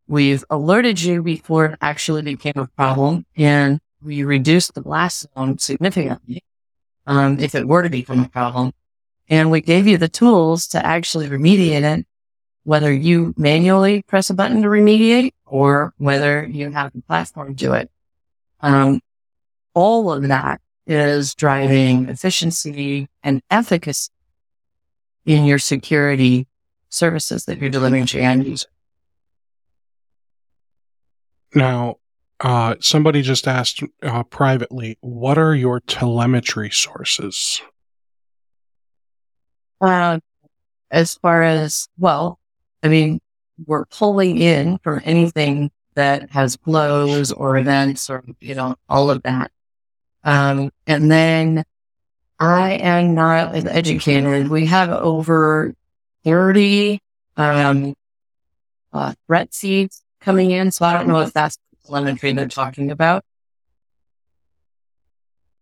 we've 0.09 0.45
alerted 0.51 1.01
you 1.03 1.23
before 1.23 1.67
it 1.67 1.79
actually 1.81 2.23
became 2.23 2.55
a 2.57 2.67
problem, 2.69 3.27
and 3.37 3.81
we 4.03 4.23
reduced 4.25 4.75
the 4.75 4.83
blast 4.83 5.27
zone 5.35 5.59
significantly 5.59 6.43
um, 7.07 7.39
if 7.41 7.55
it 7.55 7.67
were 7.67 7.83
to 7.83 7.89
become 7.89 8.25
a 8.25 8.29
problem, 8.29 8.73
and 9.29 9.51
we 9.51 9.61
gave 9.61 9.87
you 9.87 9.99
the 9.99 10.09
tools 10.09 10.67
to 10.69 10.85
actually 10.85 11.29
remediate 11.29 11.99
it, 11.99 12.07
whether 12.65 12.93
you 12.93 13.35
manually 13.37 14.03
press 14.03 14.31
a 14.31 14.35
button 14.35 14.63
to 14.63 14.69
remediate 14.69 15.33
or 15.45 15.95
whether 15.99 16.47
you 16.47 16.71
have 16.71 16.93
the 16.93 17.03
platform 17.03 17.55
do 17.55 17.73
it. 17.73 17.91
Um, 18.61 19.01
all 19.75 20.13
of 20.13 20.29
that 20.29 20.61
is 20.87 21.35
driving 21.35 22.09
efficiency 22.09 23.09
and 23.23 23.43
efficacy 23.51 24.11
in 25.25 25.45
your 25.45 25.59
security 25.59 26.47
services 26.89 27.45
that 27.45 27.59
you're 27.59 27.71
delivering 27.71 28.07
to 28.07 28.19
your 28.19 28.27
end 28.27 28.47
user. 28.47 28.69
Now, 31.55 31.97
uh, 32.41 32.75
somebody 32.81 33.23
just 33.23 33.49
asked 33.49 33.83
uh, 34.03 34.23
privately, 34.25 34.99
what 35.01 35.39
are 35.39 35.55
your 35.55 35.81
telemetry 35.81 36.71
sources? 36.71 37.63
Uh, 39.81 40.19
as 40.91 41.15
far 41.15 41.43
as, 41.43 41.89
well, 41.99 42.39
I 42.83 42.89
mean, 42.89 43.21
we're 43.67 43.87
pulling 43.87 44.39
in 44.39 44.79
for 44.79 45.03
anything 45.05 45.71
that 45.95 46.31
has 46.31 46.57
flows 46.57 47.33
or 47.33 47.57
events 47.57 48.11
or, 48.11 48.23
you 48.41 48.55
know, 48.55 48.77
all 48.89 49.11
of 49.11 49.23
that. 49.23 49.51
Um, 50.25 50.71
and 50.87 51.11
then 51.11 51.65
I 52.39 52.73
am 52.73 53.15
not 53.15 53.55
as 53.55 53.65
educated. 53.65 54.49
We 54.49 54.67
have 54.67 54.91
over 54.91 55.75
30, 56.27 57.01
um, 57.37 57.95
uh, 58.93 59.15
threat 59.27 59.55
feeds 59.55 60.03
coming 60.21 60.51
in. 60.51 60.73
So 60.73 60.85
I 60.85 60.93
don't 60.93 61.07
know 61.07 61.21
if 61.21 61.33
that's 61.33 61.57
the 61.57 61.87
telemetry 61.87 62.33
they're 62.33 62.49
talking 62.49 62.91
about. 62.91 63.25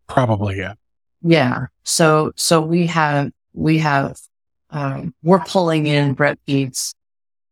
Probably, 0.08 0.56
yeah. 0.58 0.74
Yeah. 1.22 1.66
So, 1.82 2.32
so 2.36 2.62
we 2.62 2.86
have, 2.86 3.30
we 3.52 3.78
have, 3.78 4.18
um, 4.70 5.14
we're 5.22 5.40
pulling 5.40 5.86
in 5.86 6.16
threat 6.16 6.38
feeds. 6.46 6.94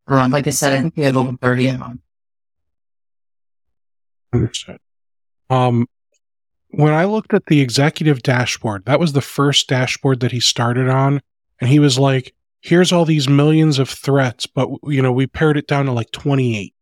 Um, 0.06 0.32
like 0.32 0.46
I 0.46 0.50
said, 0.50 0.72
I 0.72 0.80
think 0.80 0.96
we 0.96 1.04
have 1.04 1.16
over 1.16 1.36
30 1.36 1.68
of 1.68 1.78
them. 1.78 2.02
Understood. 4.32 4.78
Um, 5.50 5.86
when 6.70 6.94
I 6.94 7.04
looked 7.04 7.34
at 7.34 7.46
the 7.46 7.60
executive 7.60 8.22
dashboard, 8.22 8.86
that 8.86 8.98
was 8.98 9.12
the 9.12 9.20
first 9.20 9.68
dashboard 9.68 10.20
that 10.20 10.32
he 10.32 10.40
started 10.40 10.88
on. 10.88 11.20
And 11.60 11.68
he 11.68 11.78
was 11.78 11.98
like, 11.98 12.34
here's 12.62 12.92
all 12.92 13.04
these 13.04 13.28
millions 13.28 13.78
of 13.78 13.90
threats, 13.90 14.46
but 14.46 14.68
you 14.84 15.02
know, 15.02 15.12
we 15.12 15.26
pared 15.26 15.56
it 15.56 15.66
down 15.66 15.86
to 15.86 15.92
like 15.92 16.10
28. 16.12 16.72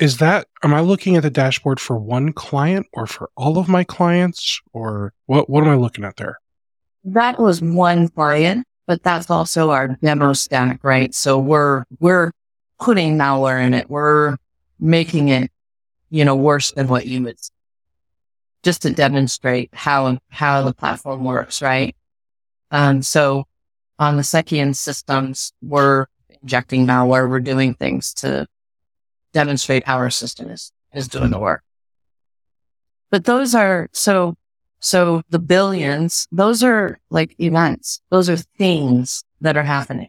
Is 0.00 0.18
that, 0.18 0.46
am 0.62 0.72
I 0.72 0.80
looking 0.80 1.16
at 1.16 1.22
the 1.22 1.30
dashboard 1.30 1.78
for 1.78 1.98
one 1.98 2.32
client 2.32 2.86
or 2.92 3.06
for 3.06 3.30
all 3.36 3.58
of 3.58 3.68
my 3.68 3.84
clients 3.84 4.60
or 4.72 5.12
what, 5.26 5.50
what 5.50 5.62
am 5.62 5.68
I 5.68 5.74
looking 5.74 6.04
at 6.04 6.16
there? 6.16 6.38
That 7.04 7.38
was 7.38 7.60
one 7.60 8.08
client, 8.08 8.64
but 8.86 9.02
that's 9.02 9.28
also 9.28 9.70
our 9.70 9.88
demo 9.88 10.32
stack, 10.32 10.82
right? 10.82 11.14
So 11.14 11.38
we're, 11.38 11.84
we're 11.98 12.30
putting 12.80 13.18
malware 13.18 13.64
in 13.64 13.74
it. 13.74 13.90
We're 13.90 14.36
making 14.78 15.28
it, 15.28 15.50
you 16.10 16.24
know, 16.24 16.36
worse 16.36 16.72
than 16.72 16.88
what 16.88 17.06
you 17.06 17.22
would 17.24 17.38
just 18.62 18.82
to 18.82 18.90
demonstrate 18.90 19.70
how 19.72 20.18
how 20.28 20.62
the 20.62 20.72
platform 20.72 21.24
works, 21.24 21.60
right? 21.60 21.96
Um, 22.70 23.02
so 23.02 23.44
on 23.98 24.16
the 24.16 24.22
Seceon 24.22 24.74
systems, 24.74 25.52
we're 25.62 26.06
injecting 26.42 26.86
malware, 26.86 27.28
we're 27.28 27.40
doing 27.40 27.74
things 27.74 28.14
to 28.14 28.46
demonstrate 29.32 29.86
how 29.86 29.96
our 29.96 30.10
system 30.10 30.50
is 30.50 30.72
is 30.94 31.08
doing 31.08 31.30
the 31.30 31.38
work. 31.38 31.62
But 33.10 33.24
those 33.24 33.54
are 33.54 33.88
so 33.92 34.36
so 34.84 35.22
the 35.30 35.38
billions, 35.38 36.26
those 36.32 36.64
are 36.64 36.98
like 37.08 37.38
events. 37.38 38.00
Those 38.10 38.28
are 38.28 38.36
things 38.36 39.22
that 39.40 39.56
are 39.56 39.62
happening. 39.62 40.08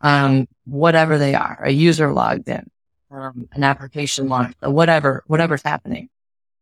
Um, 0.00 0.48
whatever 0.64 1.18
they 1.18 1.34
are, 1.34 1.60
a 1.62 1.70
user 1.70 2.10
logged 2.10 2.48
in, 2.48 2.70
um, 3.10 3.48
an 3.52 3.62
application 3.62 4.28
logged, 4.28 4.54
whatever, 4.60 5.22
whatever's 5.26 5.62
happening. 5.62 6.08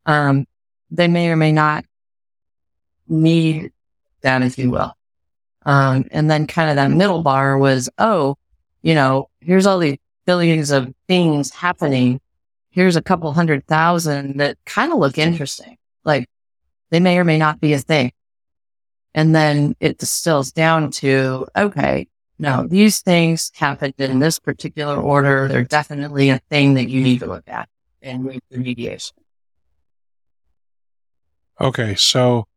Um, 0.05 0.45
they 0.91 1.07
may 1.07 1.29
or 1.29 1.37
may 1.37 1.53
not 1.53 1.85
need 3.07 3.71
that, 4.21 4.41
if 4.41 4.57
you 4.57 4.69
will. 4.69 4.93
Um, 5.65 6.05
and 6.11 6.29
then 6.29 6.47
kind 6.47 6.69
of 6.69 6.75
that 6.75 6.91
middle 6.91 7.21
bar 7.21 7.57
was, 7.57 7.89
oh, 7.97 8.35
you 8.81 8.93
know, 8.93 9.29
here's 9.39 9.65
all 9.65 9.79
these 9.79 9.97
billions 10.25 10.71
of 10.71 10.93
things 11.07 11.51
happening. 11.51 12.19
Here's 12.69 12.95
a 12.95 13.01
couple 13.01 13.31
hundred 13.33 13.65
thousand 13.67 14.37
that 14.37 14.57
kind 14.65 14.91
of 14.91 14.99
look 14.99 15.17
interesting. 15.17 15.77
Like 16.03 16.27
they 16.89 16.99
may 16.99 17.17
or 17.17 17.23
may 17.23 17.37
not 17.37 17.59
be 17.59 17.73
a 17.73 17.79
thing. 17.79 18.11
And 19.13 19.35
then 19.35 19.75
it 19.79 19.99
distills 19.99 20.51
down 20.51 20.89
to, 20.91 21.47
okay, 21.55 22.07
no, 22.39 22.65
these 22.67 23.01
things 23.01 23.51
happened 23.55 23.93
in 23.99 24.19
this 24.19 24.39
particular 24.39 24.97
order. 24.97 25.47
They're 25.47 25.63
definitely 25.63 26.29
a 26.29 26.39
thing 26.49 26.73
that 26.73 26.89
you 26.89 27.01
need 27.01 27.19
to 27.19 27.27
look 27.27 27.47
at 27.47 27.69
and 28.01 28.41
remediation. 28.51 29.13
Okay, 31.61 31.95
so 31.95 32.47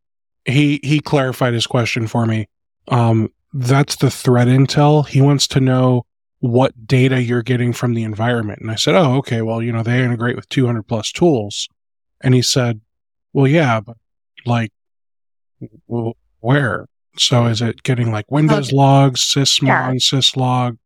he 0.44 0.80
he 0.82 1.00
clarified 1.00 1.52
his 1.52 1.66
question 1.66 2.06
for 2.06 2.26
me. 2.26 2.48
Um, 2.88 3.30
that's 3.52 3.96
the 3.96 4.10
threat 4.10 4.48
intel. 4.48 5.06
He 5.06 5.20
wants 5.20 5.46
to 5.48 5.60
know 5.60 6.04
what 6.40 6.86
data 6.86 7.22
you're 7.22 7.42
getting 7.42 7.72
from 7.72 7.94
the 7.94 8.02
environment. 8.02 8.60
And 8.60 8.70
I 8.70 8.74
said, 8.74 8.94
"Oh, 8.94 9.16
okay. 9.16 9.42
Well, 9.42 9.62
you 9.62 9.72
know, 9.72 9.82
they 9.82 10.02
integrate 10.02 10.36
with 10.36 10.48
200 10.48 10.82
plus 10.82 11.10
tools." 11.12 11.68
And 12.20 12.34
he 12.34 12.42
said, 12.42 12.80
"Well, 13.32 13.46
yeah, 13.46 13.80
but 13.80 13.96
like, 14.44 14.72
well, 15.86 16.16
where? 16.40 16.86
So 17.18 17.46
is 17.46 17.62
it 17.62 17.82
getting 17.82 18.12
like 18.12 18.30
Windows 18.30 18.68
okay. 18.68 18.76
logs, 18.76 19.22
sysmon, 19.22 19.66
yeah. 19.66 19.92
syslog?" 19.92 20.78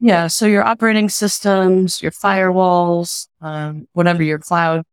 Yeah. 0.00 0.26
So 0.26 0.46
your 0.46 0.64
operating 0.64 1.08
systems, 1.08 2.02
your 2.02 2.12
firewalls, 2.12 3.28
um, 3.40 3.88
whatever 3.92 4.22
your 4.22 4.38
cloud 4.38 4.84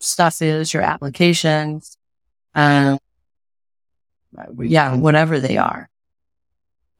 stuff 0.00 0.42
is, 0.42 0.72
your 0.72 0.82
applications, 0.82 1.96
um, 2.54 2.98
yeah, 4.58 4.94
whatever 4.96 5.38
they 5.38 5.56
are. 5.56 5.88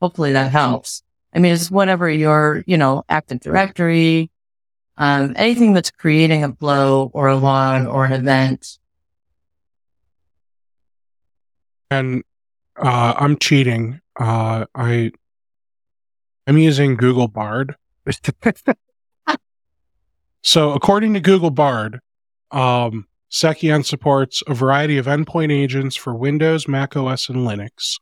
Hopefully 0.00 0.32
that 0.32 0.52
helps. 0.52 1.02
I 1.34 1.40
mean, 1.40 1.52
it's 1.52 1.70
whatever 1.70 2.08
your, 2.08 2.64
you 2.66 2.78
know, 2.78 3.04
Active 3.08 3.40
Directory, 3.40 4.30
um, 4.96 5.34
anything 5.36 5.72
that's 5.72 5.90
creating 5.90 6.44
a 6.44 6.52
flow 6.52 7.10
or 7.12 7.28
a 7.28 7.36
log 7.36 7.86
or 7.86 8.04
an 8.04 8.12
event. 8.12 8.78
And 11.90 12.22
uh, 12.76 13.14
I'm 13.16 13.38
cheating. 13.38 14.00
Uh, 14.18 14.66
I 14.74 15.12
I'm 16.46 16.58
using 16.58 16.96
Google 16.96 17.28
Bard. 17.28 17.76
so 20.42 20.72
according 20.72 21.14
to 21.14 21.20
Google 21.20 21.50
Bard, 21.50 22.00
um, 22.50 23.06
Seceon 23.30 23.84
supports 23.84 24.42
a 24.46 24.54
variety 24.54 24.96
of 24.96 25.06
endpoint 25.06 25.52
agents 25.52 25.94
for 25.94 26.14
Windows, 26.14 26.66
Mac 26.66 26.96
OS, 26.96 27.28
and 27.28 27.46
Linux. 27.46 27.98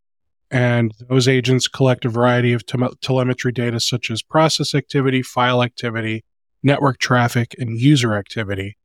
And 0.51 0.93
those 1.09 1.27
agents 1.27 1.67
collect 1.67 2.05
a 2.05 2.09
variety 2.09 2.53
of 2.53 2.65
te- 2.65 2.79
telemetry 3.01 3.53
data 3.53 3.81
such 3.81 4.11
as 4.11 4.23
process 4.23 4.75
activity, 4.75 5.23
file 5.23 5.63
activity, 5.63 6.25
network 6.63 6.99
traffic, 6.99 7.55
and 7.59 7.81
user 7.81 8.15
activity. 8.15 8.77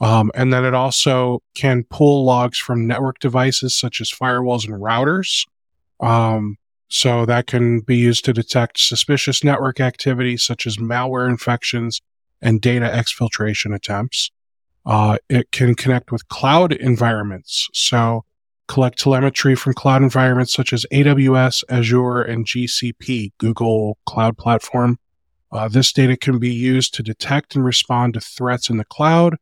Um, 0.00 0.32
and 0.34 0.52
then 0.52 0.64
it 0.64 0.74
also 0.74 1.42
can 1.54 1.84
pull 1.84 2.24
logs 2.24 2.58
from 2.58 2.86
network 2.86 3.20
devices 3.20 3.78
such 3.78 4.00
as 4.00 4.10
firewalls 4.10 4.66
and 4.66 4.82
routers. 4.82 5.46
Um, 6.00 6.56
so 6.88 7.24
that 7.24 7.46
can 7.46 7.80
be 7.80 7.96
used 7.96 8.24
to 8.26 8.32
detect 8.32 8.78
suspicious 8.78 9.44
network 9.44 9.80
activity 9.80 10.36
such 10.36 10.66
as 10.66 10.76
malware 10.76 11.28
infections 11.28 12.00
and 12.42 12.60
data 12.60 12.86
exfiltration 12.86 13.74
attempts. 13.74 14.30
Uh, 14.84 15.16
it 15.28 15.52
can 15.52 15.74
connect 15.74 16.10
with 16.10 16.28
cloud 16.28 16.72
environments. 16.72 17.68
So 17.72 18.24
collect 18.72 18.98
telemetry 18.98 19.54
from 19.54 19.74
cloud 19.74 20.02
environments 20.02 20.54
such 20.54 20.72
as 20.72 20.86
AWS, 20.90 21.62
Azure, 21.68 22.22
and 22.22 22.46
GCP, 22.46 23.32
Google 23.36 23.98
Cloud 24.06 24.38
Platform. 24.38 24.98
Uh, 25.52 25.68
this 25.68 25.92
data 25.92 26.16
can 26.16 26.38
be 26.38 26.50
used 26.50 26.94
to 26.94 27.02
detect 27.02 27.54
and 27.54 27.66
respond 27.66 28.14
to 28.14 28.20
threats 28.20 28.70
in 28.70 28.78
the 28.78 28.86
cloud, 28.86 29.36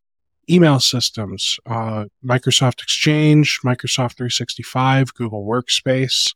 email 0.51 0.81
systems, 0.81 1.59
uh, 1.67 2.07
Microsoft 2.25 2.83
Exchange, 2.83 3.61
Microsoft 3.65 4.17
365, 4.17 5.15
Google 5.15 5.47
Workspace, 5.47 6.35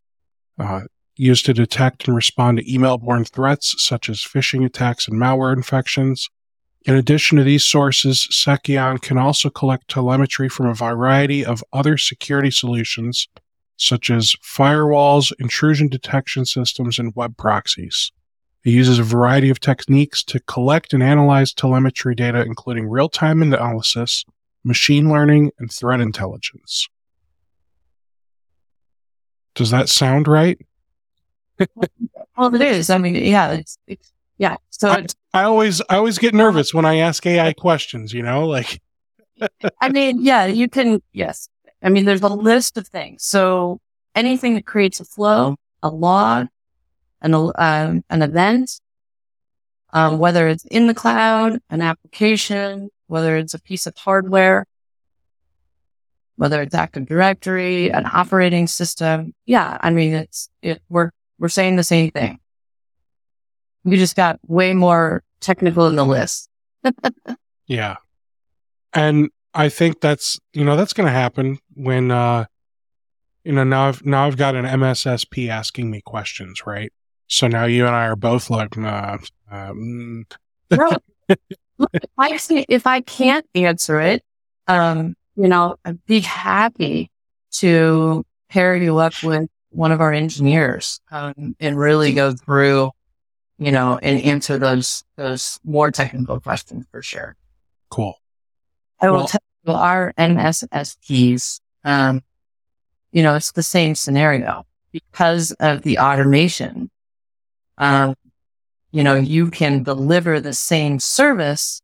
uh, 0.60 0.82
used 1.16 1.46
to 1.46 1.52
detect 1.52 2.06
and 2.06 2.14
respond 2.14 2.58
to 2.58 2.72
email 2.72 2.96
borne 2.98 3.24
threats 3.24 3.74
such 3.76 4.08
as 4.08 4.20
phishing 4.20 4.64
attacks 4.64 5.08
and 5.08 5.20
malware 5.20 5.52
infections, 5.52 6.28
in 6.84 6.94
addition 6.94 7.38
to 7.38 7.44
these 7.44 7.64
sources, 7.64 8.28
Seceon 8.30 9.00
can 9.00 9.16
also 9.16 9.48
collect 9.48 9.88
telemetry 9.88 10.48
from 10.48 10.66
a 10.66 10.74
variety 10.74 11.44
of 11.44 11.64
other 11.72 11.96
security 11.96 12.50
solutions, 12.50 13.26
such 13.76 14.10
as 14.10 14.36
firewalls, 14.42 15.32
intrusion 15.38 15.88
detection 15.88 16.44
systems, 16.44 16.98
and 16.98 17.14
web 17.16 17.36
proxies. 17.38 18.12
It 18.64 18.70
uses 18.70 18.98
a 18.98 19.02
variety 19.02 19.48
of 19.48 19.60
techniques 19.60 20.22
to 20.24 20.40
collect 20.40 20.92
and 20.92 21.02
analyze 21.02 21.54
telemetry 21.54 22.14
data, 22.14 22.42
including 22.42 22.88
real 22.88 23.08
time 23.08 23.40
analysis, 23.40 24.24
machine 24.62 25.10
learning, 25.10 25.52
and 25.58 25.72
threat 25.72 26.00
intelligence. 26.00 26.88
Does 29.54 29.70
that 29.70 29.88
sound 29.88 30.28
right? 30.28 30.58
well, 32.36 32.54
it 32.54 32.60
is. 32.60 32.90
I 32.90 32.98
mean, 32.98 33.14
yeah, 33.14 33.52
it's, 33.52 33.78
it's 33.86 34.13
yeah. 34.38 34.56
So 34.70 34.90
I, 34.90 35.06
I 35.32 35.44
always 35.44 35.80
I 35.88 35.96
always 35.96 36.18
get 36.18 36.34
nervous 36.34 36.74
when 36.74 36.84
I 36.84 36.96
ask 36.96 37.24
AI 37.26 37.52
questions, 37.52 38.12
you 38.12 38.22
know, 38.22 38.46
like 38.46 38.80
I 39.80 39.88
mean, 39.88 40.22
yeah, 40.22 40.46
you 40.46 40.68
can 40.68 41.02
yes. 41.12 41.48
I 41.82 41.90
mean, 41.90 42.04
there's 42.04 42.22
a 42.22 42.28
list 42.28 42.78
of 42.78 42.88
things. 42.88 43.24
So 43.24 43.80
anything 44.14 44.54
that 44.54 44.66
creates 44.66 45.00
a 45.00 45.04
flow, 45.04 45.56
a 45.82 45.90
log, 45.90 46.48
an 47.20 47.34
um, 47.34 48.04
an 48.08 48.22
event, 48.22 48.80
um, 49.92 50.18
whether 50.18 50.48
it's 50.48 50.64
in 50.66 50.86
the 50.86 50.94
cloud, 50.94 51.60
an 51.70 51.82
application, 51.82 52.90
whether 53.06 53.36
it's 53.36 53.54
a 53.54 53.60
piece 53.60 53.86
of 53.86 53.96
hardware, 53.96 54.66
whether 56.36 56.62
it's 56.62 56.74
Active 56.74 57.06
Directory, 57.06 57.90
an 57.90 58.06
operating 58.12 58.66
system. 58.66 59.34
Yeah, 59.46 59.78
I 59.80 59.90
mean, 59.90 60.14
it's 60.14 60.48
it. 60.62 60.82
We're 60.88 61.10
we're 61.38 61.48
saying 61.48 61.76
the 61.76 61.84
same 61.84 62.10
thing. 62.10 62.38
We 63.84 63.96
just 63.96 64.16
got 64.16 64.38
way 64.46 64.72
more 64.72 65.22
technical 65.40 65.86
in 65.86 65.96
the 65.96 66.04
list. 66.04 66.48
yeah, 67.66 67.96
and 68.92 69.30
I 69.52 69.68
think 69.68 70.00
that's 70.00 70.40
you 70.52 70.64
know 70.64 70.76
that's 70.76 70.92
going 70.92 71.06
to 71.06 71.12
happen 71.12 71.58
when 71.74 72.10
uh 72.10 72.46
you 73.44 73.52
know 73.52 73.64
now 73.64 73.88
I've 73.88 74.04
now 74.04 74.26
I've 74.26 74.36
got 74.36 74.54
an 74.54 74.64
MSSP 74.64 75.48
asking 75.48 75.90
me 75.90 76.00
questions, 76.00 76.66
right? 76.66 76.92
So 77.26 77.46
now 77.46 77.64
you 77.64 77.86
and 77.86 77.94
I 77.94 78.06
are 78.06 78.16
both 78.16 78.50
like, 78.50 78.76
nah, 78.76 79.18
um, 79.50 80.26
Look, 80.70 81.02
if 81.92 82.10
I, 82.18 82.64
if 82.68 82.86
I 82.86 83.00
can't 83.00 83.46
answer 83.54 84.00
it, 84.00 84.22
um, 84.68 85.14
you 85.36 85.48
know, 85.48 85.76
I'd 85.84 86.04
be 86.06 86.20
happy 86.20 87.10
to 87.52 88.24
pair 88.48 88.76
you 88.76 88.98
up 88.98 89.14
with 89.22 89.48
one 89.70 89.90
of 89.90 90.00
our 90.00 90.12
engineers 90.12 91.00
um, 91.10 91.56
and 91.58 91.76
really 91.76 92.12
go 92.12 92.32
through, 92.32 92.90
you 93.58 93.70
know, 93.70 93.98
and 94.02 94.20
answer 94.22 94.58
those 94.58 95.04
those 95.16 95.60
more 95.64 95.90
technical 95.90 96.40
questions 96.40 96.86
for 96.90 97.02
sure. 97.02 97.36
Cool. 97.90 98.18
I 99.00 99.10
will 99.10 99.18
well, 99.18 99.26
tell 99.26 99.40
you 99.66 99.72
our 99.72 100.12
MSSPs, 100.18 101.60
um, 101.84 102.22
you 103.12 103.22
know, 103.22 103.34
it's 103.34 103.52
the 103.52 103.62
same 103.62 103.94
scenario 103.94 104.66
because 104.92 105.52
of 105.52 105.82
the 105.82 105.98
automation. 105.98 106.90
Um, 107.78 108.14
you 108.90 109.02
know, 109.02 109.14
you 109.14 109.50
can 109.50 109.82
deliver 109.82 110.40
the 110.40 110.52
same 110.52 111.00
service 111.00 111.82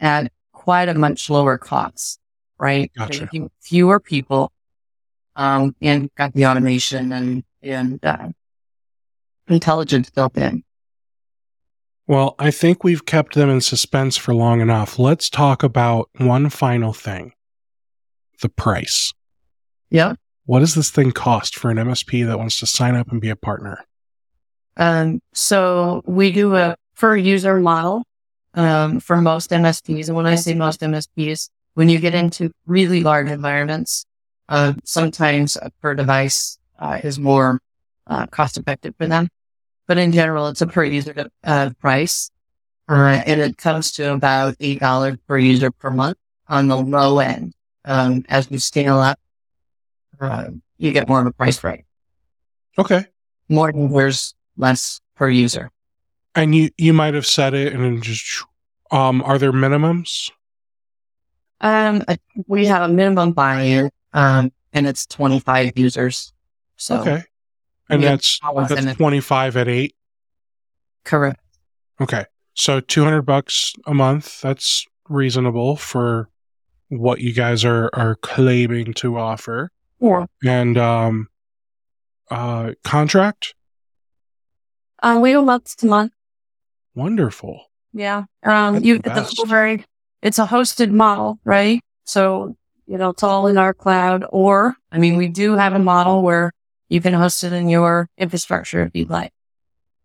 at 0.00 0.32
quite 0.52 0.88
a 0.88 0.94
much 0.94 1.28
lower 1.28 1.58
cost, 1.58 2.18
right? 2.58 2.90
Gotcha. 2.96 3.28
Fewer 3.60 4.00
people, 4.00 4.50
um, 5.36 5.76
and 5.80 6.12
got 6.14 6.32
the 6.32 6.46
automation 6.46 7.12
and, 7.12 7.44
and, 7.62 8.02
uh, 8.04 8.28
intelligence 9.48 10.10
built 10.10 10.36
in. 10.36 10.64
Well, 12.12 12.34
I 12.38 12.50
think 12.50 12.84
we've 12.84 13.06
kept 13.06 13.36
them 13.36 13.48
in 13.48 13.62
suspense 13.62 14.18
for 14.18 14.34
long 14.34 14.60
enough. 14.60 14.98
Let's 14.98 15.30
talk 15.30 15.62
about 15.62 16.10
one 16.18 16.50
final 16.50 16.92
thing 16.92 17.32
the 18.42 18.50
price. 18.50 19.14
Yeah. 19.88 20.16
What 20.44 20.58
does 20.58 20.74
this 20.74 20.90
thing 20.90 21.12
cost 21.12 21.56
for 21.56 21.70
an 21.70 21.78
MSP 21.78 22.26
that 22.26 22.38
wants 22.38 22.60
to 22.60 22.66
sign 22.66 22.96
up 22.96 23.10
and 23.10 23.18
be 23.18 23.30
a 23.30 23.34
partner? 23.34 23.86
Um, 24.76 25.22
so 25.32 26.02
we 26.04 26.30
do 26.30 26.54
a 26.54 26.76
per 26.96 27.16
user 27.16 27.58
model 27.58 28.04
um, 28.52 29.00
for 29.00 29.16
most 29.22 29.48
MSPs. 29.48 30.08
And 30.08 30.14
when 30.14 30.26
I 30.26 30.34
say 30.34 30.52
most 30.52 30.82
MSPs, 30.82 31.48
when 31.72 31.88
you 31.88 31.98
get 31.98 32.14
into 32.14 32.50
really 32.66 33.02
large 33.02 33.30
environments, 33.30 34.04
uh, 34.50 34.74
sometimes 34.84 35.56
a 35.56 35.70
per 35.80 35.94
device 35.94 36.58
uh, 36.78 37.00
is 37.02 37.18
more 37.18 37.58
uh, 38.06 38.26
cost 38.26 38.58
effective 38.58 38.94
for 38.98 39.06
them. 39.06 39.30
But 39.92 39.98
in 39.98 40.10
general, 40.12 40.48
it's 40.48 40.62
a 40.62 40.66
per 40.66 40.84
user 40.84 41.28
uh, 41.44 41.68
price. 41.78 42.30
Uh, 42.88 43.20
and 43.26 43.42
it 43.42 43.58
comes 43.58 43.92
to 43.92 44.14
about 44.14 44.56
$8 44.56 45.18
per 45.28 45.36
user 45.36 45.70
per 45.70 45.90
month 45.90 46.16
on 46.48 46.68
the 46.68 46.78
low 46.78 47.18
end. 47.18 47.52
Um, 47.84 48.24
as 48.30 48.48
we 48.48 48.56
scale 48.56 49.00
up, 49.00 49.20
uh, 50.18 50.46
you 50.78 50.92
get 50.92 51.08
more 51.08 51.20
of 51.20 51.26
a 51.26 51.30
price 51.30 51.60
break. 51.60 51.84
Okay. 52.78 53.04
More 53.50 53.70
than 53.70 53.92
there's 53.92 54.34
less 54.56 55.02
per 55.14 55.28
user. 55.28 55.70
And 56.34 56.54
you 56.54 56.70
you 56.78 56.94
might 56.94 57.12
have 57.12 57.26
said 57.26 57.52
it, 57.52 57.74
and 57.74 58.02
just 58.02 58.46
um, 58.90 59.20
are 59.20 59.36
there 59.36 59.52
minimums? 59.52 60.30
Um, 61.60 62.02
we 62.46 62.64
have 62.64 62.88
a 62.88 62.88
minimum 62.88 63.32
buy-in, 63.32 63.90
um, 64.14 64.52
and 64.72 64.86
it's 64.86 65.04
twenty 65.04 65.38
five 65.38 65.76
users. 65.76 66.32
So 66.76 67.00
okay, 67.00 67.24
and 67.92 68.02
that's 68.02 68.40
that's 68.68 68.96
twenty 68.96 69.20
five 69.20 69.56
at 69.56 69.68
eight. 69.68 69.94
Correct. 71.04 71.40
Okay, 72.00 72.24
so 72.54 72.80
two 72.80 73.04
hundred 73.04 73.22
bucks 73.22 73.72
a 73.86 73.94
month. 73.94 74.40
That's 74.40 74.86
reasonable 75.08 75.76
for 75.76 76.28
what 76.88 77.20
you 77.20 77.32
guys 77.32 77.64
are 77.64 77.90
are 77.92 78.16
claiming 78.16 78.92
to 78.94 79.18
offer. 79.18 79.70
Yeah. 80.00 80.26
And 80.44 80.76
um, 80.76 81.28
uh, 82.30 82.72
contract. 82.82 83.54
Um, 85.02 85.20
we 85.20 85.32
go 85.32 85.42
month 85.42 85.76
to 85.78 85.86
month. 85.86 86.12
Wonderful. 86.94 87.70
Yeah. 87.92 88.24
Um, 88.42 88.74
That's 88.74 88.84
you, 88.84 88.98
the 88.98 89.44
very, 89.46 89.84
it's 90.22 90.38
a 90.38 90.46
hosted 90.46 90.90
model, 90.90 91.38
right? 91.44 91.80
So, 92.04 92.56
you 92.86 92.98
know, 92.98 93.10
it's 93.10 93.22
all 93.22 93.46
in 93.46 93.58
our 93.58 93.74
cloud 93.74 94.24
or, 94.30 94.76
I 94.90 94.98
mean, 94.98 95.16
we 95.16 95.28
do 95.28 95.56
have 95.56 95.72
a 95.72 95.78
model 95.78 96.22
where 96.22 96.52
you 96.92 97.00
can 97.00 97.14
host 97.14 97.42
it 97.42 97.54
in 97.54 97.70
your 97.70 98.10
infrastructure 98.18 98.82
if 98.82 98.90
you'd 98.94 99.08
like. 99.08 99.32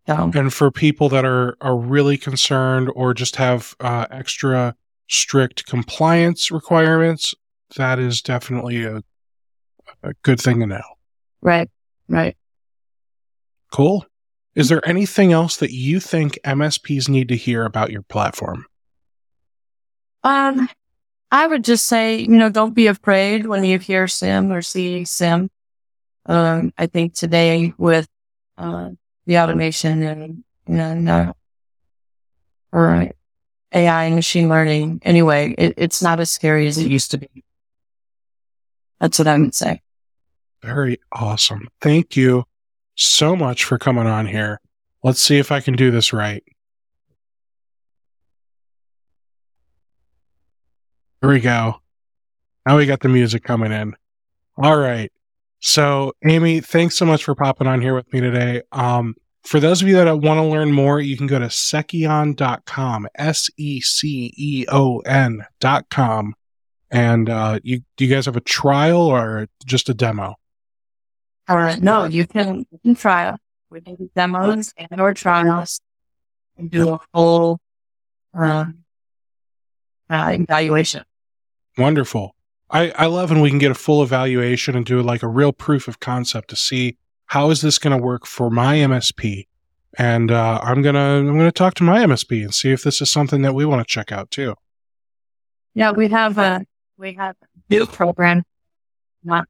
So. 0.06 0.30
And 0.34 0.52
for 0.52 0.70
people 0.70 1.10
that 1.10 1.26
are, 1.26 1.54
are 1.60 1.76
really 1.76 2.16
concerned 2.16 2.90
or 2.94 3.12
just 3.12 3.36
have 3.36 3.74
uh, 3.78 4.06
extra 4.10 4.74
strict 5.06 5.66
compliance 5.66 6.50
requirements, 6.50 7.34
that 7.76 7.98
is 7.98 8.22
definitely 8.22 8.84
a, 8.84 9.02
a 10.02 10.14
good 10.22 10.40
thing 10.40 10.60
to 10.60 10.66
know. 10.66 10.80
Right. 11.42 11.68
Right. 12.08 12.38
Cool. 13.70 14.06
Is 14.54 14.70
there 14.70 14.86
anything 14.88 15.30
else 15.30 15.58
that 15.58 15.72
you 15.72 16.00
think 16.00 16.38
MSPs 16.42 17.06
need 17.10 17.28
to 17.28 17.36
hear 17.36 17.66
about 17.66 17.92
your 17.92 18.02
platform? 18.02 18.64
Um, 20.24 20.70
I 21.30 21.46
would 21.46 21.64
just 21.64 21.84
say, 21.84 22.20
you 22.20 22.28
know, 22.28 22.48
don't 22.48 22.74
be 22.74 22.86
afraid 22.86 23.46
when 23.46 23.62
you 23.62 23.78
hear 23.78 24.08
SIEM 24.08 24.50
or 24.50 24.62
see 24.62 25.04
SIEM. 25.04 25.50
Um, 26.28 26.72
I 26.76 26.86
think 26.86 27.14
today 27.14 27.72
with 27.78 28.06
uh, 28.58 28.90
the 29.26 29.38
automation 29.38 30.02
and, 30.02 30.44
and 30.66 31.08
uh, 31.08 31.32
or 32.70 33.10
AI 33.72 34.04
and 34.04 34.14
machine 34.14 34.48
learning, 34.48 35.00
anyway, 35.04 35.54
it, 35.56 35.74
it's 35.78 36.02
not 36.02 36.20
as 36.20 36.30
scary 36.30 36.66
as 36.66 36.76
it 36.76 36.90
used 36.90 37.10
to 37.12 37.18
be. 37.18 37.44
That's 39.00 39.18
what 39.18 39.26
I 39.26 39.38
would 39.38 39.54
say. 39.54 39.80
Very 40.62 41.00
awesome. 41.12 41.68
Thank 41.80 42.16
you 42.16 42.44
so 42.94 43.34
much 43.34 43.64
for 43.64 43.78
coming 43.78 44.06
on 44.06 44.26
here. 44.26 44.60
Let's 45.02 45.22
see 45.22 45.38
if 45.38 45.50
I 45.50 45.60
can 45.60 45.74
do 45.74 45.90
this 45.90 46.12
right. 46.12 46.42
Here 51.20 51.30
we 51.30 51.40
go. 51.40 51.80
Now 52.66 52.76
we 52.76 52.86
got 52.86 53.00
the 53.00 53.08
music 53.08 53.44
coming 53.44 53.72
in. 53.72 53.94
All 54.56 54.76
right. 54.76 55.10
So, 55.60 56.12
Amy, 56.24 56.60
thanks 56.60 56.96
so 56.96 57.04
much 57.04 57.24
for 57.24 57.34
popping 57.34 57.66
on 57.66 57.80
here 57.80 57.94
with 57.94 58.12
me 58.12 58.20
today. 58.20 58.62
Um, 58.72 59.14
for 59.44 59.60
those 59.60 59.82
of 59.82 59.88
you 59.88 59.94
that 59.94 60.20
want 60.20 60.38
to 60.38 60.42
learn 60.42 60.72
more, 60.72 61.00
you 61.00 61.16
can 61.16 61.26
go 61.26 61.38
to 61.38 61.46
Seceon.com, 61.46 63.08
S 63.14 63.50
E 63.56 63.80
C 63.80 64.32
E 64.36 64.66
O 64.68 64.98
N.com. 65.00 66.34
And 66.90 67.28
uh, 67.28 67.58
you, 67.62 67.80
do 67.96 68.04
you 68.04 68.14
guys 68.14 68.26
have 68.26 68.36
a 68.36 68.40
trial 68.40 69.00
or 69.00 69.48
just 69.64 69.88
a 69.88 69.94
demo? 69.94 70.36
Or 71.48 71.76
no, 71.78 72.04
you 72.04 72.26
can, 72.26 72.66
you 72.70 72.78
can 72.82 72.94
try. 72.94 73.34
We 73.70 73.80
can 73.80 73.96
do 73.96 74.10
demos 74.14 74.72
and 74.76 75.00
or 75.00 75.12
trials 75.14 75.80
and 76.56 76.70
do 76.70 76.94
a 76.94 77.00
full 77.12 77.60
uh, 78.38 78.66
uh, 80.10 80.36
evaluation. 80.38 81.04
Wonderful. 81.76 82.34
I, 82.70 82.90
I 82.90 83.06
love 83.06 83.30
when 83.30 83.40
we 83.40 83.48
can 83.50 83.58
get 83.58 83.70
a 83.70 83.74
full 83.74 84.02
evaluation 84.02 84.76
and 84.76 84.84
do 84.84 85.00
like 85.02 85.22
a 85.22 85.28
real 85.28 85.52
proof 85.52 85.88
of 85.88 86.00
concept 86.00 86.50
to 86.50 86.56
see 86.56 86.96
how 87.26 87.50
is 87.50 87.60
this 87.60 87.78
going 87.78 87.96
to 87.96 88.02
work 88.02 88.26
for 88.26 88.50
my 88.50 88.76
MSP. 88.76 89.46
And 89.96 90.30
uh, 90.30 90.60
I'm 90.62 90.82
gonna 90.82 91.18
I'm 91.18 91.38
gonna 91.38 91.50
talk 91.50 91.74
to 91.74 91.82
my 91.82 92.04
MSP 92.04 92.44
and 92.44 92.54
see 92.54 92.70
if 92.70 92.82
this 92.82 93.00
is 93.00 93.10
something 93.10 93.42
that 93.42 93.54
we 93.54 93.64
want 93.64 93.80
to 93.80 93.90
check 93.90 94.12
out 94.12 94.30
too. 94.30 94.54
Yeah, 95.74 95.92
we 95.92 96.08
have 96.08 96.36
a 96.36 96.64
we 96.98 97.14
have 97.14 97.36
a 97.42 97.46
new 97.74 97.86
program. 97.86 98.44
Not 99.24 99.48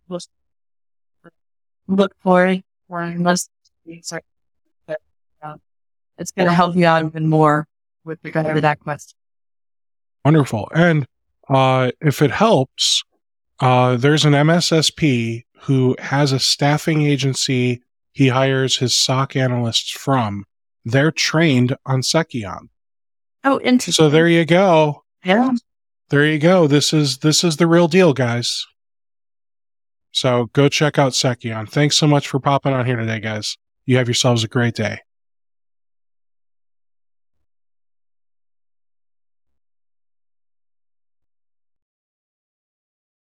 look 1.89 2.15
for 2.21 2.57
or 2.89 3.03
unless 3.03 3.49
but, 4.87 5.01
uh, 5.43 5.55
it's 6.19 6.31
going 6.31 6.47
to 6.47 6.55
help 6.55 6.77
you 6.77 6.85
out 6.85 7.05
even 7.07 7.27
more 7.27 7.67
with 8.05 8.19
regard 8.23 8.55
to 8.55 8.61
that 8.61 8.81
question. 8.81 9.17
Wonderful. 10.25 10.69
And 10.75 11.07
uh, 11.49 11.91
if 12.01 12.21
it 12.21 12.31
helps, 12.31 13.03
uh, 13.61 13.97
there's 13.97 14.25
an 14.25 14.33
MSSP 14.33 15.45
who 15.63 15.97
has 15.99 16.33
a 16.33 16.39
staffing 16.39 17.03
agency 17.03 17.83
he 18.13 18.29
hires 18.29 18.79
his 18.79 18.95
SOC 18.97 19.37
analysts 19.37 19.91
from. 19.91 20.45
They're 20.85 21.13
trained 21.13 21.77
on 21.87 22.03
Seceon. 22.03 22.69
Oh, 23.45 23.61
interesting. 23.61 23.93
So 23.93 24.11
there 24.11 24.29
you 24.29 24.45
go. 24.45 25.05
Yeah. 25.25 25.53
There 26.11 26.27
you 26.27 26.39
go. 26.39 26.67
This 26.67 26.93
is 26.93 27.19
this 27.19 27.45
is 27.45 27.57
the 27.57 27.67
real 27.67 27.89
deal, 27.89 28.13
guys. 28.13 28.67
So 30.11 30.47
go 30.53 30.69
check 30.69 30.99
out 30.99 31.13
Seceon. 31.13 31.69
Thanks 31.69 31.97
so 31.97 32.07
much 32.07 32.29
for 32.29 32.41
popping 32.41 32.73
on 32.73 32.87
here 32.87 32.97
today, 32.97 33.21
guys. 33.21 33.57
You 33.85 33.99
have 33.99 34.09
yourselves 34.09 34.43
a 34.43 34.49
great 34.49 34.75
day. 34.75 35.01